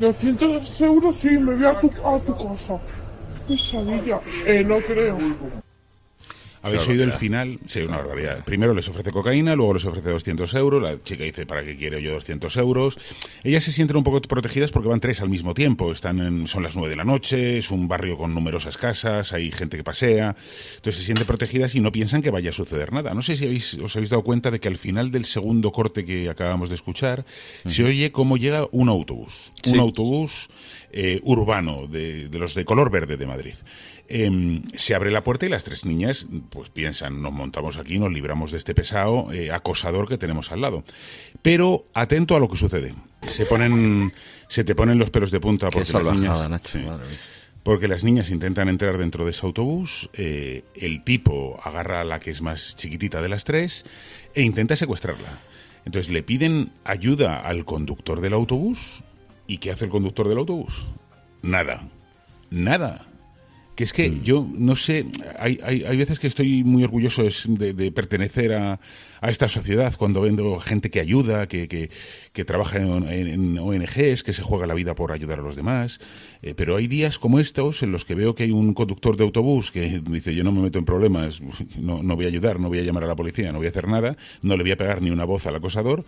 200 0.00 0.80
euros 0.80 1.16
sí, 1.16 1.30
me 1.30 1.54
voy 1.54 1.64
a 1.64 1.78
tu, 1.78 1.90
a 2.04 2.18
tu 2.20 2.34
casa. 2.34 2.78
Pesadilla. 3.46 4.18
Eh, 4.46 4.64
no 4.64 4.78
creo. 4.80 5.18
¿Habéis 6.62 6.86
oído 6.88 7.04
el 7.04 7.12
final? 7.14 7.58
Sí, 7.66 7.80
una 7.80 7.96
barbaridad. 7.96 8.44
Primero 8.44 8.74
les 8.74 8.86
ofrece 8.88 9.10
cocaína, 9.12 9.56
luego 9.56 9.74
les 9.74 9.84
ofrece 9.86 10.10
200 10.10 10.52
euros. 10.54 10.82
La 10.82 10.98
chica 11.02 11.24
dice, 11.24 11.46
¿para 11.46 11.64
qué 11.64 11.76
quiero 11.76 11.98
yo 11.98 12.12
200 12.12 12.54
euros? 12.58 12.98
Ellas 13.44 13.64
se 13.64 13.72
sienten 13.72 13.96
un 13.96 14.04
poco 14.04 14.20
protegidas 14.22 14.70
porque 14.70 14.88
van 14.88 15.00
tres 15.00 15.20
al 15.22 15.30
mismo 15.30 15.54
tiempo. 15.54 15.90
Están 15.90 16.18
en- 16.20 16.46
son 16.46 16.62
las 16.62 16.76
9 16.76 16.90
de 16.90 16.96
la 16.96 17.04
noche, 17.04 17.58
es 17.58 17.70
un 17.70 17.88
barrio 17.88 18.16
con 18.18 18.34
numerosas 18.34 18.76
casas, 18.76 19.32
hay 19.32 19.50
gente 19.50 19.78
que 19.78 19.84
pasea. 19.84 20.36
Entonces 20.76 20.96
se 20.98 21.04
sienten 21.06 21.26
protegidas 21.26 21.74
y 21.74 21.80
no 21.80 21.90
piensan 21.92 22.20
que 22.20 22.30
vaya 22.30 22.50
a 22.50 22.52
suceder 22.52 22.92
nada. 22.92 23.14
No 23.14 23.22
sé 23.22 23.36
si 23.36 23.46
habéis, 23.46 23.74
os 23.74 23.96
habéis 23.96 24.10
dado 24.10 24.22
cuenta 24.22 24.50
de 24.50 24.60
que 24.60 24.68
al 24.68 24.76
final 24.76 25.10
del 25.10 25.24
segundo 25.24 25.72
corte 25.72 26.04
que 26.04 26.28
acabamos 26.28 26.68
de 26.68 26.74
escuchar, 26.74 27.24
se 27.66 27.84
oye 27.84 28.12
cómo 28.12 28.36
llega 28.36 28.66
un 28.70 28.88
autobús. 28.90 29.52
Sí. 29.62 29.70
Un 29.72 29.80
autobús 29.80 30.48
eh, 30.92 31.20
urbano, 31.24 31.86
de, 31.86 32.28
de 32.28 32.38
los 32.38 32.54
de 32.54 32.64
color 32.64 32.90
verde 32.90 33.16
de 33.16 33.26
Madrid. 33.26 33.54
Em, 34.08 34.62
se 34.74 34.94
abre 34.94 35.10
la 35.12 35.22
puerta 35.22 35.46
y 35.46 35.48
las 35.48 35.62
tres 35.62 35.84
niñas 35.84 36.26
pues 36.50 36.68
piensan, 36.68 37.22
nos 37.22 37.32
montamos 37.32 37.76
aquí, 37.78 37.98
nos 37.98 38.10
libramos 38.12 38.50
de 38.50 38.58
este 38.58 38.74
pesado 38.74 39.32
eh, 39.32 39.52
acosador 39.52 40.08
que 40.08 40.18
tenemos 40.18 40.50
al 40.50 40.60
lado. 40.62 40.82
Pero 41.42 41.86
atento 41.94 42.34
a 42.34 42.40
lo 42.40 42.48
que 42.48 42.56
sucede. 42.56 42.94
Se 43.28 43.46
ponen, 43.46 44.12
se 44.48 44.64
te 44.64 44.74
ponen 44.74 44.98
los 44.98 45.10
pelos 45.10 45.30
de 45.30 45.38
punta 45.40 45.68
Qué 45.70 45.78
porque 45.84 46.04
las 46.04 46.14
niñas, 46.14 46.48
Nacho, 46.50 46.68
sí. 46.68 46.78
madre 46.78 47.06
mía. 47.06 47.18
porque 47.62 47.86
las 47.86 48.02
niñas 48.02 48.30
intentan 48.30 48.68
entrar 48.68 48.98
dentro 48.98 49.24
de 49.24 49.30
ese 49.30 49.46
autobús, 49.46 50.10
eh, 50.14 50.64
el 50.74 51.04
tipo 51.04 51.60
agarra 51.62 52.00
a 52.00 52.04
la 52.04 52.18
que 52.18 52.30
es 52.30 52.42
más 52.42 52.74
chiquitita 52.76 53.22
de 53.22 53.28
las 53.28 53.44
tres 53.44 53.84
e 54.34 54.42
intenta 54.42 54.74
secuestrarla. 54.74 55.38
Entonces 55.84 56.10
le 56.10 56.22
piden 56.22 56.72
ayuda 56.84 57.38
al 57.40 57.64
conductor 57.64 58.20
del 58.20 58.32
autobús. 58.32 59.02
¿Y 59.50 59.58
qué 59.58 59.72
hace 59.72 59.86
el 59.86 59.90
conductor 59.90 60.28
del 60.28 60.38
autobús? 60.38 60.86
Nada. 61.42 61.82
Nada. 62.50 63.08
Que 63.74 63.82
es 63.82 63.92
que 63.92 64.20
yo 64.20 64.46
no 64.48 64.76
sé, 64.76 65.06
hay, 65.40 65.58
hay, 65.64 65.82
hay 65.82 65.96
veces 65.96 66.20
que 66.20 66.28
estoy 66.28 66.62
muy 66.62 66.84
orgulloso 66.84 67.24
de 67.24 67.90
pertenecer 67.90 68.52
a, 68.52 68.78
a 69.20 69.30
esta 69.30 69.48
sociedad 69.48 69.94
cuando 69.96 70.22
vendo 70.22 70.58
gente 70.60 70.90
que 70.90 71.00
ayuda, 71.00 71.46
que, 71.46 71.68
que, 71.68 71.90
que 72.32 72.44
trabaja 72.44 72.78
en, 72.78 73.58
ONGs, 73.58 74.22
que 74.22 74.32
se 74.32 74.42
juega 74.42 74.66
la 74.66 74.74
vida 74.74 74.94
por 74.94 75.12
ayudar 75.12 75.40
a 75.40 75.42
los 75.42 75.56
demás. 75.56 76.00
Eh, 76.42 76.54
pero 76.54 76.76
hay 76.76 76.86
días 76.86 77.18
como 77.18 77.38
estos 77.38 77.82
en 77.82 77.92
los 77.92 78.04
que 78.04 78.14
veo 78.14 78.34
que 78.34 78.44
hay 78.44 78.50
un 78.50 78.72
conductor 78.72 79.16
de 79.16 79.24
autobús 79.24 79.70
que 79.70 80.00
dice 80.00 80.34
yo 80.34 80.42
no 80.42 80.52
me 80.52 80.62
meto 80.62 80.78
en 80.78 80.86
problemas, 80.86 81.40
no, 81.78 82.02
no 82.02 82.16
voy 82.16 82.24
a 82.24 82.28
ayudar, 82.28 82.58
no 82.58 82.68
voy 82.68 82.78
a 82.78 82.82
llamar 82.82 83.04
a 83.04 83.08
la 83.08 83.16
policía, 83.16 83.52
no 83.52 83.58
voy 83.58 83.66
a 83.66 83.70
hacer 83.70 83.88
nada, 83.88 84.16
no 84.42 84.56
le 84.56 84.62
voy 84.62 84.72
a 84.72 84.76
pegar 84.76 85.02
ni 85.02 85.10
una 85.10 85.24
voz 85.24 85.46
al 85.46 85.56
acosador. 85.56 86.04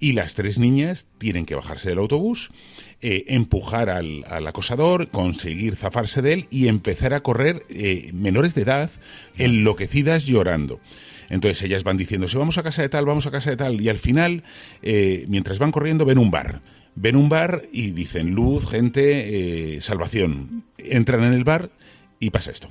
Y 0.00 0.12
las 0.12 0.34
tres 0.34 0.58
niñas 0.58 1.06
tienen 1.18 1.46
que 1.46 1.54
bajarse 1.54 1.88
del 1.88 1.98
autobús, 1.98 2.50
eh, 3.00 3.24
empujar 3.28 3.90
al, 3.90 4.24
al 4.28 4.46
acosador, 4.46 5.08
conseguir 5.08 5.76
zafarse 5.76 6.22
de 6.22 6.32
él 6.32 6.46
y 6.50 6.68
empezar 6.68 7.14
a 7.14 7.20
correr 7.20 7.64
eh, 7.68 8.10
menores 8.12 8.54
de 8.54 8.62
edad 8.62 8.90
enloquecidas 9.36 10.26
llorando. 10.26 10.80
Entonces 11.28 11.62
ellas 11.62 11.84
van 11.84 11.96
diciéndose, 11.96 12.38
vamos 12.38 12.58
a 12.58 12.62
casa 12.62 12.82
de 12.82 12.88
tal, 12.88 13.04
vamos 13.04 13.26
a 13.26 13.30
casa 13.30 13.50
de 13.50 13.56
tal, 13.56 13.80
y 13.80 13.88
al 13.88 13.98
final, 13.98 14.44
eh, 14.82 15.24
mientras 15.28 15.58
van 15.58 15.72
corriendo, 15.72 16.04
ven 16.04 16.18
un 16.18 16.30
bar. 16.30 16.60
Ven 16.94 17.16
un 17.16 17.28
bar 17.28 17.64
y 17.72 17.90
dicen 17.90 18.34
luz, 18.34 18.68
gente, 18.68 19.76
eh, 19.76 19.80
salvación. 19.80 20.64
Entran 20.78 21.24
en 21.24 21.34
el 21.34 21.44
bar 21.44 21.70
y 22.18 22.30
pasa 22.30 22.50
esto. 22.50 22.68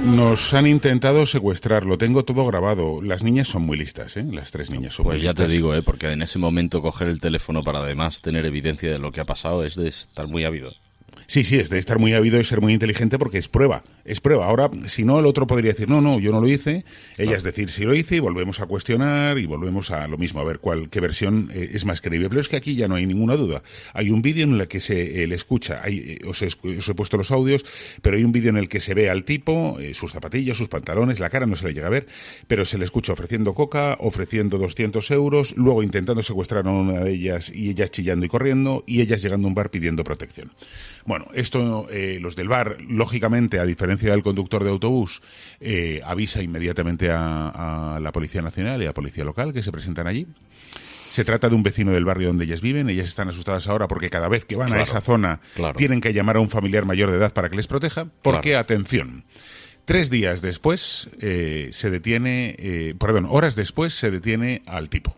Nos 0.00 0.52
han 0.52 0.66
intentado 0.66 1.26
secuestrar, 1.26 1.86
lo 1.86 1.96
tengo 1.96 2.24
todo 2.24 2.44
grabado. 2.46 3.00
Las 3.02 3.22
niñas 3.22 3.48
son 3.48 3.62
muy 3.62 3.76
listas, 3.76 4.16
¿eh? 4.16 4.24
Las 4.30 4.50
tres 4.50 4.70
niñas 4.70 4.94
son 4.94 5.04
Pues 5.04 5.18
muy 5.18 5.24
ya 5.24 5.34
te 5.34 5.46
digo, 5.46 5.74
¿eh? 5.74 5.82
porque 5.82 6.10
en 6.10 6.22
ese 6.22 6.38
momento 6.38 6.82
coger 6.82 7.08
el 7.08 7.20
teléfono 7.20 7.62
para 7.62 7.78
además 7.80 8.20
tener 8.20 8.44
evidencia 8.44 8.90
de 8.90 8.98
lo 8.98 9.12
que 9.12 9.20
ha 9.20 9.24
pasado 9.24 9.64
es 9.64 9.76
de 9.76 9.88
estar 9.88 10.26
muy 10.26 10.44
ávido. 10.44 10.72
Sí, 11.32 11.44
sí, 11.44 11.58
es 11.58 11.70
de 11.70 11.78
estar 11.78 11.98
muy 11.98 12.12
ávido 12.12 12.38
y 12.38 12.44
ser 12.44 12.60
muy 12.60 12.74
inteligente 12.74 13.18
porque 13.18 13.38
es 13.38 13.48
prueba, 13.48 13.82
es 14.04 14.20
prueba. 14.20 14.44
Ahora, 14.44 14.70
si 14.86 15.02
no, 15.02 15.18
el 15.18 15.24
otro 15.24 15.46
podría 15.46 15.72
decir, 15.72 15.88
no, 15.88 16.02
no, 16.02 16.20
yo 16.20 16.30
no 16.30 16.42
lo 16.42 16.46
hice. 16.46 16.84
Ella 17.16 17.38
es 17.38 17.42
decir, 17.42 17.70
sí 17.70 17.84
lo 17.84 17.94
hice 17.94 18.16
y 18.16 18.18
volvemos 18.18 18.60
a 18.60 18.66
cuestionar 18.66 19.38
y 19.38 19.46
volvemos 19.46 19.90
a 19.92 20.06
lo 20.08 20.18
mismo, 20.18 20.42
a 20.42 20.44
ver 20.44 20.58
cuál, 20.58 20.90
qué 20.90 21.00
versión 21.00 21.50
eh, 21.54 21.70
es 21.72 21.86
más 21.86 22.02
creíble. 22.02 22.28
Pero 22.28 22.42
es 22.42 22.50
que 22.50 22.56
aquí 22.56 22.74
ya 22.76 22.86
no 22.86 22.96
hay 22.96 23.06
ninguna 23.06 23.36
duda. 23.36 23.62
Hay 23.94 24.10
un 24.10 24.20
vídeo 24.20 24.44
en 24.44 24.60
el 24.60 24.68
que 24.68 24.78
se 24.78 25.22
eh, 25.22 25.26
le 25.26 25.34
escucha, 25.34 25.80
hay, 25.82 26.18
eh, 26.20 26.26
os, 26.26 26.42
he, 26.42 26.48
os 26.48 26.86
he 26.86 26.94
puesto 26.94 27.16
los 27.16 27.30
audios, 27.30 27.64
pero 28.02 28.18
hay 28.18 28.24
un 28.24 28.32
vídeo 28.32 28.50
en 28.50 28.58
el 28.58 28.68
que 28.68 28.80
se 28.80 28.92
ve 28.92 29.08
al 29.08 29.24
tipo, 29.24 29.78
sus 29.94 30.12
zapatillas, 30.12 30.58
sus 30.58 30.68
pantalones, 30.68 31.18
la 31.18 31.30
cara 31.30 31.46
no 31.46 31.56
se 31.56 31.66
le 31.66 31.72
llega 31.72 31.86
a 31.86 31.90
ver, 31.90 32.08
pero 32.46 32.66
se 32.66 32.76
le 32.76 32.84
escucha 32.84 33.14
ofreciendo 33.14 33.54
coca, 33.54 33.96
ofreciendo 34.00 34.58
200 34.58 35.10
euros, 35.12 35.54
luego 35.56 35.82
intentando 35.82 36.22
secuestrar 36.22 36.66
a 36.66 36.70
una 36.70 37.00
de 37.00 37.10
ellas 37.10 37.50
y 37.54 37.70
ellas 37.70 37.90
chillando 37.90 38.26
y 38.26 38.28
corriendo 38.28 38.84
y 38.86 39.00
ellas 39.00 39.22
llegando 39.22 39.46
a 39.46 39.48
un 39.48 39.54
bar 39.54 39.70
pidiendo 39.70 40.04
protección. 40.04 40.50
Bueno, 41.04 41.26
esto 41.34 41.86
eh, 41.90 42.18
los 42.20 42.36
del 42.36 42.48
bar, 42.48 42.78
lógicamente, 42.86 43.58
a 43.58 43.64
diferencia 43.64 44.10
del 44.12 44.22
conductor 44.22 44.62
de 44.64 44.70
autobús, 44.70 45.22
eh, 45.60 46.00
avisa 46.04 46.42
inmediatamente 46.42 47.10
a, 47.10 47.96
a 47.96 48.00
la 48.00 48.12
Policía 48.12 48.42
Nacional 48.42 48.80
y 48.80 48.84
a 48.84 48.88
la 48.88 48.94
Policía 48.94 49.24
Local 49.24 49.52
que 49.52 49.62
se 49.62 49.72
presentan 49.72 50.06
allí. 50.06 50.26
Se 51.10 51.24
trata 51.26 51.48
de 51.50 51.54
un 51.54 51.62
vecino 51.62 51.90
del 51.90 52.06
barrio 52.06 52.28
donde 52.28 52.44
ellas 52.46 52.62
viven. 52.62 52.88
Ellas 52.88 53.06
están 53.06 53.28
asustadas 53.28 53.66
ahora 53.68 53.86
porque 53.86 54.08
cada 54.08 54.28
vez 54.28 54.46
que 54.46 54.56
van 54.56 54.68
Claro, 54.68 54.80
a 54.80 54.84
esa 54.84 55.00
zona 55.02 55.40
claro. 55.54 55.76
tienen 55.76 56.00
que 56.00 56.14
llamar 56.14 56.36
a 56.36 56.40
un 56.40 56.48
familiar 56.48 56.86
mayor 56.86 57.10
de 57.10 57.18
edad 57.18 57.34
para 57.34 57.50
que 57.50 57.56
les 57.56 57.66
proteja. 57.66 58.06
Porque, 58.22 58.56
atención, 58.56 59.24
tres 59.84 60.08
días 60.08 60.40
después 60.40 61.10
eh, 61.20 61.68
se 61.72 61.90
detiene, 61.90 62.54
eh, 62.58 62.94
perdón, 62.98 63.26
horas 63.28 63.56
después 63.56 63.92
se 63.92 64.10
detiene 64.10 64.62
al 64.64 64.88
tipo. 64.88 65.14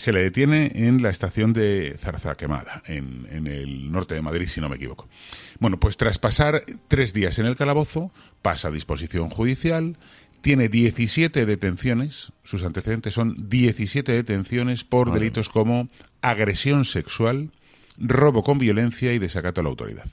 Se 0.00 0.14
le 0.14 0.22
detiene 0.22 0.72
en 0.74 1.02
la 1.02 1.10
estación 1.10 1.52
de 1.52 1.94
Zarza 1.98 2.34
Quemada, 2.34 2.82
en, 2.86 3.28
en 3.30 3.46
el 3.46 3.92
norte 3.92 4.14
de 4.14 4.22
Madrid, 4.22 4.48
si 4.48 4.58
no 4.58 4.70
me 4.70 4.76
equivoco. 4.76 5.10
Bueno, 5.58 5.78
pues 5.78 5.98
tras 5.98 6.18
pasar 6.18 6.64
tres 6.88 7.12
días 7.12 7.38
en 7.38 7.44
el 7.44 7.54
calabozo, 7.54 8.10
pasa 8.40 8.68
a 8.68 8.70
disposición 8.70 9.28
judicial, 9.28 9.98
tiene 10.40 10.70
17 10.70 11.44
detenciones, 11.44 12.32
sus 12.44 12.64
antecedentes 12.64 13.12
son 13.12 13.36
17 13.50 14.10
detenciones 14.10 14.84
por 14.84 15.12
delitos 15.12 15.50
como 15.50 15.90
agresión 16.22 16.86
sexual, 16.86 17.50
robo 17.98 18.42
con 18.42 18.58
violencia 18.58 19.12
y 19.12 19.18
desacato 19.18 19.60
a 19.60 19.64
la 19.64 19.68
autoridad. 19.68 20.06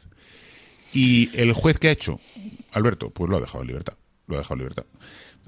Y 0.91 1.29
el 1.33 1.53
juez 1.53 1.79
que 1.79 1.87
ha 1.87 1.91
hecho, 1.91 2.19
Alberto, 2.73 3.09
pues 3.11 3.29
lo 3.29 3.37
ha 3.37 3.39
dejado 3.39 3.61
en 3.61 3.67
libertad. 3.67 3.93
Lo 4.27 4.35
ha 4.35 4.39
dejado 4.39 4.55
en 4.55 4.59
libertad. 4.59 4.83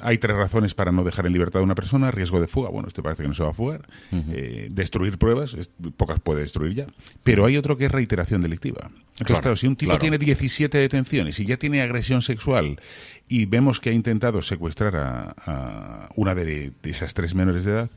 Hay 0.01 0.17
tres 0.17 0.37
razones 0.37 0.73
para 0.73 0.93
no 0.93 1.03
dejar 1.03 1.25
en 1.25 1.33
libertad 1.33 1.59
a 1.59 1.63
una 1.63 1.75
persona. 1.75 2.09
Riesgo 2.11 2.39
de 2.39 2.47
fuga, 2.47 2.69
bueno, 2.69 2.87
este 2.87 3.03
parece 3.03 3.23
que 3.23 3.27
no 3.27 3.33
se 3.33 3.43
va 3.43 3.49
a 3.49 3.53
fugar. 3.53 3.85
Eh, 4.11 4.69
destruir 4.71 5.17
pruebas, 5.17 5.53
es- 5.55 5.69
pocas 5.97 6.21
puede 6.21 6.39
destruir 6.41 6.73
ya. 6.73 6.87
Pero 7.23 7.45
hay 7.45 7.57
otro 7.57 7.75
que 7.75 7.85
es 7.87 7.91
reiteración 7.91 8.39
delictiva. 8.39 8.83
Entonces, 8.85 9.25
Claro, 9.27 9.41
claro, 9.41 9.55
si 9.57 9.67
un 9.67 9.75
tipo 9.75 9.89
claro. 9.89 9.99
tiene 10.01 10.17
17 10.17 10.77
detenciones 10.77 11.37
y 11.41 11.45
ya 11.45 11.57
tiene 11.57 11.81
agresión 11.81 12.21
sexual 12.21 12.79
y 13.27 13.45
vemos 13.47 13.81
que 13.81 13.89
ha 13.89 13.93
intentado 13.93 14.41
secuestrar 14.41 14.95
a, 14.95 15.35
a 15.45 16.09
una 16.15 16.33
de, 16.33 16.71
de 16.81 16.89
esas 16.89 17.13
tres 17.13 17.35
menores 17.35 17.65
de 17.65 17.71
edad, 17.73 17.89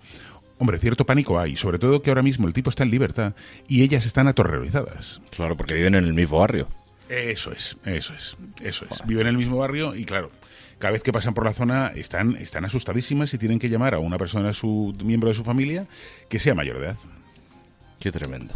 hombre, 0.59 0.78
cierto 0.78 1.07
pánico 1.07 1.39
hay. 1.39 1.55
Sobre 1.55 1.78
todo 1.78 2.03
que 2.03 2.11
ahora 2.11 2.22
mismo 2.22 2.49
el 2.49 2.53
tipo 2.55 2.70
está 2.70 2.83
en 2.83 2.91
libertad 2.91 3.35
y 3.68 3.85
ellas 3.85 4.05
están 4.07 4.26
aterrorizadas. 4.26 5.22
Claro, 5.30 5.57
porque 5.57 5.74
viven 5.76 5.95
en 5.95 6.05
el 6.07 6.14
mismo 6.14 6.41
barrio. 6.41 6.66
Eso 7.09 7.53
es, 7.53 7.76
eso 7.85 8.12
es, 8.14 8.37
eso 8.62 8.87
es. 8.91 9.07
Viven 9.07 9.26
en 9.28 9.35
el 9.35 9.37
mismo 9.37 9.59
barrio 9.59 9.95
y 9.95 10.05
claro, 10.05 10.30
cada 10.83 10.95
vez 10.95 11.03
que 11.05 11.12
pasan 11.12 11.33
por 11.33 11.45
la 11.45 11.53
zona 11.55 11.93
están, 11.95 12.35
están 12.37 12.64
asustadísimas 12.64 13.33
y 13.35 13.39
tienen 13.39 13.61
que 13.61 13.68
llamar 13.68 13.95
a 13.95 14.01
una 14.01 14.18
persona, 14.18 14.53
su 14.53 14.93
miembro 15.05 15.28
de 15.28 15.35
su 15.35 15.45
familia, 15.45 15.87
que 16.28 16.41
sea 16.41 16.57
mayor 16.57 16.80
de 16.80 16.87
edad. 16.87 16.97
Qué 18.01 18.11
tremendo. 18.11 18.53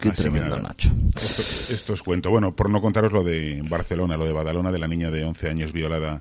Qué 0.00 0.08
Así 0.08 0.22
tremendo, 0.22 0.56
nada, 0.56 0.62
Nacho. 0.70 0.90
Esto, 1.14 1.72
esto 1.72 1.92
os 1.92 2.02
cuento. 2.02 2.30
Bueno, 2.30 2.54
por 2.56 2.68
no 2.68 2.80
contaros 2.80 3.12
lo 3.12 3.22
de 3.22 3.62
Barcelona, 3.68 4.16
lo 4.16 4.24
de 4.24 4.32
Badalona, 4.32 4.72
de 4.72 4.78
la 4.80 4.88
niña 4.88 5.12
de 5.12 5.22
11 5.24 5.50
años 5.50 5.72
violada 5.72 6.20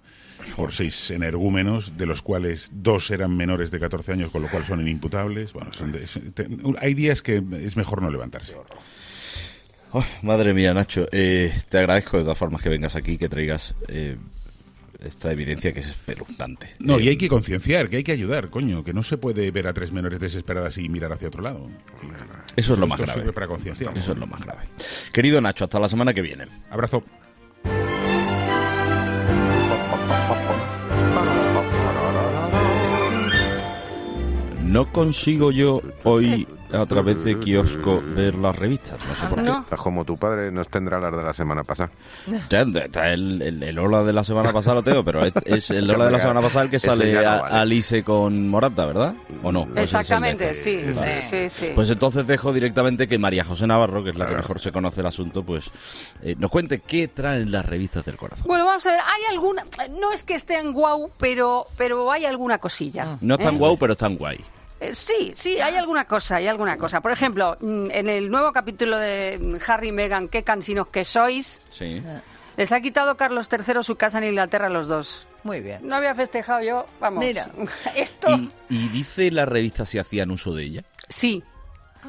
por 0.56 0.74
seis 0.74 1.10
energúmenos, 1.10 1.98
de 1.98 2.06
los 2.06 2.22
cuales 2.22 2.70
dos 2.72 3.10
eran 3.10 3.36
menores 3.36 3.72
de 3.72 3.80
14 3.80 4.12
años, 4.14 4.30
con 4.30 4.44
lo 4.44 4.50
cual 4.50 4.64
son 4.64 4.80
inimputables. 4.82 5.54
Bueno, 5.54 5.74
son 5.74 5.92
de- 5.92 6.04
es- 6.04 6.20
te- 6.36 6.48
hay 6.80 6.94
días 6.94 7.24
que 7.24 7.44
es 7.64 7.76
mejor 7.78 8.02
no 8.04 8.12
levantarse. 8.12 8.56
Oh, 9.92 10.04
madre 10.22 10.54
mía, 10.54 10.74
Nacho. 10.74 11.08
eh, 11.12 11.52
te 11.70 11.78
agradezco 11.80 12.18
de 12.18 12.24
todas 12.24 12.38
formas 12.38 12.62
que 12.62 12.70
vengas 12.70 12.96
aquí, 12.96 13.18
que 13.18 13.30
traigas 13.30 13.74
eh, 13.88 14.18
esta 15.00 15.32
evidencia 15.32 15.74
que 15.74 15.82
es 15.82 15.88
espeluznante. 15.88 16.76
No, 16.80 16.98
Eh, 16.98 17.04
y 17.04 17.08
hay 17.10 17.18
que 17.18 17.30
concienciar, 17.30 17.90
que 17.90 17.98
hay 17.98 18.04
que 18.04 18.12
ayudar, 18.12 18.50
coño, 18.50 18.84
que 18.84 18.94
no 18.94 19.04
se 19.04 19.18
puede 19.18 19.52
ver 19.52 19.68
a 19.68 19.74
tres 19.74 19.92
menores 19.92 20.20
desesperadas 20.20 20.78
y 20.78 20.90
mirar 20.90 21.14
hacia 21.14 21.28
otro 21.28 21.42
lado. 21.44 21.70
Eso 22.56 22.74
es 22.74 22.80
lo 22.80 22.88
más 22.88 23.00
grave. 23.00 23.22
sirve 23.22 23.34
para 23.34 23.48
concienciar. 23.48 23.96
Eso 23.98 24.14
es 24.14 24.18
lo 24.18 24.28
más 24.28 24.44
grave. 24.44 24.62
Querido 25.14 25.40
Nacho, 25.42 25.66
hasta 25.66 25.80
la 25.80 25.88
semana 25.88 26.14
que 26.14 26.22
viene. 26.22 26.46
Abrazo. 26.70 27.04
No 34.64 34.92
consigo 34.92 35.52
yo 35.52 35.82
hoy, 36.04 36.46
a 36.74 36.86
través 36.86 37.24
de 37.24 37.40
kiosco, 37.40 38.02
ver 38.16 38.36
las 38.36 38.56
revistas. 38.56 39.00
No 39.08 39.16
sé 39.16 39.28
por 39.28 39.44
qué. 39.44 39.54
Pues 39.70 39.82
como 39.82 40.06
tu 40.06 40.18
padre 40.18 40.52
nos 40.52 40.68
tendrá 40.70 41.00
las 41.00 41.16
de 41.16 41.24
la 41.24 41.34
semana 41.34 41.64
pasada. 41.64 41.90
El, 43.08 43.42
el, 43.42 43.64
el 43.64 43.80
Ola 43.80 44.04
de 44.04 44.14
la 44.14 44.24
semana 44.24 44.52
pasada 44.52 44.76
lo 44.76 44.84
tengo, 44.84 45.04
pero 45.04 45.24
es, 45.24 45.34
es 45.46 45.72
el 45.72 45.90
Ola 45.90 46.06
de 46.06 46.12
la 46.12 46.20
semana 46.20 46.42
pasada 46.42 46.66
el 46.66 46.70
que 46.72 46.80
sale 46.80 47.18
a-. 47.26 47.38
Alice 47.62 48.04
con 48.04 48.50
Morata, 48.50 48.86
¿verdad? 48.86 49.14
¿O 49.44 49.52
no? 49.52 49.62
¿O 49.62 49.66
ese 49.66 49.72
es 49.72 49.76
el 49.76 49.76
de 49.76 49.82
Exactamente, 49.82 50.50
este? 50.52 50.92
sí, 50.92 51.00
Vale. 51.00 51.50
sí, 51.50 51.50
sí. 51.68 51.72
Pues 51.76 51.90
entonces 51.90 52.26
dejo 52.28 52.52
directamente 52.54 53.08
que 53.08 53.18
María 53.18 53.44
José 53.44 53.68
Navarro, 53.68 54.04
que 54.04 54.12
es 54.12 54.16
la 54.16 54.28
que 54.28 54.36
mejor 54.36 54.60
se 54.60 54.72
conoce 54.72 55.02
el 55.02 55.08
asunto, 55.08 55.44
pues 55.44 55.72
eh, 56.22 56.36
nos 56.38 56.52
cuente 56.52 56.80
qué 56.80 57.08
traen 57.08 57.52
las 57.52 57.66
revistas 57.66 58.04
del 58.06 58.18
corazón. 58.18 58.46
Bueno, 58.48 58.66
vamos 58.66 58.86
a 58.86 58.92
ver, 58.92 59.00
hay 59.00 59.34
alguna, 59.34 59.64
no 60.00 60.12
es 60.12 60.24
que 60.24 60.36
estén 60.36 60.74
guau, 60.74 61.10
pero, 61.18 61.66
pero 61.78 62.12
hay 62.12 62.26
alguna 62.26 62.58
cosilla. 62.58 63.18
No 63.22 63.36
es 63.36 63.40
tan 63.42 63.56
¿eh? 63.56 63.58
guau, 63.58 63.78
pero 63.78 63.94
es 63.94 63.98
tan 63.98 64.16
guay. 64.18 64.38
Eh, 64.80 64.94
Sí, 64.94 65.32
sí, 65.36 65.60
hay 65.60 65.76
alguna 65.76 66.06
cosa, 66.06 66.36
hay 66.38 66.48
alguna 66.48 66.78
cosa. 66.78 67.02
Por 67.02 67.12
ejemplo, 67.12 67.58
mm, 67.60 67.92
en 67.92 68.10
el 68.10 68.30
nuevo 68.30 68.52
capítulo 68.52 68.98
de 68.98 69.60
Harry 69.68 69.90
y 69.90 69.92
Meghan, 69.92 70.28
qué 70.28 70.44
cansinos 70.44 70.88
que 70.88 71.04
sois, 71.04 71.62
Sí. 71.70 72.02
les 72.58 72.72
ha 72.72 72.80
quitado 72.82 73.16
Carlos 73.18 73.50
III 73.52 73.84
su 73.84 73.96
casa 73.96 74.20
en 74.20 74.26
Inglaterra 74.26 74.68
a 74.68 74.70
los 74.70 74.88
dos. 74.88 75.26
Muy 75.44 75.62
bien. 75.62 75.80
No 75.88 75.96
había 75.96 76.14
festejado 76.14 76.62
yo, 76.62 76.86
vamos. 77.00 77.24
Mira. 77.26 77.50
Esto, 77.96 78.28
¿Y, 78.30 78.52
y 78.70 78.90
dice 78.90 79.32
la 79.32 79.46
revista 79.46 79.86
si 79.86 79.98
hacían 80.00 80.30
uso 80.32 80.54
de 80.54 80.64
ella? 80.64 80.84
sí. 81.10 81.44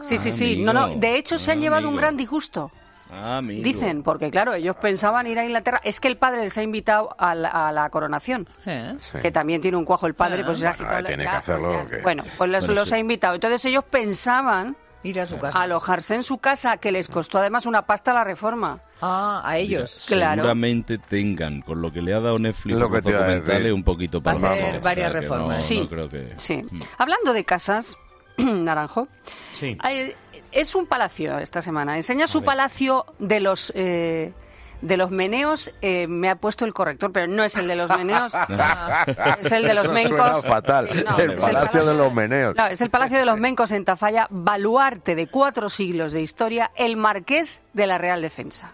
Sí, 0.02 0.16
sí, 0.16 0.28
Ah, 0.28 0.32
sí. 0.32 0.52
amigo. 0.54 0.72
No, 0.72 0.88
no, 0.88 0.94
de 0.94 1.16
hecho 1.16 1.38
se 1.40 1.50
han 1.50 1.58
Ah, 1.58 1.60
llevado 1.62 1.88
un 1.88 1.96
gran 1.96 2.16
disgusto. 2.16 2.70
Ah, 3.10 3.38
amigo. 3.38 3.62
Dicen, 3.62 4.02
porque 4.02 4.30
claro, 4.30 4.52
ellos 4.54 4.76
pensaban 4.76 5.26
ir 5.26 5.38
a 5.38 5.44
Inglaterra. 5.44 5.80
Es 5.84 5.98
que 6.00 6.08
el 6.08 6.16
padre 6.16 6.42
les 6.42 6.56
ha 6.58 6.62
invitado 6.62 7.14
a 7.18 7.34
la, 7.34 7.48
a 7.68 7.72
la 7.72 7.88
coronación. 7.90 8.48
Sí. 8.64 9.18
Que 9.22 9.30
también 9.30 9.60
tiene 9.60 9.76
un 9.76 9.84
cuajo 9.84 10.06
el 10.06 10.14
padre, 10.14 10.44
pues 10.44 10.58
se 10.58 10.66
ha 10.68 10.72
Bueno, 10.74 10.98
tiene 11.04 11.24
ya, 11.24 11.30
que 11.30 11.36
hacerlo, 11.36 11.72
pues 11.80 11.90
que- 11.90 12.02
Bueno, 12.02 12.22
pues 12.36 12.50
los, 12.50 12.66
Bueno, 12.66 12.80
los 12.80 12.88
sí. 12.88 12.94
ha 12.94 12.98
invitado. 12.98 13.34
Entonces 13.34 13.64
ellos 13.64 13.84
pensaban 13.90 14.76
Ir 15.04 15.20
a 15.20 15.26
su 15.26 15.38
casa. 15.38 15.62
alojarse 15.62 16.16
en 16.16 16.22
su 16.24 16.38
casa, 16.38 16.76
que 16.78 16.90
les 16.92 17.08
costó 17.08 17.38
además 17.38 17.66
una 17.66 17.82
pasta 17.86 18.12
la 18.12 18.24
reforma. 18.24 18.80
Ah, 19.00 19.40
a 19.44 19.56
ellos. 19.56 20.04
Claro. 20.08 20.42
Seguramente 20.42 20.98
tengan, 20.98 21.62
con 21.62 21.80
lo 21.80 21.92
que 21.92 22.02
le 22.02 22.12
ha 22.14 22.20
dado 22.20 22.38
Netflix 22.38 22.76
Lo 22.76 22.90
que 22.90 23.00
documentales, 23.00 23.72
un 23.72 23.84
poquito 23.84 24.20
para 24.20 24.36
hacer 24.38 24.48
abajo. 24.64 24.80
varias 24.82 25.08
O 25.08 25.12
sea, 25.12 25.20
que 25.20 25.26
reformas. 25.26 25.56
No, 25.58 25.62
Sí. 25.64 25.80
no 25.82 25.88
creo 25.88 26.08
que... 26.08 26.26
Sí. 26.36 26.60
Hablando 26.98 27.32
de 27.32 27.44
casas, 27.44 27.96
Naranjo, 28.38 29.06
Sí. 29.52 29.76
hay- 29.80 30.14
es 30.60 30.74
un 30.74 30.86
palacio 30.86 31.38
esta 31.38 31.62
semana. 31.62 31.96
Enseña 31.96 32.26
su 32.26 32.42
palacio 32.42 33.06
de 33.18 33.40
los... 33.40 33.72
eh, 33.74 34.32
de 34.80 34.96
los 34.96 35.10
meneos 35.10 35.72
eh, 35.82 36.06
me 36.06 36.30
ha 36.30 36.36
puesto 36.36 36.64
el 36.64 36.72
corrector, 36.72 37.10
pero 37.10 37.26
no 37.26 37.42
es 37.42 37.56
el 37.56 37.66
de 37.66 37.74
los 37.74 37.90
meneos, 37.90 38.32
es 39.40 39.50
el 39.50 39.64
de 39.64 39.74
los 39.74 39.86
Eso 39.86 39.92
mencos. 39.92 40.16
Suena 40.16 40.42
fatal. 40.42 40.88
Sí, 40.92 41.04
no, 41.04 41.18
el 41.18 41.36
Palacio 41.36 41.84
de 41.84 41.94
los 41.96 42.14
Meneos. 42.14 42.54
No, 42.56 42.66
es 42.66 42.80
el 42.80 42.88
Palacio 42.88 43.18
de 43.18 43.24
los 43.24 43.40
Mencos 43.40 43.72
en 43.72 43.84
Tafalla, 43.84 44.28
baluarte 44.30 45.16
de 45.16 45.26
cuatro 45.26 45.68
siglos 45.68 46.12
de 46.12 46.22
historia, 46.22 46.70
el 46.76 46.96
Marqués 46.96 47.60
de 47.72 47.86
la 47.88 47.98
Real 47.98 48.22
Defensa. 48.22 48.70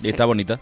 Y 0.00 0.08
está 0.08 0.24
bonita. 0.24 0.58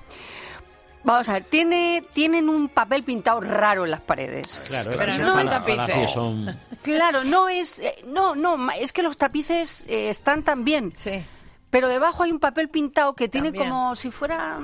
Vamos 1.06 1.28
a 1.28 1.34
ver, 1.34 1.44
tiene, 1.44 2.04
tienen 2.12 2.48
un 2.48 2.68
papel 2.68 3.04
pintado 3.04 3.40
raro 3.40 3.84
en 3.84 3.92
las 3.92 4.00
paredes. 4.00 4.66
Claro, 4.68 4.90
Pero 4.98 5.16
no 5.18 5.40
en 5.40 5.46
tapices. 5.46 6.10
son- 6.10 6.54
Claro, 6.82 7.22
no 7.24 7.48
es, 7.48 7.78
eh, 7.78 7.94
no, 8.06 8.34
no, 8.34 8.56
ma- 8.56 8.76
es 8.76 8.92
que 8.92 9.02
los 9.02 9.16
tapices 9.16 9.84
eh, 9.88 10.08
están 10.10 10.42
tan 10.42 10.64
bien. 10.64 10.92
Sí. 10.96 11.24
Pero 11.70 11.88
debajo 11.88 12.24
hay 12.24 12.32
un 12.32 12.40
papel 12.40 12.68
pintado 12.68 13.14
que 13.14 13.28
tiene 13.28 13.48
También. 13.52 13.68
como 13.70 13.94
si 13.96 14.10
fuera... 14.10 14.58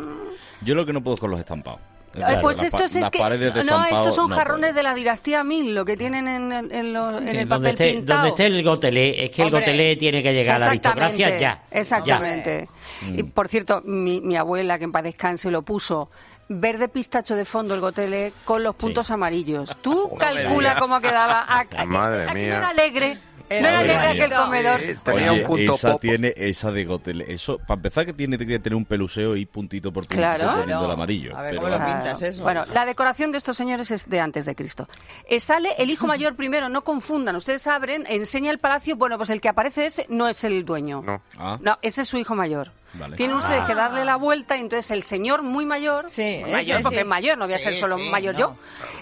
Yo 0.62 0.74
lo 0.74 0.84
que 0.84 0.92
no 0.92 1.02
puedo 1.02 1.14
es 1.14 1.20
con 1.20 1.30
los 1.30 1.38
estampados. 1.40 1.80
Ay, 2.14 2.36
pues 2.42 2.58
pa- 2.58 2.66
es 2.84 3.10
que... 3.10 3.64
No, 3.64 3.84
estos 3.86 4.14
son 4.14 4.28
no 4.28 4.36
jarrones 4.36 4.74
de 4.74 4.82
la 4.82 4.92
dinastía 4.94 5.42
Ming, 5.44 5.74
lo 5.74 5.84
que 5.86 5.96
tienen 5.96 6.28
en, 6.28 6.52
el- 6.52 6.70
en 6.72 6.92
lo- 6.92 7.16
en 7.18 7.26
el 7.28 7.36
donde, 7.36 7.46
papel 7.46 7.66
esté, 7.70 7.92
pintado. 7.94 8.18
donde 8.18 8.28
esté 8.28 8.46
el 8.46 8.62
gotelé, 8.62 9.24
es 9.24 9.30
que 9.30 9.42
el 9.42 9.50
gotelé 9.50 9.96
tiene 9.96 10.22
que 10.22 10.32
llegar 10.34 10.56
a 10.56 10.58
la 10.58 10.66
aristocracia 10.66 11.38
ya. 11.38 11.62
Exactamente. 11.70 12.68
Mm. 13.00 13.18
Y 13.18 13.22
por 13.22 13.48
cierto, 13.48 13.80
mi, 13.84 14.20
mi 14.20 14.36
abuela, 14.36 14.76
que 14.78 14.84
en 14.84 14.92
paz 14.92 15.04
descanse, 15.04 15.50
lo 15.50 15.62
puso 15.62 16.10
verde 16.48 16.88
pistacho 16.88 17.34
de 17.34 17.44
fondo 17.44 17.74
el 17.74 17.80
gotele 17.80 18.32
con 18.44 18.62
los 18.62 18.74
puntos 18.74 19.10
amarillos. 19.10 19.76
Tú 19.80 20.16
calcula 20.18 20.76
cómo 20.78 21.00
quedaba. 21.00 21.46
Madre 21.86 22.24
aquí 22.24 22.34
mía. 22.34 22.58
Era 22.58 22.68
alegre. 22.68 23.18
No 23.60 23.68
Era 23.68 23.68
era 23.68 23.78
alegre 23.80 24.06
bonito. 24.06 24.24
aquel 24.24 24.36
comedor. 24.38 24.80
Tenía 25.04 25.32
Oye, 25.32 25.40
un 25.42 25.46
punto 25.46 25.74
esa 25.74 25.92
pop. 25.92 26.00
tiene 26.00 26.32
esa 26.36 26.70
de 26.72 26.84
Gotel. 26.84 27.20
Eso, 27.22 27.58
para 27.58 27.74
empezar, 27.78 28.06
que 28.06 28.12
tiene 28.12 28.38
que 28.38 28.58
tener 28.58 28.76
un 28.76 28.84
peluseo 28.84 29.36
y 29.36 29.46
puntito 29.46 29.92
por 29.92 30.04
puntito 30.04 30.16
Claro. 30.20 30.64
Claro. 30.64 30.90
amarillo. 30.92 31.36
A 31.36 31.42
ver, 31.42 31.50
pero 31.52 31.62
¿cómo 31.62 31.76
lo 31.76 31.84
pintas 31.84 32.22
eso? 32.22 32.42
Bueno, 32.42 32.64
la 32.72 32.84
decoración 32.86 33.32
de 33.32 33.38
estos 33.38 33.56
señores 33.56 33.90
es 33.90 34.08
de 34.08 34.20
antes 34.20 34.46
de 34.46 34.54
Cristo. 34.54 34.88
Eh, 35.28 35.40
sale 35.40 35.70
el 35.78 35.90
hijo 35.90 36.06
mayor 36.06 36.36
primero, 36.36 36.68
no 36.68 36.82
confundan. 36.84 37.36
Ustedes 37.36 37.66
abren, 37.66 38.04
enseña 38.08 38.50
el 38.50 38.58
palacio. 38.58 38.96
Bueno, 38.96 39.16
pues 39.16 39.30
el 39.30 39.40
que 39.40 39.48
aparece 39.48 39.86
ese 39.86 40.06
no 40.08 40.28
es 40.28 40.44
el 40.44 40.64
dueño. 40.64 41.02
No. 41.02 41.22
Ah, 41.38 41.58
No, 41.60 41.78
ese 41.82 42.02
es 42.02 42.08
su 42.08 42.16
hijo 42.18 42.34
mayor. 42.34 42.70
Vale. 42.94 43.16
Tienen 43.16 43.36
ustedes 43.38 43.64
que 43.64 43.74
darle 43.74 44.04
la 44.04 44.16
vuelta 44.16 44.54
y 44.58 44.60
entonces 44.60 44.90
el 44.90 45.02
señor 45.02 45.42
muy 45.42 45.64
mayor, 45.64 46.10
Sí, 46.10 46.40
muy 46.42 46.50
ese 46.50 46.52
mayor 46.52 46.76
sí. 46.76 46.82
porque 46.82 47.00
es 47.00 47.06
mayor, 47.06 47.38
no 47.38 47.46
voy 47.46 47.54
a 47.54 47.58
Sí, 47.58 47.64
ser 47.64 47.74
solo 47.76 47.96
sí, 47.96 48.10
mayor 48.10 48.34
no. 48.34 48.40
yo, 48.40 48.56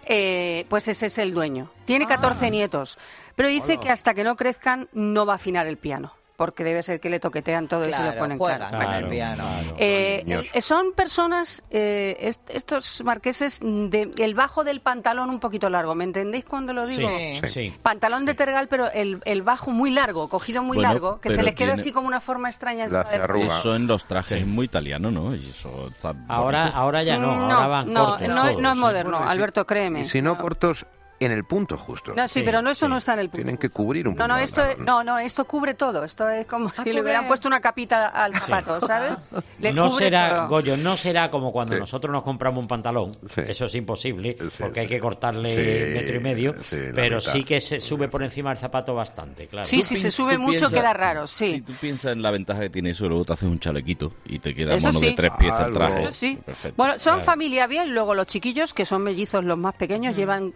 eh, 0.06 0.64
pues 0.68 0.86
ese 0.86 1.06
es 1.06 1.18
el 1.18 1.34
dueño. 1.34 1.68
Tiene 1.86 2.06
14 2.06 2.52
nietos, 2.52 2.98
pero 3.36 3.48
dice 3.48 3.78
que 3.78 3.90
hasta 3.90 4.14
que 4.14 4.24
no 4.24 4.36
crezcan 4.36 4.88
no 4.92 5.26
va 5.26 5.34
a 5.34 5.36
afinar 5.36 5.66
el 5.66 5.76
piano, 5.76 6.12
porque 6.36 6.64
debe 6.64 6.82
ser 6.82 7.00
que 7.00 7.10
le 7.10 7.20
toquetean 7.20 7.68
todo 7.68 7.82
y 7.82 7.84
se 7.86 7.90
Claro, 7.90 8.12
lo 8.12 8.18
ponen 8.18 8.38
juegan 8.38 8.94
el 8.94 9.08
piano. 9.08 9.44
Eh, 9.76 10.22
Niños. 10.26 10.48
eh, 10.54 10.62
son 10.62 10.92
personas, 10.94 11.62
eh, 11.70 12.16
est- 12.18 12.48
estos 12.48 13.02
marqueses, 13.04 13.60
de, 13.62 14.10
el 14.16 14.32
bajo 14.34 14.64
del 14.64 14.80
pantalón 14.80 15.28
un 15.28 15.38
poquito 15.38 15.68
largo, 15.68 15.94
¿me 15.94 16.04
entendéis 16.04 16.46
cuando 16.46 16.72
lo 16.72 16.86
digo? 16.86 17.10
Sí, 17.10 17.40
sí. 17.46 17.74
Pantalón 17.82 18.24
de 18.24 18.32
tergal, 18.34 18.68
pero 18.68 18.90
el, 18.90 19.20
el 19.26 19.42
bajo 19.42 19.70
muy 19.70 19.90
largo, 19.90 20.28
cogido 20.28 20.62
muy 20.62 20.76
Bueno, 20.76 20.90
largo, 20.92 21.20
que 21.20 21.28
se 21.30 21.42
les 21.42 21.54
queda 21.54 21.74
así 21.74 21.92
como 21.92 22.08
una 22.08 22.20
forma 22.22 22.48
extraña. 22.48 22.88
La 22.88 23.04
frente. 23.04 23.46
Eso 23.46 23.76
en 23.76 23.86
los 23.86 24.06
trajes 24.06 24.40
es 24.40 24.46
muy 24.46 24.64
italiano, 24.64 25.10
¿no? 25.10 25.34
Y 25.34 25.50
eso 25.50 25.88
está 25.88 26.14
Ahora, 26.26 26.60
bonito. 26.62 26.78
ahora 26.78 27.02
ya 27.02 27.18
no, 27.18 27.34
Mm, 27.34 27.50
ahora 27.50 27.66
van 27.66 27.92
no, 27.92 28.06
cortos 28.06 28.28
no, 28.28 28.42
todos, 28.48 28.62
no 28.62 28.72
es 28.72 28.78
¿eh? 28.78 28.80
moderno, 28.80 29.28
Alberto, 29.28 29.66
créeme. 29.66 30.00
Y 30.00 30.08
si 30.08 30.22
no 30.22 30.38
cortos, 30.38 30.86
en 31.20 31.32
el 31.32 31.44
punto 31.44 31.76
justo. 31.76 32.14
No, 32.16 32.26
sí, 32.28 32.42
pero 32.42 32.62
no, 32.62 32.70
esto 32.70 32.88
no 32.88 32.96
está 32.96 33.12
en 33.12 33.18
el 33.20 33.26
punto. 33.28 33.36
Tienen 33.44 33.58
que 33.58 33.68
cubrir 33.68 34.08
un 34.08 34.14
No, 34.14 34.20
poco. 34.20 34.28
no, 34.28 34.36
el 34.38 34.44
esto, 34.44 34.62
no, 34.78 35.04
no, 35.04 35.18
esto 35.18 35.44
cubre 35.44 35.74
todo. 35.74 36.02
Esto 36.02 36.28
es 36.30 36.46
como 36.46 36.70
si 36.82 36.92
le 36.92 37.02
hubieran 37.02 37.28
puesto 37.28 37.46
una 37.46 37.60
capita 37.60 38.08
al 38.08 38.34
zapato, 38.40 38.80
¿sabes? 38.86 39.14
Le 39.60 39.72
no 39.74 39.88
cubre 39.90 40.04
será, 40.06 40.28
todo. 40.30 40.48
Goyo, 40.48 40.76
no 40.78 40.96
será 40.96 41.30
como 41.30 41.52
cuando 41.52 41.78
nosotros 41.78 42.10
nos 42.10 42.24
compramos 42.24 42.62
un 42.62 42.68
pantalón, 42.68 43.12
eso 43.36 43.66
es 43.66 43.74
imposible, 43.74 44.36
porque 44.58 44.80
hay 44.80 44.86
que 44.86 44.98
cortarle 44.98 45.54
Sí, 45.54 45.92
metro 45.94 46.16
y 46.16 46.20
medio, 46.20 46.54
pero 46.94 47.16
mitad. 47.18 47.32
sí 47.32 47.44
que 47.44 47.60
se 47.60 47.78
sube 47.80 48.08
por 48.08 48.22
encima 48.22 48.48
del 48.50 48.58
zapato 48.58 48.94
bastante, 48.94 49.46
claro. 49.46 49.66
Sí, 49.68 49.82
si 49.82 49.98
se 49.98 50.10
sube 50.10 50.38
mucho 50.38 50.52
piensas- 50.60 50.72
queda 50.72 50.94
raro, 50.94 51.26
sí. 51.26 51.56
Si 51.56 51.60
tú 51.60 51.74
piensas 51.78 52.12
en 52.12 52.22
la 52.22 52.30
ventaja 52.30 52.60
que 52.62 52.70
tiene 52.70 52.90
eso, 52.90 53.06
luego 53.08 53.26
te 53.26 53.34
haces 53.34 53.48
un 53.48 53.58
chalequito 53.58 54.14
y 54.24 54.38
te 54.38 54.54
queda 54.54 54.72
el 54.72 54.78
Eso 54.78 54.86
mono 54.88 55.00
sí. 55.00 55.06
de 55.06 55.12
tres 55.12 55.32
piezas 55.38 55.58
el 55.60 55.64
Algo. 55.66 55.76
traje. 55.76 56.02
Eso 56.04 56.12
sí. 56.12 56.38
Perfecto. 56.46 56.74
Bueno, 56.78 56.98
son 56.98 57.14
Claro. 57.16 57.24
familia 57.26 57.66
bien, 57.66 57.92
luego 57.92 58.14
los 58.14 58.26
chiquillos, 58.26 58.72
que 58.72 58.86
son 58.86 59.02
mellizos 59.02 59.44
los 59.44 59.58
más 59.58 59.74
pequeños, 59.74 60.16
llevan 60.16 60.54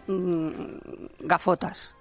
gafotas. 1.21 1.97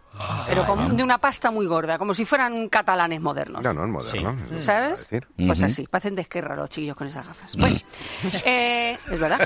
Pero 0.47 0.63
con- 0.67 0.95
de 0.95 1.01
una 1.01 1.17
pasta 1.17 1.49
muy 1.49 1.65
gorda, 1.65 1.97
como 1.97 2.13
si 2.13 2.23
fueran 2.23 2.69
catalanes 2.69 3.19
modernos. 3.19 3.63
No, 3.63 3.73
no, 3.73 3.83
es 3.83 3.89
moderno. 3.89 4.61
¿Sabes? 4.61 5.07
Pues 5.09 5.57
Ujú. 5.57 5.65
así, 5.65 5.87
parecen 5.87 6.13
de 6.13 6.21
esquerra 6.21 6.55
los 6.55 6.69
chiquillos 6.69 6.95
con 6.95 7.07
esas 7.07 7.25
gafas. 7.25 7.55
Bueno, 7.57 7.75
eh, 8.45 8.95
es 9.09 9.19
verdad. 9.19 9.39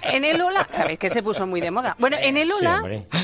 En 0.00 0.24
el 0.24 0.40
Ola, 0.40 0.66
¿sabéis 0.70 0.98
que 0.98 1.10
se 1.10 1.22
puso 1.22 1.46
muy 1.46 1.60
de 1.60 1.70
moda? 1.70 1.96
Bueno, 1.98 2.16
en 2.18 2.38
el 2.38 2.50
Ola 2.50 2.80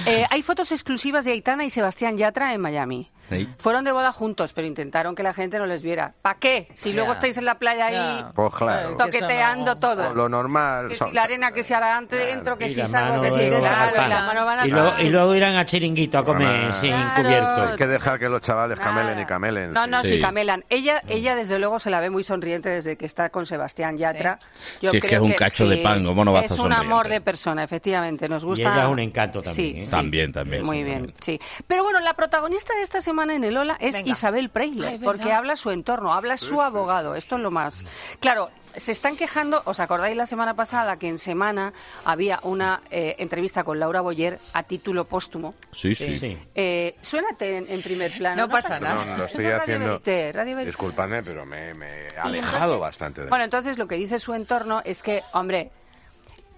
eh, 0.06 0.26
hay 0.28 0.42
fotos 0.42 0.70
exclusivas 0.72 1.24
de 1.24 1.32
Aitana 1.32 1.64
y 1.64 1.70
Sebastián 1.70 2.18
Yatra 2.18 2.52
en 2.52 2.60
Miami. 2.60 3.10
Fueron 3.58 3.84
de 3.84 3.92
boda 3.92 4.10
juntos, 4.12 4.52
pero 4.52 4.66
intentaron 4.66 5.14
que 5.14 5.22
la 5.22 5.32
gente 5.32 5.58
no 5.58 5.66
les 5.66 5.82
viera. 5.82 6.14
¿Para 6.20 6.38
qué? 6.38 6.68
Si 6.74 6.92
luego 6.92 7.08
Ya. 7.08 7.14
estáis 7.14 7.38
en 7.38 7.44
la 7.44 7.58
playa 7.58 7.86
ahí 7.86 8.24
Pues 8.34 8.54
claro. 8.54 8.96
toqueteando 8.96 9.76
todo. 9.76 10.14
Lo 10.14 10.28
normal. 10.28 10.88
Que 10.88 10.96
son- 10.96 11.08
si 11.10 11.14
la 11.14 11.22
arena 11.22 11.52
que 11.52 11.62
si 11.62 11.72
ahora 11.74 11.96
antes 11.96 12.26
dentro, 12.26 12.58
que 12.58 12.66
Y 12.66 12.74
si 12.74 12.84
salgo, 12.86 13.22
que 13.22 13.30
si 13.30 13.48
claro, 13.48 14.64
y 14.64 14.68
y, 14.68 14.70
luego, 14.70 14.92
y 14.98 15.08
luego 15.08 15.34
irán 15.34 15.56
a 15.56 15.64
chiringuito 15.66 16.18
a 16.18 16.24
comer 16.24 16.66
Ah. 16.68 16.72
sin 16.72 16.90
Claro. 16.90 17.22
cubierto. 17.22 17.62
Hay 17.70 17.76
que 17.76 17.86
dejar 17.86 18.18
que 18.18 18.28
los 18.28 18.40
chavales 18.40 18.78
camelen 18.80 19.20
y 19.20 19.24
camelen. 19.26 19.72
No, 19.72 19.86
no, 19.86 20.02
sí. 20.02 20.10
sí, 20.10 20.20
camelan. 20.20 20.64
Ella, 20.68 21.00
ella 21.06 21.34
desde 21.34 21.58
luego 21.58 21.78
se 21.78 21.90
la 21.90 22.00
ve 22.00 22.10
muy 22.10 22.24
sonriente 22.24 22.68
desde 22.68 22.96
que 22.96 23.06
está 23.06 23.30
con 23.30 23.46
Sebastián 23.46 23.96
Yatra. 23.96 24.38
Yo 24.80 24.90
Si 24.90 24.96
es 24.96 25.02
que 25.02 25.08
creo 25.08 25.24
es 25.24 25.30
un 25.30 25.36
cacho 25.36 25.68
de 25.68 25.78
pan, 25.78 26.04
¿cómo 26.04 26.24
no 26.24 26.32
va 26.32 26.40
a 26.40 26.42
Es 26.44 26.50
estar 26.50 26.64
un 26.66 26.72
sonriente? 26.72 26.92
amor 26.94 27.08
de 27.08 27.20
persona, 27.20 27.62
efectivamente. 27.64 28.28
Nos 28.28 28.44
gusta. 28.44 28.72
ella 28.72 28.82
es 28.84 28.88
un 28.88 28.98
encanto 28.98 29.42
también, 29.42 29.74
Sí, 29.74 29.78
¿eh? 29.78 29.84
sí. 29.86 29.90
También, 29.90 30.32
también, 30.32 30.64
Muy 30.64 30.78
sí, 30.78 30.84
bien, 30.84 31.14
sí. 31.20 31.40
Pero 31.66 31.82
bueno, 31.84 32.00
la 32.00 32.14
protagonista 32.14 32.74
de 32.74 32.82
esta 32.82 33.00
semana 33.00 33.19
en 33.28 33.44
el 33.44 33.56
Ola 33.58 33.76
es 33.80 33.92
Venga. 33.94 34.12
Isabel 34.12 34.48
Preisler, 34.48 34.98
porque 35.04 35.32
habla 35.32 35.56
su 35.56 35.70
entorno, 35.70 36.14
habla 36.14 36.38
su 36.38 36.62
abogado. 36.62 37.14
Esto 37.16 37.36
es 37.36 37.42
lo 37.42 37.50
más. 37.50 37.84
Claro, 38.20 38.48
se 38.76 38.92
están 38.92 39.16
quejando. 39.16 39.60
¿Os 39.66 39.80
acordáis 39.80 40.16
la 40.16 40.24
semana 40.26 40.54
pasada 40.54 40.96
que 40.96 41.08
en 41.08 41.18
semana 41.18 41.72
había 42.04 42.38
una 42.44 42.80
eh, 42.90 43.16
entrevista 43.18 43.64
con 43.64 43.78
Laura 43.80 44.00
Boyer 44.00 44.38
a 44.54 44.62
título 44.62 45.04
póstumo? 45.04 45.50
Sí, 45.72 45.94
sí. 45.94 46.38
Eh, 46.54 46.96
suénate 47.00 47.58
en, 47.58 47.66
en 47.68 47.82
primer 47.82 48.12
plano. 48.16 48.42
No 48.42 48.48
pasa 48.48 48.78
No, 48.80 49.04
lo 49.18 49.24
estoy 49.24 49.44
Radio 49.44 49.56
haciendo. 49.58 49.86
Verité, 49.88 50.32
Radio 50.32 50.54
Verité. 50.56 50.70
Disculpadme, 50.70 51.22
pero 51.22 51.44
me, 51.44 51.74
me 51.74 52.06
he 52.06 52.18
alejado 52.18 52.74
entonces- 52.74 52.80
bastante 52.80 53.20
de 53.24 53.28
Bueno, 53.28 53.44
entonces 53.44 53.76
lo 53.76 53.86
que 53.88 53.96
dice 53.96 54.18
su 54.20 54.32
entorno 54.32 54.80
es 54.84 55.02
que, 55.02 55.22
hombre, 55.32 55.70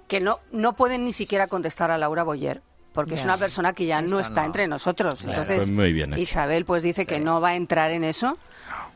que 0.07 0.21
no, 0.21 0.41
no 0.51 0.75
pueden 0.75 1.05
ni 1.07 1.13
siquiera 1.15 1.47
contestar 1.47 1.91
a 1.91 1.97
Laura 1.99 2.23
Boyer. 2.23 2.61
Porque 2.93 3.15
es 3.15 3.25
una 3.25 3.37
persona 3.37 3.73
que 3.73 3.87
ya 3.87 4.03
no 4.03 4.21
está 4.21 4.41
no. 4.43 4.47
entre 4.47 4.67
nosotros. 4.69 5.15
Claro. 5.23 5.31
Entonces, 5.31 5.57
Pues 5.57 5.71
muy 5.71 5.93
bien 5.93 6.13
hecho. 6.13 6.21
Isabel 6.23 6.65
pues 6.65 6.83
dice 6.83 7.07
que 7.07 7.19
no 7.21 7.41
va 7.41 7.51
a 7.51 7.57
entrar 7.57 7.91
en 7.91 8.05
eso. 8.05 8.37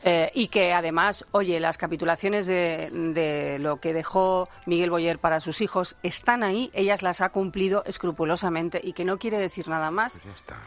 eh, 0.03 0.31
y 0.35 0.47
que 0.49 0.73
además, 0.73 1.25
oye, 1.31 1.59
las 1.59 1.77
capitulaciones 1.79 2.45
de, 2.45 2.89
de 2.91 3.57
lo 3.59 3.79
que 3.79 3.93
dejó 3.93 4.47
Miguel 4.67 4.91
Boyer 4.91 5.17
para 5.17 5.39
sus 5.39 5.59
hijos 5.61 5.95
están 6.03 6.43
ahí, 6.43 6.69
ellas 6.73 7.01
las 7.01 7.21
ha 7.21 7.29
cumplido 7.29 7.83
escrupulosamente 7.85 8.79
y 8.83 8.93
que 8.93 9.05
no 9.05 9.17
quiere 9.17 9.37
decir 9.39 9.67
nada 9.67 9.89
más, 9.91 10.19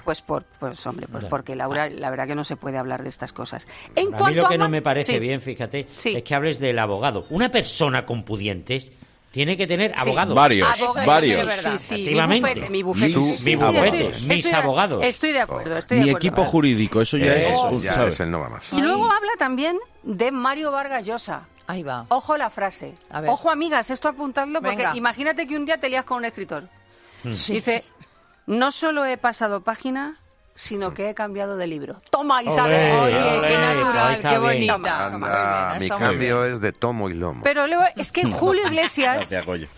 pues 0.05 0.21
por, 0.21 0.45
pues 0.59 0.85
hombre, 0.87 1.07
pues 1.11 1.25
porque 1.27 1.55
Laura, 1.55 1.89
la 1.89 2.11
verdad 2.11 2.27
que 2.27 2.35
no 2.35 2.43
se 2.45 2.57
puede 2.57 2.79
hablar 2.79 3.03
de 3.05 3.09
estas 3.09 3.33
cosas. 3.33 3.69
En 3.95 4.13
a 4.15 4.29
mí 4.29 4.35
lo 4.35 4.49
que 4.49 4.55
a 4.55 4.59
no 4.59 4.69
me 4.69 4.83
parece 4.83 5.13
Sí. 5.15 5.19
bien, 5.21 5.41
fíjate, 5.41 5.87
es 6.05 6.23
que 6.25 6.35
hables 6.35 6.59
del 6.59 6.79
abogado. 6.79 7.27
Una 7.31 7.51
persona 7.51 8.05
con 8.07 8.25
pudientes 8.25 8.93
tiene 9.31 9.57
que 9.57 9.67
tener 9.67 9.93
Sí. 9.95 10.01
abogados. 10.09 10.35
Varios, 10.35 10.81
Abogado, 10.81 11.07
varios. 11.07 11.47
verdad. 11.47 11.73
Sí, 11.73 11.79
sí, 11.79 11.95
mi 11.95 12.01
Efectivamente. 12.01 12.49
bufete, 12.49 12.71
mi 12.71 12.83
bufete. 12.83 13.13
Tú- 13.15 13.23
Sí, 13.23 13.33
sí, 13.37 13.45
mi 13.45 13.51
sí, 13.51 13.57
bufete, 13.67 14.15
sí, 14.15 14.27
mis 14.27 14.53
abogados. 14.53 15.01
Estoy 15.05 15.33
de 15.33 15.41
acuerdo, 15.41 15.77
estoy 15.79 15.99
de 15.99 16.05
Mi 16.05 16.11
acuerdo. 16.11 16.29
equipo 16.29 16.45
jurídico, 16.45 17.01
eso 17.01 17.17
ya 17.17 17.35
Eso 17.35 17.71
es. 17.71 17.83
ya 17.83 17.93
¿sabes? 17.93 18.15
es 18.15 18.21
el 18.21 18.31
no 18.31 18.41
va 18.41 18.49
más. 18.49 18.73
Y 18.73 18.81
luego 18.81 19.05
habla 19.11 19.31
también 19.39 19.79
de 20.03 20.31
Mario 20.33 20.73
Vargas 20.73 21.07
Llosa. 21.07 21.47
Ahí 21.67 21.83
va. 21.85 22.07
Ojo 22.09 22.37
la 22.37 22.51
frase. 22.51 22.95
A 23.11 23.21
ver. 23.21 23.31
Ojo, 23.31 23.51
amigas, 23.51 23.91
esto 23.91 24.09
apuntadlo 24.09 24.61
porque 24.61 24.77
Venga. 24.79 24.97
imagínate 24.97 25.47
que 25.47 25.57
un 25.57 25.65
día 25.67 25.79
te 25.79 25.89
lías 25.89 26.05
con 26.05 26.17
un 26.19 26.25
escritor. 26.25 26.69
Hmm. 27.23 27.33
Sí. 27.33 27.53
Dice, 27.55 27.85
no 28.47 28.73
solo 28.73 29.05
he 29.05 29.17
pasado 29.17 29.61
página, 29.61 30.17
sino 30.61 30.93
que 30.93 31.09
he 31.09 31.15
cambiado 31.15 31.57
de 31.57 31.67
libro. 31.67 32.03
Toma, 32.11 32.43
Isabel. 32.43 32.93
Oye, 33.01 33.49
qué 33.49 33.57
natural, 33.57 34.19
qué 34.21 34.39
bonita. 34.39 35.07
Anda, 35.07 35.77
mi 35.81 35.89
cambio 35.89 36.45
es 36.45 36.61
de 36.61 36.73
tomo 36.73 37.09
y 37.09 37.15
lomo. 37.15 37.43
Pero 37.45 37.67
luego 37.67 37.85
es 37.97 38.13
que 38.13 38.31
Julio 38.31 38.67
Iglesias 38.67 39.35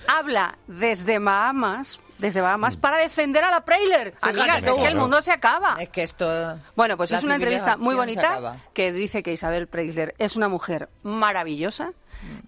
habla 0.09 0.59
desde 0.66 1.20
Bahamas, 1.20 2.01
desde 2.18 2.41
Bahamas 2.41 2.76
para 2.76 2.99
defender 2.99 3.45
a 3.45 3.51
la. 3.53 3.62
Fíjate 3.62 4.12
Amigas, 4.20 4.64
es 4.64 4.72
que 4.72 4.87
el 4.87 4.97
mundo 4.97 5.22
se 5.22 5.30
acaba. 5.30 5.76
Es 5.78 5.89
que 5.89 6.03
esto. 6.03 6.59
Bueno, 6.74 6.97
pues 6.97 7.12
es 7.12 7.22
una 7.22 7.37
entrevista 7.37 7.76
muy 7.76 7.95
bonita 7.95 8.57
que 8.74 8.93
dice 8.93 9.22
que 9.22 9.33
Isabel 9.33 9.68
Preisler 9.68 10.16
es 10.18 10.35
una 10.35 10.49
mujer 10.49 10.89
maravillosa, 11.05 11.93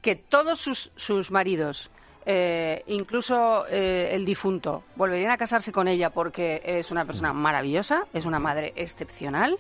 que 0.03 0.17
todos 0.17 0.59
sus, 0.59 0.91
sus 0.97 1.31
maridos, 1.31 1.91
eh, 2.27 2.83
incluso 2.87 3.67
eh, 3.69 4.11
el 4.13 4.25
difunto, 4.25 4.85
volverían 4.97 5.31
a 5.31 5.37
casarse 5.37 5.73
con 5.73 5.89
ella 5.89 6.11
porque 6.11 6.63
es 6.65 6.91
una 6.91 7.05
persona 7.05 7.33
maravillosa, 7.33 8.07
es 8.13 8.25
una 8.25 8.39
madre 8.39 8.73
excepcional 8.77 9.59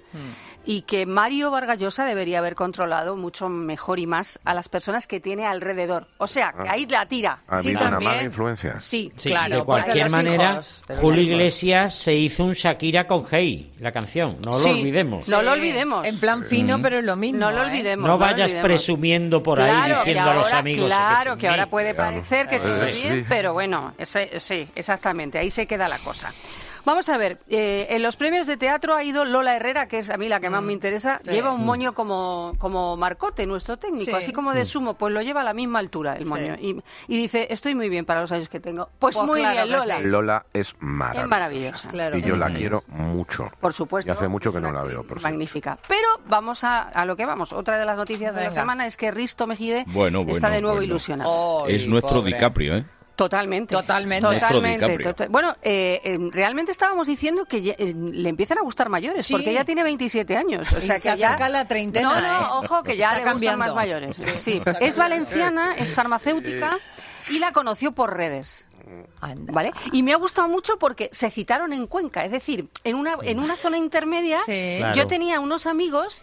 y 0.66 0.82
que 0.82 1.06
Mario 1.06 1.50
Vargas 1.50 1.78
Llosa 1.78 2.04
debería 2.04 2.38
haber 2.38 2.54
controlado 2.54 3.16
mucho 3.16 3.48
mejor 3.48 3.98
y 3.98 4.06
más 4.06 4.40
a 4.44 4.54
las 4.54 4.68
personas 4.68 5.06
que 5.06 5.20
tiene 5.20 5.46
alrededor. 5.46 6.06
O 6.18 6.26
sea, 6.26 6.52
que 6.52 6.68
ahí 6.68 6.86
la 6.86 7.06
tira. 7.06 7.40
¿Ha 7.48 7.58
habido 7.58 7.80
una 7.86 8.00
mala 8.00 8.22
influencia? 8.22 8.80
Sí, 8.80 9.12
Sí, 9.16 9.30
claro. 9.30 9.56
de 9.56 9.64
cualquier 9.64 10.04
los 10.04 10.12
manera, 10.12 10.52
hijos, 10.52 10.84
Julio. 11.00 11.22
Iglesias 11.22 11.94
se 11.94 12.14
hizo 12.14 12.44
un 12.44 12.52
Shakira 12.54 13.06
con 13.06 13.24
Hey, 13.30 13.72
la 13.78 13.92
canción, 13.92 14.38
no 14.44 14.54
Sí, 14.54 14.68
lo 14.68 14.74
olvidemos. 14.78 15.28
No 15.28 15.42
lo 15.42 15.52
olvidemos. 15.52 16.06
En 16.06 16.18
plan 16.18 16.44
fino, 16.44 16.78
Mm. 16.78 16.82
pero 16.82 16.98
es 16.98 17.04
lo 17.04 17.16
mismo. 17.16 17.40
No 17.40 17.50
lo 17.50 17.62
¿eh? 17.62 17.66
olvidemos. 17.66 18.06
No 18.06 18.14
lo 18.14 18.18
vayas 18.18 18.50
olvidemos. 18.50 18.64
presumiendo 18.64 19.42
por 19.42 19.60
ahí 19.60 19.70
Claro, 19.70 19.94
diciendo 19.96 20.22
que 20.24 20.30
a 20.30 20.34
los 20.34 20.46
ahora- 20.46 20.58
amigos. 20.58 20.86
Claro, 20.86 21.32
sí, 21.34 21.38
que 21.40 21.48
ahora 21.48 21.64
sí. 21.64 21.70
puede 21.70 21.94
Claro. 21.94 22.10
parecer 22.10 22.46
que 22.48 22.58
todo 22.58 22.82
Eh, 22.84 22.92
bien, 22.92 23.18
sí. 23.20 23.24
pero 23.28 23.52
bueno, 23.52 23.94
ese- 23.98 24.40
sí, 24.40 24.66
exactamente, 24.74 25.38
ahí 25.38 25.50
se 25.50 25.66
queda 25.66 25.88
la 25.88 25.98
cosa. 25.98 26.32
Vamos 26.84 27.08
a 27.08 27.16
ver, 27.16 27.38
eh, 27.48 27.86
en 27.90 28.02
los 28.02 28.16
premios 28.16 28.46
de 28.46 28.56
teatro 28.58 28.94
ha 28.94 29.02
ido 29.02 29.24
Lola 29.24 29.56
Herrera, 29.56 29.88
que 29.88 29.98
es 29.98 30.10
a 30.10 30.18
mí 30.18 30.28
la 30.28 30.38
que 30.40 30.50
más 30.50 30.62
me 30.62 30.72
interesa, 30.74 31.18
sí. 31.24 31.30
lleva 31.30 31.52
un 31.52 31.62
Mm. 31.62 31.64
moño 31.64 31.94
como, 31.94 32.52
como 32.58 32.94
Marcote, 32.96 33.46
nuestro 33.46 33.78
técnico, 33.78 34.04
Sí. 34.04 34.12
así 34.12 34.32
como 34.34 34.52
de 34.52 34.62
Mm. 34.62 34.66
sumo, 34.66 34.94
pues 34.94 35.12
lo 35.14 35.22
lleva 35.22 35.40
a 35.40 35.44
la 35.44 35.54
misma 35.54 35.78
altura 35.78 36.14
el 36.16 36.26
moño. 36.26 36.56
Y, 36.60 36.76
y 37.08 37.16
dice, 37.16 37.46
estoy 37.50 37.74
muy 37.74 37.88
bien 37.88 38.04
para 38.04 38.20
los 38.20 38.30
años 38.32 38.48
que 38.50 38.60
tengo. 38.60 38.90
Pues, 38.98 39.16
Pues 39.16 39.26
muy 39.26 39.40
claro 39.40 39.66
bien, 39.66 39.78
Lola. 39.78 39.96
sí. 39.98 40.04
Lola 40.04 40.46
es 40.52 40.74
maravillosa. 40.80 41.22
Es 41.24 41.28
maravillosa. 41.30 41.88
Claro 41.88 42.18
y 42.18 42.22
yo 42.22 42.36
la 42.36 42.50
quiero 42.50 42.84
mucho. 42.88 43.50
Por 43.60 43.72
supuesto. 43.72 44.10
Y 44.10 44.12
hace 44.12 44.28
mucho 44.28 44.52
que 44.52 44.60
no 44.60 44.70
la 44.70 44.82
veo, 44.82 45.04
por. 45.04 45.22
Magnífica. 45.22 45.78
Pero 45.88 46.06
vamos 46.26 46.64
a, 46.64 46.82
a 46.82 47.04
lo 47.06 47.16
que 47.16 47.24
vamos. 47.24 47.52
Otra 47.54 47.78
de 47.78 47.86
las 47.86 47.96
noticias 47.96 48.34
de 48.34 48.44
la 48.44 48.50
semana 48.50 48.86
es 48.86 48.96
que 48.98 49.10
Risto 49.10 49.46
Mejide 49.46 49.84
Bueno, 49.88 50.24
está 50.28 50.50
de 50.50 50.60
nuevo 50.60 50.76
bueno. 50.76 50.84
ilusionado. 50.92 51.66
Es 51.66 51.88
nuestro 51.88 52.20
DiCaprio, 52.20 52.76
¿eh? 52.76 52.84
Totalmente. 53.16 53.74
Totalmente. 53.74 54.26
Totalmente. 54.28 54.86
DiCaprio. 54.86 55.14
tota- 55.14 55.26
bueno, 55.28 55.56
eh, 55.62 56.00
eh, 56.04 56.18
realmente 56.32 56.72
estábamos 56.72 57.06
diciendo 57.06 57.44
que 57.44 57.62
ya- 57.62 57.74
eh, 57.78 57.94
le 57.94 58.28
empiezan 58.28 58.58
a 58.58 58.62
gustar 58.62 58.88
mayores, 58.88 59.24
Sí. 59.26 59.32
porque 59.34 59.52
ya 59.52 59.64
tiene 59.64 59.82
27 59.84 60.36
años. 60.36 60.72
O 60.72 60.78
Y 60.78 60.82
sea 60.82 60.98
se 60.98 61.10
que 61.12 61.18
ya... 61.18 61.28
acerca 61.28 61.48
la 61.48 61.66
treintena, 61.68 62.08
No, 62.08 62.20
no, 62.20 62.26
¿eh? 62.26 62.64
ojo, 62.64 62.82
que 62.82 62.96
ya 62.96 63.06
Está 63.12 63.14
le 63.14 63.20
gustan 63.20 63.32
cambiando. 63.34 63.58
más 63.66 63.74
mayores. 63.74 64.16
Sí, 64.16 64.22
está 64.58 64.70
es 64.72 64.96
cambiando. 64.96 64.98
valenciana, 64.98 65.74
es 65.76 65.94
farmacéutica 65.94 66.78
y 67.30 67.38
la 67.38 67.52
conoció 67.52 67.92
por 67.92 68.16
redes. 68.16 68.66
¿Vale? 69.50 69.72
Y 69.92 70.02
me 70.02 70.12
ha 70.12 70.16
gustado 70.16 70.46
mucho 70.46 70.76
porque 70.78 71.08
se 71.10 71.30
citaron 71.30 71.72
en 71.72 71.86
Cuenca, 71.86 72.22
es 72.24 72.30
decir, 72.32 72.68
en 72.84 72.96
una, 72.96 73.16
en 73.22 73.38
una 73.38 73.56
zona 73.56 73.78
intermedia, 73.78 74.36
Sí. 74.38 74.74
Claro. 74.78 74.94
yo 74.94 75.06
tenía 75.06 75.40
unos 75.40 75.66
amigos 75.66 76.22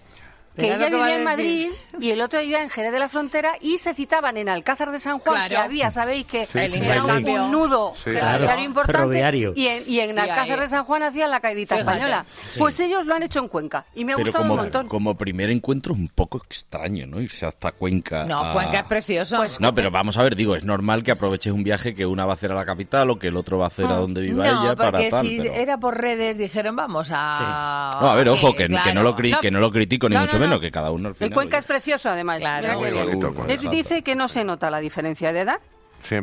que 0.56 0.64
Mira 0.64 0.76
ella 0.76 0.86
que 0.90 0.96
vivía 0.96 1.18
en 1.18 1.24
Madrid 1.24 1.70
y 2.00 2.10
el 2.12 2.22
otro 2.22 2.40
vivía 2.40 2.62
en 2.62 2.70
Jerez 2.70 2.92
de 2.92 3.00
la 3.00 3.08
Frontera 3.10 3.54
y 3.62 3.78
se 3.78 3.94
citaban 3.94 4.36
en 4.38 4.50
Alcázar 4.50 4.92
de 4.92 5.00
San 5.00 5.20
Juan, 5.20 5.36
Claro. 5.36 5.50
que 5.50 5.58
había, 5.58 5.92
sabéis 5.92 6.26
que 6.28 6.46
Sí, 6.46 6.60
era 6.60 7.04
un, 7.04 7.30
un 7.30 7.52
nudo 7.52 7.94
Sí. 7.96 8.04
ferroviario 8.12 8.46
Claro, 8.46 8.62
importante 8.62 9.18
y 9.56 9.68
en, 9.68 9.84
y 9.88 10.00
en 10.02 10.16
Y 10.16 10.20
Alcázar 10.20 10.60
de 10.60 10.70
San 10.70 10.84
Juan 10.84 11.04
hacían 11.04 11.32
la 11.32 11.40
caidita 11.40 11.76
Fíjate. 11.78 11.92
española. 11.98 12.26
Sí. 12.52 12.60
Pues 12.60 12.80
ellos 12.82 13.06
lo 13.06 13.16
han 13.16 13.24
hecho 13.24 13.40
en 13.40 13.48
Cuenca 13.48 13.86
y 13.96 14.04
me 14.06 14.14
ha 14.14 14.16
Pero 14.18 14.26
gustado 14.28 14.44
como, 14.44 14.54
un 14.56 14.60
montón. 14.62 14.88
como 14.88 15.16
primer 15.16 15.50
encuentro 15.50 15.94
es 15.94 16.00
un 16.00 16.08
poco 16.10 16.38
extraño, 16.46 17.08
¿no? 17.08 17.22
Irse 17.22 17.46
hasta 17.46 17.72
Cuenca. 17.72 18.26
No, 18.26 18.40
a- 18.40 18.54
Cuenca 18.54 18.80
es 18.80 18.86
precioso. 18.86 19.38
Pues 19.38 19.60
No, 19.60 19.74
pero 19.74 19.90
vamos 19.92 20.18
a 20.18 20.24
ver, 20.24 20.36
digo, 20.36 20.56
es 20.56 20.64
normal 20.66 21.04
que 21.04 21.12
aproveches 21.12 21.54
un 21.54 21.64
viaje 21.64 21.94
que 21.94 22.06
una 22.06 22.26
va 22.26 22.34
a 22.34 22.36
hacer 22.36 22.52
a 22.52 22.56
la 22.56 22.66
capital 22.66 23.10
o 23.10 23.18
que 23.20 23.28
el 23.28 23.38
otro 23.38 23.58
va 23.58 23.66
a 23.66 23.68
hacer 23.68 23.86
a 23.86 23.94
donde 23.96 24.22
viva 24.22 24.46
no, 24.48 24.64
ella 24.66 24.76
para 24.76 24.92
porque 24.92 25.10
tal. 25.10 25.26
si 25.26 25.38
pero- 25.38 25.54
era 25.54 25.78
por 25.80 25.98
redes, 26.00 26.38
dijeron, 26.38 26.76
vamos 26.76 27.10
a... 27.14 27.98
No, 28.02 28.10
a 28.10 28.16
ver, 28.16 28.28
ojo, 28.30 28.54
que, 28.56 28.68
claro. 28.68 28.84
que 28.84 28.94
no 28.94 29.04
lo 29.04 29.16
cri- 29.16 29.32
No. 29.32 29.40
que 29.40 29.52
no 29.52 29.60
lo 29.60 29.72
critico 29.72 30.10
ni 30.10 30.16
No, 30.16 30.22
mucho 30.22 30.38
no, 30.42 30.46
no. 30.46 30.50
menos, 30.50 30.62
que 30.62 30.72
cada 30.72 30.92
uno 30.92 31.08
al 31.08 31.12
El 31.12 31.16
final. 31.16 31.34
Cuenca 31.34 31.58
oye. 31.58 31.62
es 31.62 31.66
precioso 31.66 32.10
además. 32.10 32.40
Claro. 32.40 32.80
Muy 32.80 32.92
bonito, 32.92 33.34
Cuenca. 33.34 33.54
Él 33.54 33.70
dice 33.70 34.02
que 34.02 34.16
no 34.16 34.28
se 34.28 34.44
nota 34.44 34.70
la 34.70 34.80
diferencia 34.80 35.32
de 35.34 35.42
edad 35.42 35.60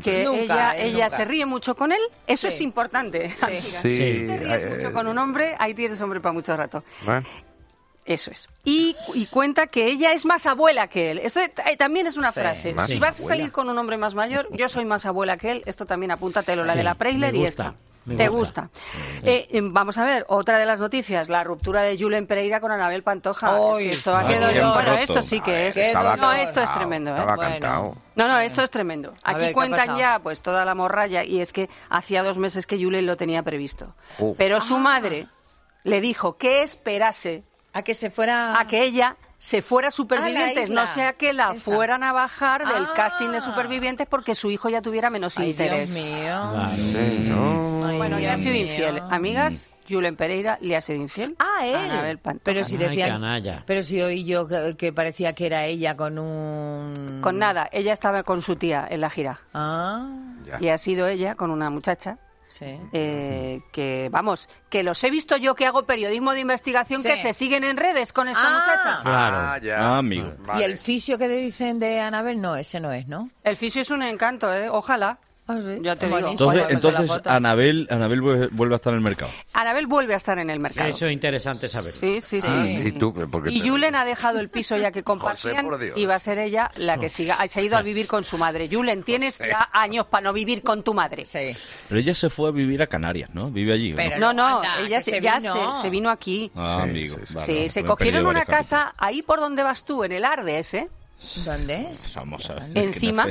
que 0.03 0.23
ella, 0.23 0.77
ella 0.77 1.09
se 1.09 1.25
ríe 1.25 1.47
mucho 1.47 1.77
con 1.77 1.93
él, 1.93 2.01
eso 2.27 2.49
es 2.49 2.61
importante. 2.61 3.31
Sí. 3.31 3.61
Si 3.61 4.27
te 4.27 4.37
ríes 4.39 4.65
eh, 4.65 4.71
mucho 4.77 4.93
con 4.93 5.07
un 5.07 5.17
hombre, 5.19 5.55
ahí 5.59 5.73
tienes 5.73 6.01
hombre 6.03 6.21
para 6.21 6.33
mucho 6.33 6.57
rato. 6.57 6.83
Eso 8.05 8.31
es. 8.31 8.49
Y, 8.65 8.97
y 9.15 9.27
cuenta 9.27 9.67
que 9.67 9.87
ella 9.87 10.13
es 10.13 10.25
más 10.25 10.47
abuela 10.47 10.89
que 10.89 11.11
él. 11.11 11.19
Eso 11.19 11.41
eh, 11.41 11.53
también 11.77 12.07
es 12.07 12.17
una 12.17 12.33
Sí. 12.33 12.41
frase. 12.41 12.71
Si 12.71 12.75
vas 12.75 12.89
a 12.91 13.23
abuela. 13.23 13.29
salir 13.29 13.53
con 13.53 13.69
un 13.69 13.77
hombre 13.77 13.99
más 13.99 14.15
mayor, 14.15 14.49
yo 14.57 14.69
soy 14.71 14.87
más 14.87 15.05
abuela 15.05 15.37
que 15.37 15.51
él. 15.51 15.63
Esto 15.67 15.85
también 15.85 16.11
apúntatelo, 16.11 16.65
la 16.65 16.73
Sí, 16.73 16.79
de 16.79 16.85
la 16.85 16.95
Preisler 16.95 17.35
y 17.37 17.45
esta. 17.45 17.75
Me 18.09 18.17
¿Te 18.17 18.29
gusta. 18.29 18.63
gusta? 18.63 18.81
Eh, 19.23 19.49
em, 19.53 19.73
vamos 19.73 19.99
a 19.99 20.05
ver, 20.05 20.25
otra 20.29 20.59
de 20.59 20.67
las 20.67 20.81
noticias, 20.81 21.29
la 21.29 21.45
ruptura 21.45 21.83
de 21.83 21.97
Julen 21.99 22.27
Pereira 22.27 22.61
con 22.61 22.73
Anabel 22.73 23.03
Pantoja. 23.03 23.55
Ay, 23.55 23.61
Es 23.71 23.79
que 23.79 23.91
esto 23.91 24.17
ha 24.17 24.25
sido-. 24.25 24.73
Bueno, 24.75 24.93
esto 24.95 25.23
sí 25.23 25.41
que 25.41 25.69
es. 25.69 25.77
Estaba 25.77 26.17
No, 26.17 26.33
esto 26.33 26.61
es 26.63 26.73
tremendo. 26.75 27.15
¿eh? 27.17 27.25
Cantado. 27.39 27.97
No, 28.17 28.27
no, 28.29 28.39
esto 28.41 28.63
es 28.63 28.71
tremendo. 28.71 29.13
Aquí 29.23 29.35
ver, 29.41 29.45
¿qué 29.45 29.51
ha 29.51 29.55
cuentan 29.55 29.79
pasado? 29.81 29.99
ya 29.99 30.19
pues 30.21 30.43
toda 30.43 30.65
la 30.65 30.75
morralla 30.75 31.23
y 31.25 31.41
es 31.41 31.53
que 31.53 31.69
hacía 31.91 32.23
dos 32.23 32.39
meses 32.39 32.67
que 32.67 32.83
Julen 32.83 33.07
lo 33.07 33.17
tenía 33.17 33.43
previsto. 33.43 33.95
Oh. 34.19 34.35
Pero 34.37 34.61
su 34.61 34.79
madre 34.79 35.29
le 35.85 36.01
dijo 36.01 36.37
que 36.37 36.63
esperase 36.63 37.45
a 37.73 37.83
que 37.83 37.95
se 37.95 38.11
fuera 38.11 38.59
a 38.59 38.67
que 38.67 38.83
ella 38.83 39.17
se 39.39 39.63
fuera 39.63 39.91
supervivientes, 39.91 40.69
no 40.71 40.87
sea 40.87 41.13
que 41.13 41.33
la 41.33 41.53
Esa. 41.55 41.71
fueran 41.73 42.03
a 42.03 42.13
bajar 42.13 42.67
del 42.67 42.85
Ah. 42.87 42.93
casting 42.95 43.29
de 43.31 43.41
supervivientes 43.41 44.07
porque 44.09 44.35
su 44.35 44.51
hijo 44.51 44.69
ya 44.69 44.83
tuviera 44.83 45.11
menos 45.11 45.39
Ay, 45.39 45.51
interés. 45.51 45.95
Dios 45.95 46.05
mío. 46.05 47.97
Bueno, 47.97 48.19
le 48.19 48.31
ha 48.31 48.37
sido 48.39 48.53
mío. 48.55 48.63
infiel. 48.63 49.03
Amigas, 49.11 49.71
Julen 49.89 50.17
Pereira 50.17 50.59
le 50.61 50.77
ha 50.77 50.81
sido 50.81 51.01
infiel. 51.01 51.35
Ah, 51.39 51.67
él. 51.67 51.75
Anabel 51.77 52.19
Pantoja. 52.19 52.45
Pero 52.45 52.65
si 52.65 52.75
Ay, 52.77 52.81
decían, 52.85 53.11
canalla. 53.11 53.63
pero 53.67 53.83
si 53.83 54.01
oí 54.03 54.25
yo 54.25 54.47
que, 54.47 54.77
que 54.77 54.93
parecía 54.93 55.33
que 55.35 55.47
era 55.47 55.65
ella 55.67 55.97
con 55.97 56.19
un 56.19 57.21
Con 57.23 57.39
nada, 57.39 57.69
ella 57.73 57.93
estaba 57.93 58.23
con 58.25 58.43
su 58.43 58.57
tía 58.57 58.87
en 58.91 59.01
la 59.01 59.11
gira. 59.11 59.39
Ah, 59.55 60.09
Y 60.61 60.69
ha 60.69 60.79
sido 60.79 61.07
ella 61.09 61.35
con 61.35 61.51
una 61.51 61.71
muchacha. 61.71 62.19
Sí. 62.49 62.81
eh, 62.93 63.61
que 63.73 64.09
vamos, 64.11 64.49
que 64.69 64.83
los 64.83 65.03
he 65.05 65.11
visto 65.11 65.37
yo 65.37 65.55
que 65.55 65.67
hago 65.67 65.85
periodismo 65.87 66.33
de 66.33 66.41
investigación 66.41 67.03
Sí. 67.03 67.09
que 67.09 67.17
se 67.17 67.33
siguen 67.33 67.65
en 67.65 67.77
redes 67.77 68.13
con 68.13 68.29
esta 68.29 68.43
Ah. 68.45 68.51
muchacha. 68.59 69.03
Claro. 69.03 69.37
Ah, 69.37 69.59
ya. 69.63 69.79
Ah, 69.79 69.99
amigo. 69.99 70.33
Y 70.59 70.63
el 70.63 70.77
fisio 70.79 71.19
que 71.19 71.29
dicen 71.29 71.79
de 71.79 72.01
Anabel, 72.01 72.41
no, 72.41 72.57
ese 72.57 72.81
no 72.81 72.93
es, 72.93 73.07
¿no? 73.07 73.31
El 73.45 73.57
fisio 73.57 73.83
es 73.83 73.91
un 73.91 74.03
encanto, 74.03 74.53
¿eh? 74.53 74.69
Ojalá. 74.69 75.19
Ah, 75.49 75.57
sí. 75.63 75.79
Ya 75.83 75.97
te 75.97 76.07
digo. 76.07 76.19
Entonces, 76.19 76.65
entonces. 76.69 77.27
Anabel, 77.27 77.87
Anabel 77.91 78.21
vuelve 78.21 78.49
vuelve 78.49 78.75
a 78.75 78.77
estar 78.77 78.93
en 78.93 78.99
el 78.99 79.03
mercado. 79.05 79.31
Anabel 79.55 79.87
vuelve 79.87 80.13
a 80.15 80.19
estar 80.19 80.39
en 80.39 80.51
el 80.51 80.61
mercado. 80.61 80.91
Eso 80.91 81.07
es 81.07 81.13
interesante 81.13 81.69
saberlo. 81.69 81.99
Sí, 81.99 82.21
sí, 82.21 82.39
sí. 82.41 82.47
Ah, 82.49 82.67
y 82.69 82.93
tú, 82.93 83.15
porque 83.31 83.51
Y 83.51 83.61
te- 83.63 83.69
Julen 83.69 83.95
ha 83.95 84.05
dejado 84.05 84.41
el 84.41 84.51
piso 84.51 84.77
ya 84.77 84.93
que 84.93 85.03
compartían 85.05 85.67
y 85.97 86.05
va 86.07 86.17
a 86.17 86.19
ser 86.19 86.39
ella 86.39 86.71
la 86.77 86.99
que 86.99 87.09
siga. 87.09 87.37
Se 87.49 87.61
ha 87.61 87.63
ido 87.63 87.77
a 87.79 87.83
vivir 87.83 88.07
con 88.07 88.25
su 88.25 88.37
madre. 88.37 88.69
Julen, 88.71 89.03
tienes 89.03 89.39
ya 89.39 89.71
años 89.73 90.07
para 90.07 90.25
no 90.25 90.33
vivir 90.35 90.63
con 90.63 90.83
tu 90.83 90.93
madre. 90.93 91.25
Sí. 91.25 91.57
Pero 91.89 91.99
ella 92.01 92.15
se 92.15 92.29
fue 92.29 92.51
a 92.51 92.53
vivir 92.53 92.83
a 92.83 92.87
Canarias, 92.87 93.31
¿no? 93.33 93.51
Vive 93.51 93.73
allí. 93.73 93.95
¿o 93.95 93.97
Pero 93.97 94.19
No, 94.19 94.35
no, 94.35 94.57
anda, 94.59 94.81
ella 94.81 95.01
se, 95.01 95.13
se 95.13 95.21
ya 95.23 95.39
vino. 95.39 95.77
se, 95.77 95.83
se 95.83 95.91
vino 95.91 96.11
aquí. 96.11 96.51
Ah, 96.55 96.83
Sí, 96.85 96.91
amigo. 96.91 97.17
sí, 97.17 97.23
sí. 97.27 97.35
Vale, 97.35 97.47
Sí, 97.47 97.53
vale, 97.55 97.69
se 97.71 97.85
cogieron 97.85 98.27
una 98.27 98.45
casa 98.45 98.93
ahí 98.99 99.23
por 99.23 99.41
donde 99.41 99.63
vas 99.63 99.85
tú, 99.87 100.05
en 100.05 100.13
el 100.13 100.25
Ardes, 100.27 100.75
¿eh? 100.75 100.89
¿Dónde? 101.45 101.75
capítulos. 101.75 102.15
Vamos 102.15 102.51
a 102.51 102.55
ver. 102.55 102.71
Encima. 102.79 103.27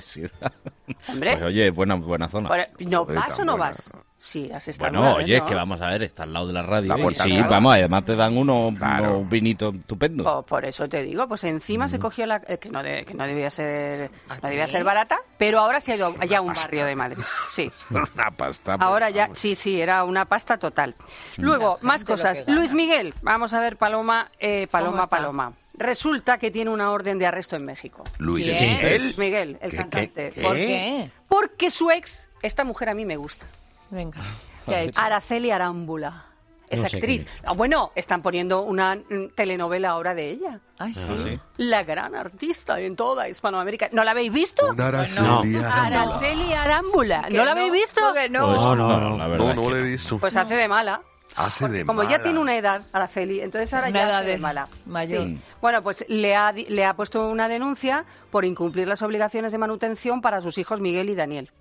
Hombre. 1.10 1.32
Pues 1.34 1.44
oye, 1.44 1.70
buena, 1.72 1.96
buena 1.96 2.28
zona. 2.30 2.50
¿No 2.80 3.00
Joder, 3.06 3.18
vas 3.20 3.40
o 3.40 3.46
no 3.46 3.54
buena. 3.54 3.66
vas? 3.72 3.92
Sí, 4.20 4.50
has 4.52 4.68
estado 4.68 4.92
Bueno, 4.94 5.16
vez, 5.18 5.26
oye, 5.26 5.38
es 5.38 5.44
que 5.44 5.54
vamos 5.54 5.80
a 5.80 5.90
ver, 5.90 6.02
está 6.02 6.24
al 6.24 6.34
lado 6.34 6.48
de 6.48 6.54
la 6.54 6.64
radio. 6.64 6.88
La 6.94 6.98
y 7.00 7.04
puerta 7.04 7.24
sí, 7.24 7.40
vamos, 7.48 7.74
además 7.76 8.04
te 8.04 8.16
dan 8.16 8.36
unos, 8.36 8.74
Claro. 8.76 9.20
unos 9.20 9.30
vinitos 9.30 9.76
estupendos. 9.76 10.26
Por, 10.26 10.44
por 10.46 10.66
eso 10.66 10.90
te 10.90 11.04
digo, 11.04 11.28
pues 11.28 11.44
encima 11.44 11.86
Mm. 11.86 11.90
se 11.90 12.00
cogió 12.00 12.26
la 12.26 12.42
eh, 12.48 12.58
que 12.58 12.70
no 12.72 12.82
de- 12.82 13.06
que 13.06 13.14
no 13.14 13.26
debía 13.28 13.50
ser 13.52 14.10
no 14.42 14.50
debía 14.50 14.66
ser 14.68 14.84
barata, 14.84 15.20
pero 15.38 15.60
ahora 15.60 15.80
se 15.82 15.92
ha 15.92 15.96
ido 15.98 16.16
ya 16.28 16.40
a 16.40 16.42
un 16.42 16.54
barrio 16.54 16.86
de 16.86 16.96
Madrid. 16.96 17.24
Sí. 17.50 17.72
Una 17.92 18.32
pasta. 18.32 18.78
pues, 18.78 18.88
Ahora 18.88 19.10
ya, 19.12 19.30
sí, 19.36 19.54
sí, 19.56 19.80
era 19.80 20.04
una 20.04 20.26
pasta 20.26 20.58
total. 20.58 20.96
Luego, 21.38 21.78
más 21.82 22.04
cosas. 22.04 22.44
Luis 22.48 22.74
Miguel, 22.74 23.14
vamos 23.22 23.54
a 23.54 23.60
ver, 23.60 23.78
Paloma, 23.78 24.32
eh, 24.40 24.68
¿Cómo 24.72 24.72
Paloma, 24.72 25.04
está? 25.04 25.18
Paloma. 25.18 25.54
Resulta 25.78 26.38
que 26.40 26.50
tiene 26.52 26.72
una 26.72 26.92
orden 26.92 27.20
de 27.20 27.26
arresto 27.28 27.56
en 27.56 27.66
México. 27.66 28.04
Luis 28.18 28.46
¿Quién? 28.46 28.78
Miguel. 28.78 29.14
Miguel, 29.18 29.58
el 29.62 29.72
¿Qué, 29.72 29.78
cantante. 29.78 30.32
qué, 30.34 30.42
¿Por 30.42 30.56
qué? 30.56 31.12
Porque 31.28 31.70
su 31.70 31.92
ex, 31.92 32.30
esta 32.42 32.64
mujer 32.64 32.90
a 32.90 32.94
mí 32.94 33.06
me 33.06 33.16
gusta. 33.18 33.46
Venga. 33.92 34.20
¿Qué 34.66 34.76
ha 34.76 34.82
hecho? 34.82 35.00
Araceli 35.02 35.52
Arámbula. 35.52 36.26
Es 36.70 36.82
No 36.82 36.90
sé 36.90 36.98
actriz. 36.98 37.26
Ah, 37.46 37.54
bueno, 37.54 37.94
están 37.96 38.22
poniendo 38.22 38.64
una 38.64 38.98
telenovela 39.36 39.92
ahora 39.92 40.14
de 40.14 40.32
ella. 40.32 40.60
Ay, 40.78 40.94
sí. 40.94 41.08
Ah, 41.10 41.16
sí. 41.24 41.40
La 41.56 41.84
gran 41.84 42.14
artista 42.14 42.78
en 42.82 42.98
toda 42.98 43.30
Hispanoamérica. 43.30 43.88
¿No 43.94 44.04
la 44.04 44.12
habéis 44.12 44.34
visto? 44.34 44.76
Araceli 44.78 45.26
No. 45.26 45.40
Arámbula. 45.70 46.02
Araceli 46.02 46.54
Arámbula. 46.54 47.28
¿No 47.32 47.46
la 47.46 47.52
habéis 47.52 47.72
visto? 47.72 48.02
no. 48.02 48.12
Pues, 48.14 48.62
no, 48.62 48.76
no, 48.76 49.00
no. 49.00 49.18
la 49.18 49.28
verdad 49.30 49.56
No, 49.56 49.64
no 49.64 49.70
lo 49.70 49.78
he 49.78 49.82
visto. 49.82 50.18
Pues 50.18 50.36
hace 50.36 50.56
de 50.56 50.68
mala. 50.68 51.02
Hace 51.36 51.68
de 51.68 51.86
Como 51.86 52.04
ya 52.04 52.22
tiene 52.22 52.40
una 52.40 52.58
edad, 52.58 52.82
Araceli, 52.92 53.42
entonces 53.42 53.72
ahora 53.74 53.90
Una 53.90 54.00
ya 54.00 54.06
edad 54.08 54.18
hace 54.20 54.26
de 54.28 54.32
de- 54.34 54.38
mala. 54.40 54.68
mayor. 54.86 55.24
Sí. 55.26 55.40
Bueno, 55.62 55.84
pues 55.84 56.06
le 56.08 56.36
ha, 56.36 56.52
le 56.52 56.86
ha 56.86 56.94
puesto 56.96 57.28
una 57.30 57.48
denuncia 57.48 58.06
por 58.32 58.44
incumplir 58.46 58.88
las 58.88 59.02
obligaciones 59.04 59.52
de 59.52 59.58
manutención 59.60 60.22
para 60.22 60.42
sus 60.42 60.58
hijos 60.58 60.80
Miguel 60.82 61.10
y 61.10 61.16
Daniel. 61.16 61.52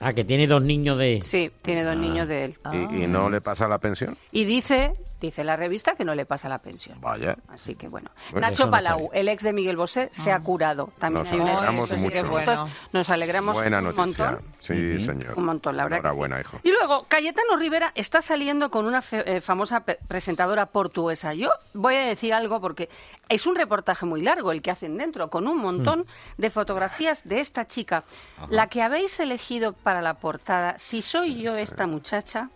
Ah, 0.00 0.12
que 0.12 0.24
tiene 0.24 0.46
dos 0.46 0.62
niños 0.62 0.96
de... 0.96 1.20
Sí, 1.22 1.50
tiene 1.60 1.82
dos 1.82 1.96
niños 1.96 2.28
de 2.28 2.44
él. 2.46 2.58
¿Y, 2.72 3.02
y 3.02 3.06
no 3.08 3.28
le 3.28 3.40
pasa 3.40 3.66
la 3.66 3.78
pensión? 3.78 4.16
Y 4.30 4.44
dice, 4.44 4.92
dice 5.20 5.44
la 5.44 5.56
revista 5.56 5.94
que 5.94 6.04
no 6.04 6.14
le 6.14 6.26
pasa 6.26 6.48
la 6.48 6.58
pensión. 6.58 7.00
Vaya. 7.00 7.36
Así 7.48 7.74
que 7.74 7.88
bueno. 7.88 8.10
Nacho 8.34 8.70
Palau, 8.70 9.10
el 9.12 9.28
ex 9.28 9.42
de 9.44 9.52
Miguel 9.52 9.76
Bosé, 9.76 10.08
se 10.12 10.32
ha 10.32 10.40
curado. 10.40 10.90
También 10.98 11.24
Nos 11.24 11.32
hay 11.32 11.40
una 11.40 11.52
alegramos 11.52 11.90
eso 11.90 12.00
sí 12.02 12.08
que 12.10 12.22
mucho. 12.22 12.32
Bueno. 12.32 12.68
Nos 12.92 13.10
alegramos 13.10 13.54
Buena 13.54 13.78
un 13.78 13.84
noticia. 13.84 14.30
montón. 14.30 14.44
Sí, 14.60 15.00
señor. 15.04 15.34
Un 15.36 15.44
montón, 15.44 15.76
la 15.76 15.84
verdad. 15.84 15.98
que 15.98 16.00
Enhorabuena, 16.08 16.36
sí. 16.36 16.40
hijo. 16.42 16.60
Y 16.62 16.72
luego, 16.72 17.06
Cayetano 17.08 17.56
Rivera 17.56 17.92
está 17.94 18.22
saliendo 18.22 18.70
con 18.70 18.86
una 18.86 19.02
fe- 19.02 19.36
eh, 19.36 19.40
famosa 19.40 19.80
pe- 19.80 19.98
presentadora 20.08 20.66
portuguesa. 20.66 21.34
Yo 21.34 21.50
voy 21.74 21.94
a 21.96 22.06
decir 22.06 22.34
algo 22.34 22.60
porque 22.60 22.88
es 23.28 23.46
un 23.46 23.54
reportaje 23.56 24.06
muy 24.06 24.22
largo 24.22 24.52
el 24.52 24.62
que 24.62 24.70
hacen 24.70 24.96
dentro, 24.98 25.30
con 25.30 25.46
un 25.48 25.58
montón 25.58 26.06
de 26.36 26.50
fotografías 26.50 27.26
de 27.28 27.40
esta 27.40 27.66
chica. 27.66 28.04
La 28.50 28.68
que 28.68 28.82
habéis 28.82 29.18
elegido 29.20 29.72
para 29.72 30.02
la 30.02 30.14
portada, 30.14 30.78
si 30.78 31.02
soy 31.02 31.40
yo 31.40 31.56
esta 31.56 31.86
muchacha, 31.86 32.50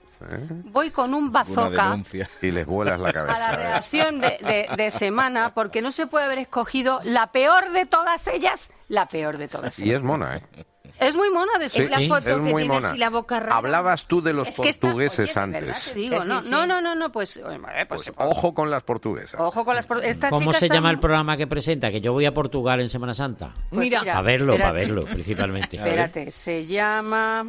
voy 0.65 0.91
con 0.91 1.15
un 1.15 1.31
bazooka. 1.33 1.99
Y 2.43 2.51
les 2.51 2.67
vuelas 2.67 2.99
la 3.01 3.13
cabeza. 3.13 3.37
a 3.37 3.39
la 3.39 3.53
¿eh? 3.55 3.57
redacción 3.65 4.21
de, 4.21 4.39
de- 4.41 4.69
de 4.77 4.91
semana 4.91 5.55
porque 5.55 5.83
no 5.83 5.93
se 5.93 6.07
puede 6.07 6.25
haber 6.27 6.39
escogido 6.39 7.01
la 7.05 7.29
peor 7.33 7.73
de 7.73 7.87
todas 7.87 8.27
ellas, 8.27 8.73
la 8.89 9.07
peor 9.07 9.39
de 9.39 9.49
todas 9.49 9.79
Y 9.79 9.85
ellas. 9.85 9.97
es 9.99 10.03
mona, 10.03 10.37
¿eh? 10.37 10.43
Es 11.01 11.17
muy 11.17 11.31
mona 11.31 11.59
de 11.59 11.69
su 11.69 11.81
Es 11.83 11.91
la 11.91 11.99
Sí, 11.99 12.07
foto 12.09 12.29
es 12.29 12.35
que 12.35 12.41
muy 12.41 12.63
tiene 12.63 12.75
mona. 12.75 12.89
así 12.91 12.99
la 12.99 13.11
boca 13.11 13.41
rara. 13.41 13.57
Hablabas 13.57 14.05
tú 14.07 14.21
de 14.21 14.33
los 14.35 14.47
Es 14.47 14.61
que 14.61 14.69
está- 14.69 14.89
portugueses 14.89 15.31
oye, 15.31 15.41
antes. 15.41 15.85
te 15.93 15.95
digo, 15.99 16.19
Que 16.21 16.27
no, 16.29 16.41
sí, 16.41 16.51
no, 16.51 16.63
sí. 16.63 16.69
no, 16.69 16.81
no, 16.81 16.95
no, 16.95 17.11
pues, 17.11 17.39
eh, 17.39 17.43
pues, 17.89 18.05
Pues 18.05 18.13
ojo 18.19 18.55
con 18.55 18.71
las 18.71 18.85
portuguesas. 18.85 19.41
ojo 19.41 19.65
con 19.65 19.75
las 19.75 19.87
por- 19.87 20.05
esta 20.05 20.29
¿Cómo 20.29 20.51
chica 20.53 20.59
se 20.61 20.67
está 20.67 20.75
llama 20.77 20.91
el 20.91 21.01
programa 21.01 21.37
que 21.37 21.47
presenta? 21.49 21.91
Que 21.91 22.01
yo 22.01 22.13
voy 22.13 22.27
a 22.27 22.35
Portugal 22.35 22.81
en 22.81 22.89
Semana 22.91 23.15
Santa. 23.15 23.53
Pues 23.71 23.81
Mira. 23.81 24.01
Para 24.01 24.23
verlo, 24.23 24.53
para 24.57 24.71
verlo, 24.73 25.05
principalmente. 25.05 25.77
Espérate, 25.79 26.31
se 26.31 26.67
llama 26.67 27.47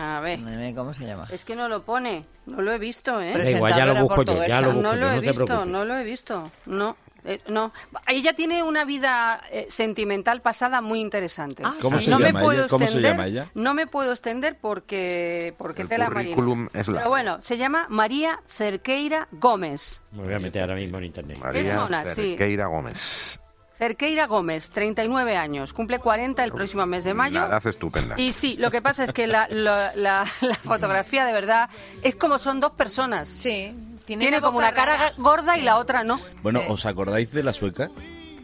a 0.00 0.20
ver, 0.20 0.38
¿Cómo 0.74 0.92
se 0.94 1.06
llama? 1.06 1.26
es 1.30 1.44
que 1.44 1.56
no 1.56 1.68
lo 1.68 1.82
pone, 1.82 2.24
no 2.46 2.62
lo 2.62 2.72
he 2.72 2.78
visto, 2.78 3.20
¿eh? 3.20 3.36
Da 3.36 3.50
igual, 3.50 3.74
ya 3.74 3.86
lo 3.86 3.94
busco 4.06 4.22
yo, 4.24 4.46
ya 4.46 4.60
lo 4.60 4.68
portuguesa. 4.68 4.68
busco 4.68 4.82
No 4.82 4.94
yo, 4.94 5.00
lo 5.00 5.06
he 5.10 5.14
no 5.16 5.20
te 5.20 5.26
visto, 5.28 5.44
preocupes. 5.44 5.72
no 5.72 5.84
lo 5.84 5.96
he 5.96 6.04
visto, 6.04 6.50
no. 6.66 6.96
eh, 7.24 7.40
no, 7.48 7.72
ella 8.06 8.32
tiene 8.34 8.62
una 8.62 8.84
vida 8.84 9.42
eh, 9.50 9.66
sentimental 9.68 10.40
pasada 10.40 10.80
muy 10.80 11.00
interesante. 11.00 11.62
Ah, 11.66 11.74
¿Cómo 11.82 11.98
Sí. 11.98 12.04
se 12.06 12.10
no 12.12 12.18
me 12.20 12.26
llama 12.26 12.40
puedo 12.40 12.60
ella? 12.60 12.68
¿Cómo 12.68 12.78
se 12.78 12.84
extender, 12.92 13.10
llama 13.12 13.26
ella? 13.26 13.50
No 13.54 13.74
me 13.74 13.86
puedo 13.88 14.12
extender 14.12 14.56
porque 14.60 15.52
porque 15.58 15.82
El 15.82 15.88
tela 15.88 16.06
currículum 16.06 16.58
marina. 16.64 16.80
es 16.80 16.86
largo. 16.88 16.98
Pero 17.00 17.10
bueno, 17.10 17.42
se 17.42 17.56
llama 17.58 17.86
María 17.88 18.40
Cerqueira 18.46 19.26
Gómez. 19.32 20.02
Me 20.12 20.22
voy 20.22 20.34
a 20.34 20.38
meter 20.38 20.62
ahora 20.62 20.76
mismo 20.76 20.98
en 20.98 21.04
internet. 21.04 21.38
María 21.38 21.74
mona, 21.74 22.04
sí. 22.06 22.14
Cerqueira 22.30 22.66
Gómez. 22.66 23.40
Cerqueira 23.78 24.26
Gómez, 24.26 24.70
39 24.70 25.36
años, 25.36 25.72
cumple 25.72 26.00
40 26.00 26.42
el 26.42 26.50
próximo 26.50 26.84
mes 26.84 27.04
de 27.04 27.14
mayo. 27.14 27.38
Una 27.38 27.46
edad 27.48 27.64
estupenda. 27.66 28.14
Y 28.18 28.32
sí, 28.32 28.56
lo 28.58 28.72
que 28.72 28.82
pasa 28.82 29.04
es 29.04 29.12
que 29.12 29.28
la, 29.28 29.46
la- 29.48 29.92
la- 29.94 30.26
la 30.40 30.54
fotografía 30.64 31.24
de 31.24 31.32
verdad 31.32 31.70
es 32.02 32.16
como 32.16 32.38
son 32.38 32.58
dos 32.58 32.72
personas. 32.72 33.28
Sí. 33.28 33.72
Tiene, 34.04 34.40
como 34.40 34.58
una 34.58 34.72
cara 34.72 34.96
rara. 34.96 35.12
gorda 35.18 35.58
y 35.58 35.62
la 35.62 35.76
otra 35.76 36.02
no. 36.02 36.18
Bueno, 36.42 36.60
Sí. 36.60 36.66
¿os 36.70 36.86
acordáis 36.86 37.30
de 37.30 37.42
la 37.42 37.52
sueca? 37.52 37.90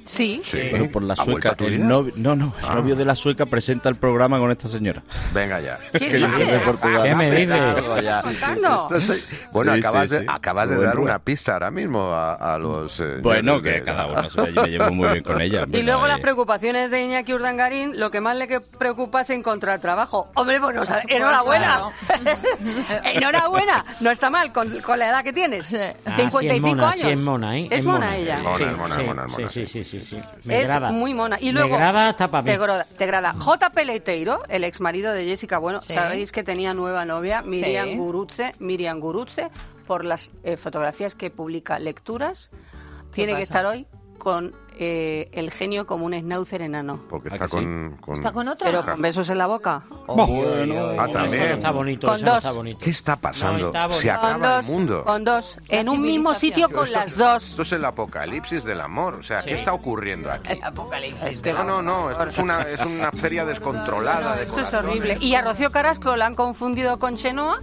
Sí. 0.06 0.42
Sí. 0.44 0.60
Bueno, 0.70 0.88
por 0.90 1.02
la 1.02 1.14
¿Ha 1.14 1.24
vuelto 1.24 1.48
sueca, 1.48 1.64
el 1.64 1.86
novio, 1.86 2.12
no, 2.16 2.36
no, 2.36 2.52
el 2.58 2.64
Ah. 2.68 2.74
novio 2.74 2.94
de 2.96 3.04
la 3.04 3.14
sueca 3.14 3.46
presenta 3.46 3.88
el 3.88 3.94
programa 3.96 4.38
con 4.38 4.50
esta 4.50 4.68
señora. 4.68 5.02
Venga 5.32 5.60
ya. 5.60 5.78
¿Qué 5.92 6.10
me 7.16 7.30
dices? 7.30 9.26
Bueno, 9.52 9.72
acabas, 9.72 10.10
de, 10.10 10.24
acabas 10.28 10.68
dar 10.70 10.98
una 10.98 11.18
pista 11.18 11.54
ahora 11.54 11.70
mismo 11.70 12.12
a, 12.12 12.34
a 12.54 12.58
los... 12.58 13.00
eh, 13.00 13.18
Bueno, 13.22 13.60
que 13.62 13.70
de- 13.72 13.82
cada 13.84 14.06
uno 14.06 14.28
se 14.28 14.52
yo 14.52 14.62
me 14.62 14.68
llevo 14.68 14.90
muy 14.92 15.08
bien 15.08 15.24
con 15.24 15.40
ella. 15.40 15.64
Y 15.74 15.82
luego 15.82 16.06
las 16.06 16.20
preocupaciones 16.20 16.90
de 16.90 17.02
Iñaki 17.02 17.32
Urdangarín, 17.34 17.98
lo 17.98 18.10
que 18.10 18.20
más 18.20 18.36
le 18.36 18.46
que 18.48 18.58
preocupa 18.78 19.22
es 19.22 19.30
encontrar 19.30 19.80
trabajo. 19.80 20.30
Hombre, 20.34 20.60
pues 20.60 20.74
nos- 20.74 20.90
enhorabuena. 21.08 21.80
enhorabuena. 23.04 23.84
No 24.00 24.10
está 24.10 24.30
mal 24.30 24.52
con, 24.52 24.80
con 24.80 24.98
la 24.98 25.08
edad 25.08 25.24
que 25.24 25.32
tienes. 25.32 25.66
Ah, 25.74 26.16
sí 26.16 26.22
es 26.22 26.32
55 26.32 26.66
mona, 26.68 26.88
años. 26.88 27.00
sí 27.02 27.08
es 27.10 27.20
mona, 27.20 27.58
¿eh? 27.58 27.68
Es 27.70 27.84
mona 27.84 28.16
ella. 28.16 28.38
Mona, 28.42 29.26
Sí, 29.48 29.66
sí, 29.66 29.84
sí, 29.84 29.93
sí. 30.00 30.18
sí, 30.42 30.50
es 30.52 30.80
muy 30.92 31.14
mona. 31.14 31.38
Y 31.40 31.52
luego, 31.52 31.70
me 31.70 31.76
grada 31.78 32.08
hasta 32.10 32.30
para 32.30 32.42
mí. 32.42 32.50
Te, 32.50 32.58
grada, 32.58 32.86
te 32.96 33.06
grada. 33.06 33.32
J. 33.34 33.70
Peleteiro, 33.70 34.42
el 34.48 34.64
ex 34.64 34.80
marido 34.80 35.12
de 35.12 35.24
Jessica, 35.26 35.58
bueno, 35.58 35.80
Sí. 35.80 35.94
sabéis 35.94 36.32
que 36.32 36.42
tenía 36.42 36.74
nueva 36.74 37.04
novia, 37.04 37.42
Miriam 37.42 37.88
Sí. 37.88 37.96
Gurutze, 37.96 38.54
Miriam 38.58 39.00
Gurutze, 39.00 39.50
por 39.86 40.04
las 40.04 40.30
eh, 40.44 40.56
fotografías 40.56 41.14
que 41.14 41.30
publica 41.30 41.78
Lecturas, 41.78 42.50
tiene 43.12 43.36
que 43.36 43.42
estar 43.42 43.66
hoy 43.66 43.86
con 44.18 44.54
eh, 44.76 45.28
el 45.32 45.50
genio 45.50 45.86
como 45.86 46.06
un 46.06 46.12
schnauzer 46.14 46.62
enano. 46.62 47.00
Porque 47.08 47.28
está 47.28 47.48
con, 47.48 47.96
con- 48.00 48.14
¿Está 48.14 48.32
con 48.32 48.48
otra? 48.48 48.66
Pero 48.70 48.84
con 48.84 49.00
besos 49.02 49.28
en 49.30 49.38
la 49.38 49.46
boca. 49.46 49.82
Ah, 50.08 51.08
también. 51.12 51.42
Eso 51.42 51.48
no 51.50 51.54
está 51.54 51.70
bonito, 51.70 52.06
Con 52.08 52.16
eso 52.16 52.24
no 52.26 52.30
dos. 52.32 52.38
está 52.44 52.52
bonito. 52.52 52.78
¿Qué 52.82 52.90
está 52.90 53.16
pasando? 53.16 53.58
No, 53.58 53.66
está. 53.66 53.90
Se 53.92 54.08
Con 54.08 54.16
acaba 54.16 54.56
dos, 54.56 54.66
el 54.66 54.72
mundo. 54.72 55.04
con 55.04 55.24
dos, 55.24 55.58
en 55.68 55.88
un 55.88 56.02
mismo 56.02 56.34
sitio 56.34 56.68
con 56.68 56.84
esto- 56.84 56.98
las 56.98 57.16
dos. 57.16 57.50
Esto 57.50 57.62
es 57.62 57.72
el 57.72 57.84
apocalipsis 57.84 58.64
del 58.64 58.80
amor. 58.80 59.14
O 59.14 59.22
sea, 59.22 59.42
¿qué 59.42 59.54
está 59.54 59.72
ocurriendo 59.72 60.30
aquí? 60.30 60.52
El 60.52 60.62
apocalipsis. 60.64 61.42
No, 61.44 61.64
no, 61.64 61.82
no. 61.82 62.10
Esto 62.10 62.24
es 62.24 62.38
una, 62.38 62.62
es 62.62 62.80
una 62.84 63.12
feria 63.12 63.44
descontrolada 63.44 64.36
de 64.36 64.44
Esto 64.44 64.60
es 64.60 64.74
horrible. 64.74 65.18
Y 65.20 65.34
a 65.34 65.42
Rocío 65.42 65.70
Carrasco 65.70 66.16
la 66.16 66.26
han 66.26 66.34
confundido 66.34 66.98
con 66.98 67.16
Chenoa, 67.16 67.60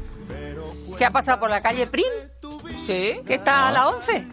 que 0.97 1.05
ha 1.05 1.12
pasado 1.12 1.39
por 1.39 1.49
la 1.49 1.62
calle 1.62 1.88
Prim, 1.88 2.05
Sí. 2.84 3.14
que 3.28 3.36
está 3.36 3.68
a 3.68 3.72
la 3.72 3.89
11. 3.89 4.28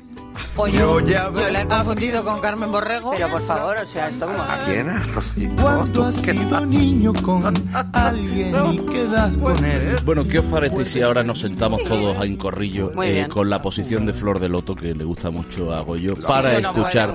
Pues 0.54 0.72
yo, 0.72 1.00
yo 1.00 1.30
la 1.50 1.62
he 1.62 1.66
confundido 1.68 2.24
con 2.24 2.40
Carmen 2.40 2.70
Borrego. 2.72 3.12
Pero 3.12 3.28
por 3.28 3.40
favor, 3.40 3.76
o 3.82 3.86
sea, 3.86 4.08
esto 4.08 4.26
como... 4.26 4.42
¿A 4.42 4.58
quién? 4.66 4.88
¿A 4.90 5.02
Rocío? 5.02 5.50
Cuando 5.60 6.04
has 6.04 6.16
sido 6.16 6.66
niño 6.66 7.12
con 7.22 7.54
alguien 7.92 8.54
y 8.72 8.78
quedas 8.80 9.38
con 9.38 9.64
él. 9.64 9.96
Bueno, 10.04 10.26
¿qué 10.26 10.40
os 10.40 10.44
parece 10.46 10.84
si 10.84 11.02
ahora 11.02 11.22
nos 11.22 11.40
sentamos 11.40 11.82
todos 11.84 12.24
en 12.24 12.36
corrillo 12.36 12.92
eh, 13.02 13.26
con 13.28 13.50
la 13.50 13.62
posición 13.62 14.06
de 14.06 14.12
Flor 14.12 14.38
de 14.40 14.48
Loto 14.48 14.74
que 14.74 14.94
le 14.94 15.04
gusta 15.04 15.30
mucho 15.30 15.72
a 15.74 15.80
Goyo 15.80 16.16
para 16.26 16.52
Yo 16.60 16.68
escuchar 16.70 17.14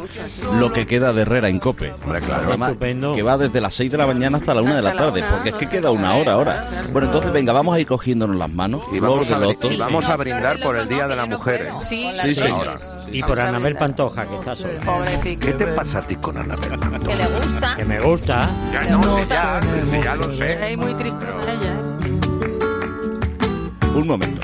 lo 0.58 0.72
que 0.72 0.86
queda 0.86 1.14
de 1.14 1.22
Herrera 1.24 1.50
en 1.50 1.60
Cope? 1.60 1.92
Hombre, 2.04 2.22
claro. 2.22 2.48
Además, 2.48 2.72
Estupendo. 2.72 3.14
que 3.14 3.24
va 3.24 3.38
desde 3.38 3.62
las 3.62 3.74
6 3.74 3.92
de 3.92 3.98
la 3.98 4.08
mañana 4.08 4.38
hasta 4.38 4.54
la 4.54 4.62
1 4.62 4.76
de 4.76 4.82
la 4.82 4.96
tarde, 4.96 5.24
porque 5.30 5.50
es 5.50 5.56
que 5.56 5.68
queda 5.68 5.92
una 5.92 6.16
hora 6.16 6.34
ahora. 6.34 6.68
Bueno, 6.92 7.08
entonces 7.08 7.32
venga, 7.32 7.54
vamos 7.54 7.76
a 7.76 7.80
ir 7.80 7.88
cogiéndonos 7.88 8.36
las 8.36 8.52
manos. 8.52 8.84
Y 8.92 8.98
Flor 9.00 9.10
vamos 9.12 9.28
de 9.28 9.34
a, 9.34 9.40
Loto. 9.40 9.72
y 9.72 9.78
vamos 9.78 10.06
a 10.06 10.16
brindar 10.18 10.60
por 10.60 10.78
el 10.78 10.88
Día 10.88 11.08
de 11.08 11.16
la 11.16 11.26
yo 11.28 11.38
Mujer. 11.38 11.68
¿eh? 11.68 11.72
Sí, 11.82 12.10
Sí, 12.22 12.36
sí. 12.36 12.48
Y 13.14 13.24
por 13.24 13.40
Anabel. 13.40 13.76
Pantoja, 13.76 14.28
que 14.28 14.36
está 14.36 14.56
sola. 14.56 14.80
Pobrecito. 14.82 15.46
¿Qué 15.46 15.54
te 15.54 15.68
pasa 15.68 16.00
a 16.00 16.02
ti 16.02 16.16
con 16.16 16.38
Anabel 16.38 16.80
Pantoja? 16.80 17.08
Que 17.08 17.16
le 17.16 17.28
gusta. 17.28 17.76
Que 17.76 17.86
me 17.86 18.02
gusta. 18.02 18.50
Ya 18.72 18.84
no 18.90 19.04
sé, 19.04 19.26
ya, 19.28 19.62
sí, 19.90 20.02
ya 20.04 20.16
lo 20.16 20.32
sé. 20.32 20.72
Es 20.72 20.78
muy 20.78 20.94
triste 20.96 21.26
ella, 21.48 21.74
¿eh? 21.74 21.84
Un 23.96 24.08
momento. 24.08 24.42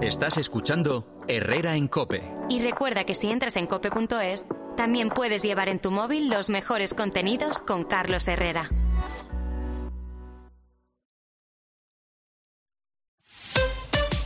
Estás 0.00 0.36
escuchando 0.38 1.06
Herrera 1.28 1.76
en 1.76 1.86
Cope. 1.86 2.22
Y 2.48 2.62
recuerda 2.62 3.04
que 3.04 3.14
si 3.14 3.30
entras 3.30 3.56
en 3.56 3.66
cope.es, 3.66 4.46
también 4.76 5.10
puedes 5.10 5.42
llevar 5.42 5.68
en 5.68 5.80
tu 5.80 5.90
móvil 5.90 6.30
los 6.30 6.50
mejores 6.50 6.94
contenidos 6.94 7.60
con 7.60 7.84
Carlos 7.84 8.26
Herrera. 8.26 8.70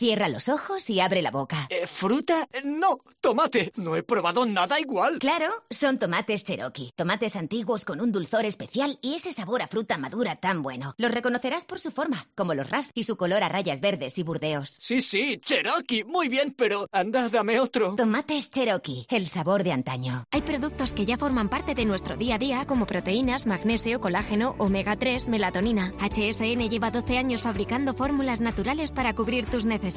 Cierra 0.00 0.28
los 0.30 0.48
ojos 0.48 0.88
y 0.88 0.98
abre 1.00 1.20
la 1.20 1.30
boca. 1.30 1.66
Eh, 1.68 1.86
¿Fruta? 1.86 2.48
Eh, 2.54 2.62
No, 2.64 3.00
tomate. 3.20 3.70
No 3.76 3.96
he 3.96 4.02
probado 4.02 4.46
nada 4.46 4.80
igual. 4.80 5.18
Claro, 5.18 5.52
son 5.68 5.98
tomates 5.98 6.42
Cherokee. 6.42 6.90
Tomates 6.96 7.36
antiguos 7.36 7.84
con 7.84 8.00
un 8.00 8.10
dulzor 8.10 8.46
especial 8.46 8.98
y 9.02 9.16
ese 9.16 9.34
sabor 9.34 9.60
a 9.60 9.66
fruta 9.66 9.98
madura 9.98 10.36
tan 10.36 10.62
bueno. 10.62 10.94
Los 10.96 11.10
reconocerás 11.10 11.66
por 11.66 11.80
su 11.80 11.90
forma, 11.90 12.26
como 12.34 12.54
los 12.54 12.70
raz 12.70 12.88
y 12.94 13.04
su 13.04 13.18
color 13.18 13.42
a 13.42 13.50
rayas 13.50 13.82
verdes 13.82 14.16
y 14.16 14.22
burdeos. 14.22 14.78
Sí, 14.80 15.02
sí, 15.02 15.38
Cherokee. 15.44 16.04
Muy 16.04 16.30
bien, 16.30 16.54
pero 16.56 16.88
anda, 16.92 17.28
dame 17.28 17.60
otro. 17.60 17.94
Tomates 17.96 18.50
Cherokee, 18.50 19.04
el 19.10 19.26
sabor 19.26 19.64
de 19.64 19.72
antaño. 19.72 20.24
Hay 20.30 20.40
productos 20.40 20.94
que 20.94 21.04
ya 21.04 21.18
forman 21.18 21.50
parte 21.50 21.74
de 21.74 21.84
nuestro 21.84 22.16
día 22.16 22.36
a 22.36 22.38
día 22.38 22.66
como 22.66 22.86
proteínas, 22.86 23.44
magnesio, 23.44 24.00
colágeno, 24.00 24.54
omega 24.56 24.96
3, 24.96 25.28
melatonina. 25.28 25.92
HSN 25.98 26.70
lleva 26.70 26.90
12 26.90 27.18
años 27.18 27.42
fabricando 27.42 27.92
fórmulas 27.92 28.40
naturales 28.40 28.92
para 28.92 29.14
cubrir 29.14 29.44
tus 29.44 29.66
necesidades, 29.66 29.89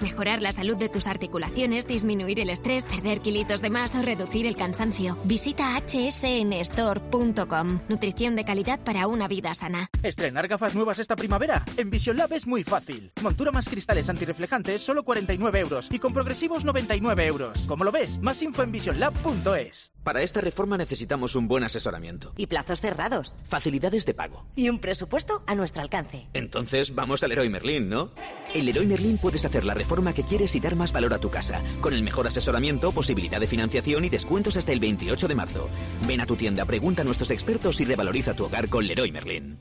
mejorar 0.00 0.42
la 0.42 0.52
salud 0.52 0.76
de 0.76 0.88
tus 0.88 1.06
articulaciones, 1.06 1.86
disminuir 1.86 2.40
el 2.40 2.50
estrés, 2.50 2.84
perder 2.84 3.20
kilitos 3.20 3.62
de 3.62 3.70
más 3.70 3.94
o 3.94 4.02
reducir 4.02 4.46
el 4.46 4.56
cansancio. 4.56 5.16
Visita 5.24 5.80
hsnstore.com. 5.86 7.80
Nutrición 7.88 8.36
de 8.36 8.44
calidad 8.44 8.80
para 8.80 9.06
una 9.06 9.28
vida 9.28 9.54
sana. 9.54 9.88
Estrenar 10.02 10.48
gafas 10.48 10.74
nuevas 10.74 10.98
esta 10.98 11.16
primavera. 11.16 11.64
En 11.76 11.90
Vision 11.90 12.16
Lab 12.16 12.32
es 12.32 12.46
muy 12.46 12.64
fácil. 12.64 13.12
Montura 13.22 13.52
más 13.52 13.68
cristales 13.68 14.08
antirreflejantes, 14.08 14.82
solo 14.82 15.02
49 15.04 15.60
euros. 15.60 15.88
Y 15.90 15.98
con 15.98 16.12
progresivos, 16.12 16.64
99 16.64 17.26
euros. 17.26 17.64
Como 17.66 17.84
lo 17.84 17.92
ves, 17.92 18.18
más 18.20 18.42
info 18.42 18.62
en 18.62 18.72
visionlab.es. 18.72 19.92
Para 20.04 20.22
esta 20.22 20.40
reforma 20.40 20.78
necesitamos 20.78 21.36
un 21.36 21.48
buen 21.48 21.64
asesoramiento. 21.64 22.32
Y 22.36 22.46
plazos 22.46 22.80
cerrados. 22.80 23.36
Facilidades 23.46 24.06
de 24.06 24.14
pago. 24.14 24.46
Y 24.56 24.70
un 24.70 24.78
presupuesto 24.78 25.42
a 25.46 25.54
nuestro 25.54 25.82
alcance. 25.82 26.28
Entonces 26.32 26.94
vamos 26.94 27.22
al 27.22 27.28
Leroy 27.28 27.50
Merlin, 27.50 27.90
¿no? 27.90 28.12
En 28.54 28.64
Leroy 28.64 28.86
Merlin 28.86 29.18
puedes 29.38 29.44
hacer 29.44 29.64
la 29.64 29.74
reforma 29.74 30.12
que 30.12 30.24
quieres 30.24 30.56
y 30.56 30.60
dar 30.60 30.74
más 30.74 30.90
valor 30.90 31.14
a 31.14 31.18
tu 31.18 31.30
casa. 31.30 31.62
Con 31.80 31.94
el 31.94 32.02
mejor 32.02 32.26
asesoramiento, 32.26 32.90
posibilidad 32.90 33.38
de 33.38 33.46
financiación 33.46 34.04
y 34.04 34.08
descuentos 34.08 34.56
hasta 34.56 34.72
el 34.72 34.80
28 34.80 35.28
de 35.28 35.34
marzo. 35.36 35.68
Ven 36.08 36.20
a 36.20 36.26
tu 36.26 36.34
tienda, 36.34 36.64
pregunta 36.64 37.02
a 37.02 37.04
nuestros 37.04 37.30
expertos 37.30 37.80
y 37.80 37.84
revaloriza 37.84 38.34
tu 38.34 38.46
hogar 38.46 38.68
con 38.68 38.84
Leroy 38.84 39.12
Merlin. 39.12 39.58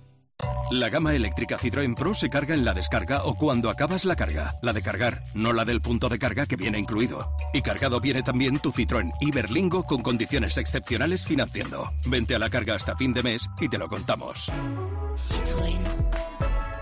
La 0.71 0.89
gama 0.89 1.13
eléctrica 1.13 1.59
Citroën 1.59 1.95
Pro 1.95 2.15
se 2.15 2.27
carga 2.27 2.55
en 2.55 2.65
la 2.65 2.73
descarga 2.73 3.23
o 3.25 3.35
cuando 3.35 3.69
acabas 3.69 4.03
la 4.03 4.15
carga. 4.15 4.55
La 4.63 4.73
de 4.73 4.81
cargar, 4.81 5.25
no 5.35 5.53
la 5.53 5.63
del 5.63 5.79
punto 5.79 6.09
de 6.09 6.17
carga 6.17 6.47
que 6.47 6.55
viene 6.55 6.79
incluido. 6.79 7.31
Y 7.53 7.61
cargado 7.61 7.99
viene 7.99 8.23
también 8.23 8.57
tu 8.59 8.71
Citroën 8.71 9.11
Iberlingo 9.21 9.83
con 9.83 10.01
condiciones 10.01 10.57
excepcionales 10.57 11.23
financiando. 11.23 11.91
Vente 12.05 12.33
a 12.33 12.39
la 12.39 12.49
carga 12.49 12.73
hasta 12.73 12.95
fin 12.95 13.13
de 13.13 13.21
mes 13.21 13.47
y 13.61 13.69
te 13.69 13.77
lo 13.77 13.87
contamos. 13.87 14.51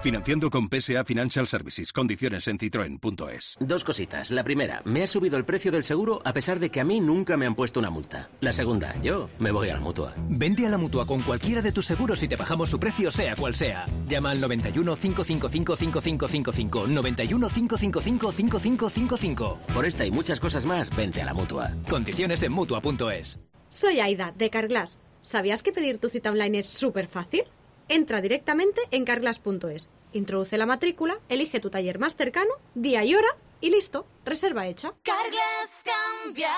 Financiando 0.05 0.51
con 0.51 0.69
PSA 0.69 1.03
Financial 1.03 1.47
Services. 1.47 1.91
Condiciones 1.91 2.47
en 2.47 2.59
citroen.es. 2.59 3.57
Dos 3.59 3.83
cositas. 3.83 4.29
La 4.29 4.43
primera, 4.43 4.83
me 4.85 5.01
ha 5.01 5.07
subido 5.07 5.35
el 5.35 5.45
precio 5.45 5.71
del 5.71 5.83
seguro 5.83 6.21
a 6.23 6.31
pesar 6.31 6.59
de 6.59 6.69
que 6.69 6.79
a 6.79 6.83
mí 6.83 6.99
nunca 6.99 7.37
me 7.37 7.47
han 7.47 7.55
puesto 7.55 7.79
una 7.79 7.89
multa. 7.89 8.29
La 8.39 8.53
segunda, 8.53 8.95
yo 9.01 9.31
me 9.39 9.49
voy 9.49 9.69
a 9.69 9.73
la 9.73 9.79
mutua. 9.79 10.13
Vende 10.29 10.67
a 10.67 10.69
la 10.69 10.77
mutua 10.77 11.07
con 11.07 11.23
cualquiera 11.23 11.63
de 11.63 11.71
tus 11.71 11.87
seguros 11.87 12.21
y 12.21 12.27
te 12.27 12.35
bajamos 12.35 12.69
su 12.69 12.79
precio, 12.79 13.09
sea 13.09 13.35
cual 13.35 13.55
sea. 13.55 13.85
Llama 14.07 14.29
al 14.29 14.41
91 14.41 14.95
555 14.95 15.75
5555. 15.75 16.87
91 16.87 17.49
555 17.49 18.31
5555. 18.31 19.59
Por 19.73 19.87
esta 19.87 20.05
y 20.05 20.11
muchas 20.11 20.39
cosas 20.39 20.67
más, 20.67 20.95
vente 20.95 21.23
a 21.23 21.25
la 21.25 21.33
mutua. 21.33 21.71
Condiciones 21.89 22.43
en 22.43 22.51
mutua.es. 22.51 23.39
Soy 23.69 24.01
Aida, 24.01 24.31
de 24.37 24.51
Carglass. 24.51 24.99
¿Sabías 25.21 25.63
que 25.63 25.71
pedir 25.71 25.97
tu 25.97 26.09
cita 26.09 26.29
online 26.29 26.59
es 26.59 26.67
súper 26.67 27.07
fácil? 27.07 27.45
Entra 27.87 28.21
directamente 28.21 28.81
en 28.91 29.05
carglass.es, 29.05 29.89
introduce 30.13 30.57
la 30.57 30.65
matrícula, 30.65 31.19
elige 31.29 31.59
tu 31.59 31.69
taller 31.69 31.99
más 31.99 32.15
cercano, 32.15 32.51
día 32.73 33.03
y 33.03 33.15
hora 33.15 33.27
y 33.61 33.69
listo, 33.69 34.07
reserva 34.25 34.67
hecha. 34.67 34.93
Carglass 35.03 35.83
cambia, 36.23 36.51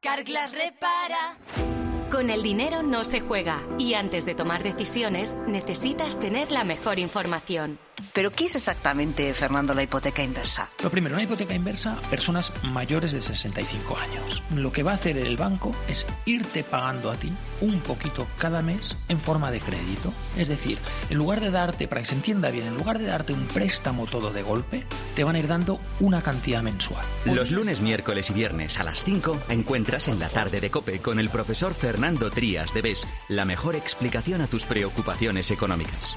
Carglass 0.00 0.52
repara. 0.52 1.36
Con 2.10 2.30
el 2.30 2.42
dinero 2.42 2.82
no 2.82 3.04
se 3.04 3.20
juega 3.20 3.62
y 3.78 3.94
antes 3.94 4.24
de 4.26 4.34
tomar 4.34 4.62
decisiones 4.62 5.34
necesitas 5.46 6.18
tener 6.18 6.50
la 6.50 6.64
mejor 6.64 6.98
información. 6.98 7.78
¿Pero 8.12 8.30
qué 8.30 8.46
es 8.46 8.56
exactamente, 8.56 9.32
Fernando, 9.34 9.74
la 9.74 9.82
hipoteca 9.82 10.22
inversa? 10.22 10.68
Lo 10.82 10.90
primero, 10.90 11.14
una 11.14 11.24
hipoteca 11.24 11.54
inversa 11.54 11.94
a 11.94 12.10
personas 12.10 12.52
mayores 12.62 13.12
de 13.12 13.22
65 13.22 13.96
años. 13.98 14.42
Lo 14.54 14.72
que 14.72 14.82
va 14.82 14.92
a 14.92 14.94
hacer 14.94 15.16
el 15.18 15.36
banco 15.36 15.72
es 15.88 16.06
irte 16.24 16.64
pagando 16.64 17.10
a 17.10 17.16
ti 17.16 17.32
un 17.60 17.80
poquito 17.80 18.26
cada 18.38 18.62
mes 18.62 18.96
en 19.08 19.20
forma 19.20 19.50
de 19.50 19.60
crédito. 19.60 20.12
Es 20.36 20.48
decir, 20.48 20.78
en 21.08 21.18
lugar 21.18 21.40
de 21.40 21.50
darte, 21.50 21.88
para 21.88 22.02
que 22.02 22.08
se 22.08 22.14
entienda 22.14 22.50
bien, 22.50 22.66
en 22.66 22.76
lugar 22.76 22.98
de 22.98 23.06
darte 23.06 23.32
un 23.32 23.46
préstamo 23.46 24.06
todo 24.06 24.32
de 24.32 24.42
golpe, 24.42 24.84
te 25.14 25.24
van 25.24 25.36
a 25.36 25.38
ir 25.38 25.48
dando 25.48 25.80
una 26.00 26.22
cantidad 26.22 26.62
mensual. 26.62 27.04
Los 27.24 27.50
lunes, 27.50 27.80
miércoles 27.80 28.30
y 28.30 28.32
viernes 28.32 28.78
a 28.78 28.84
las 28.84 29.04
5 29.04 29.38
encuentras 29.48 30.08
en 30.08 30.18
la 30.18 30.28
tarde 30.28 30.60
de 30.60 30.70
Cope 30.70 31.00
con 31.00 31.20
el 31.20 31.30
profesor 31.30 31.74
Fernando 31.74 32.30
Trías 32.30 32.72
de 32.74 32.82
BES 32.82 33.06
la 33.28 33.44
mejor 33.44 33.76
explicación 33.76 34.40
a 34.40 34.46
tus 34.46 34.64
preocupaciones 34.64 35.50
económicas. 35.50 36.16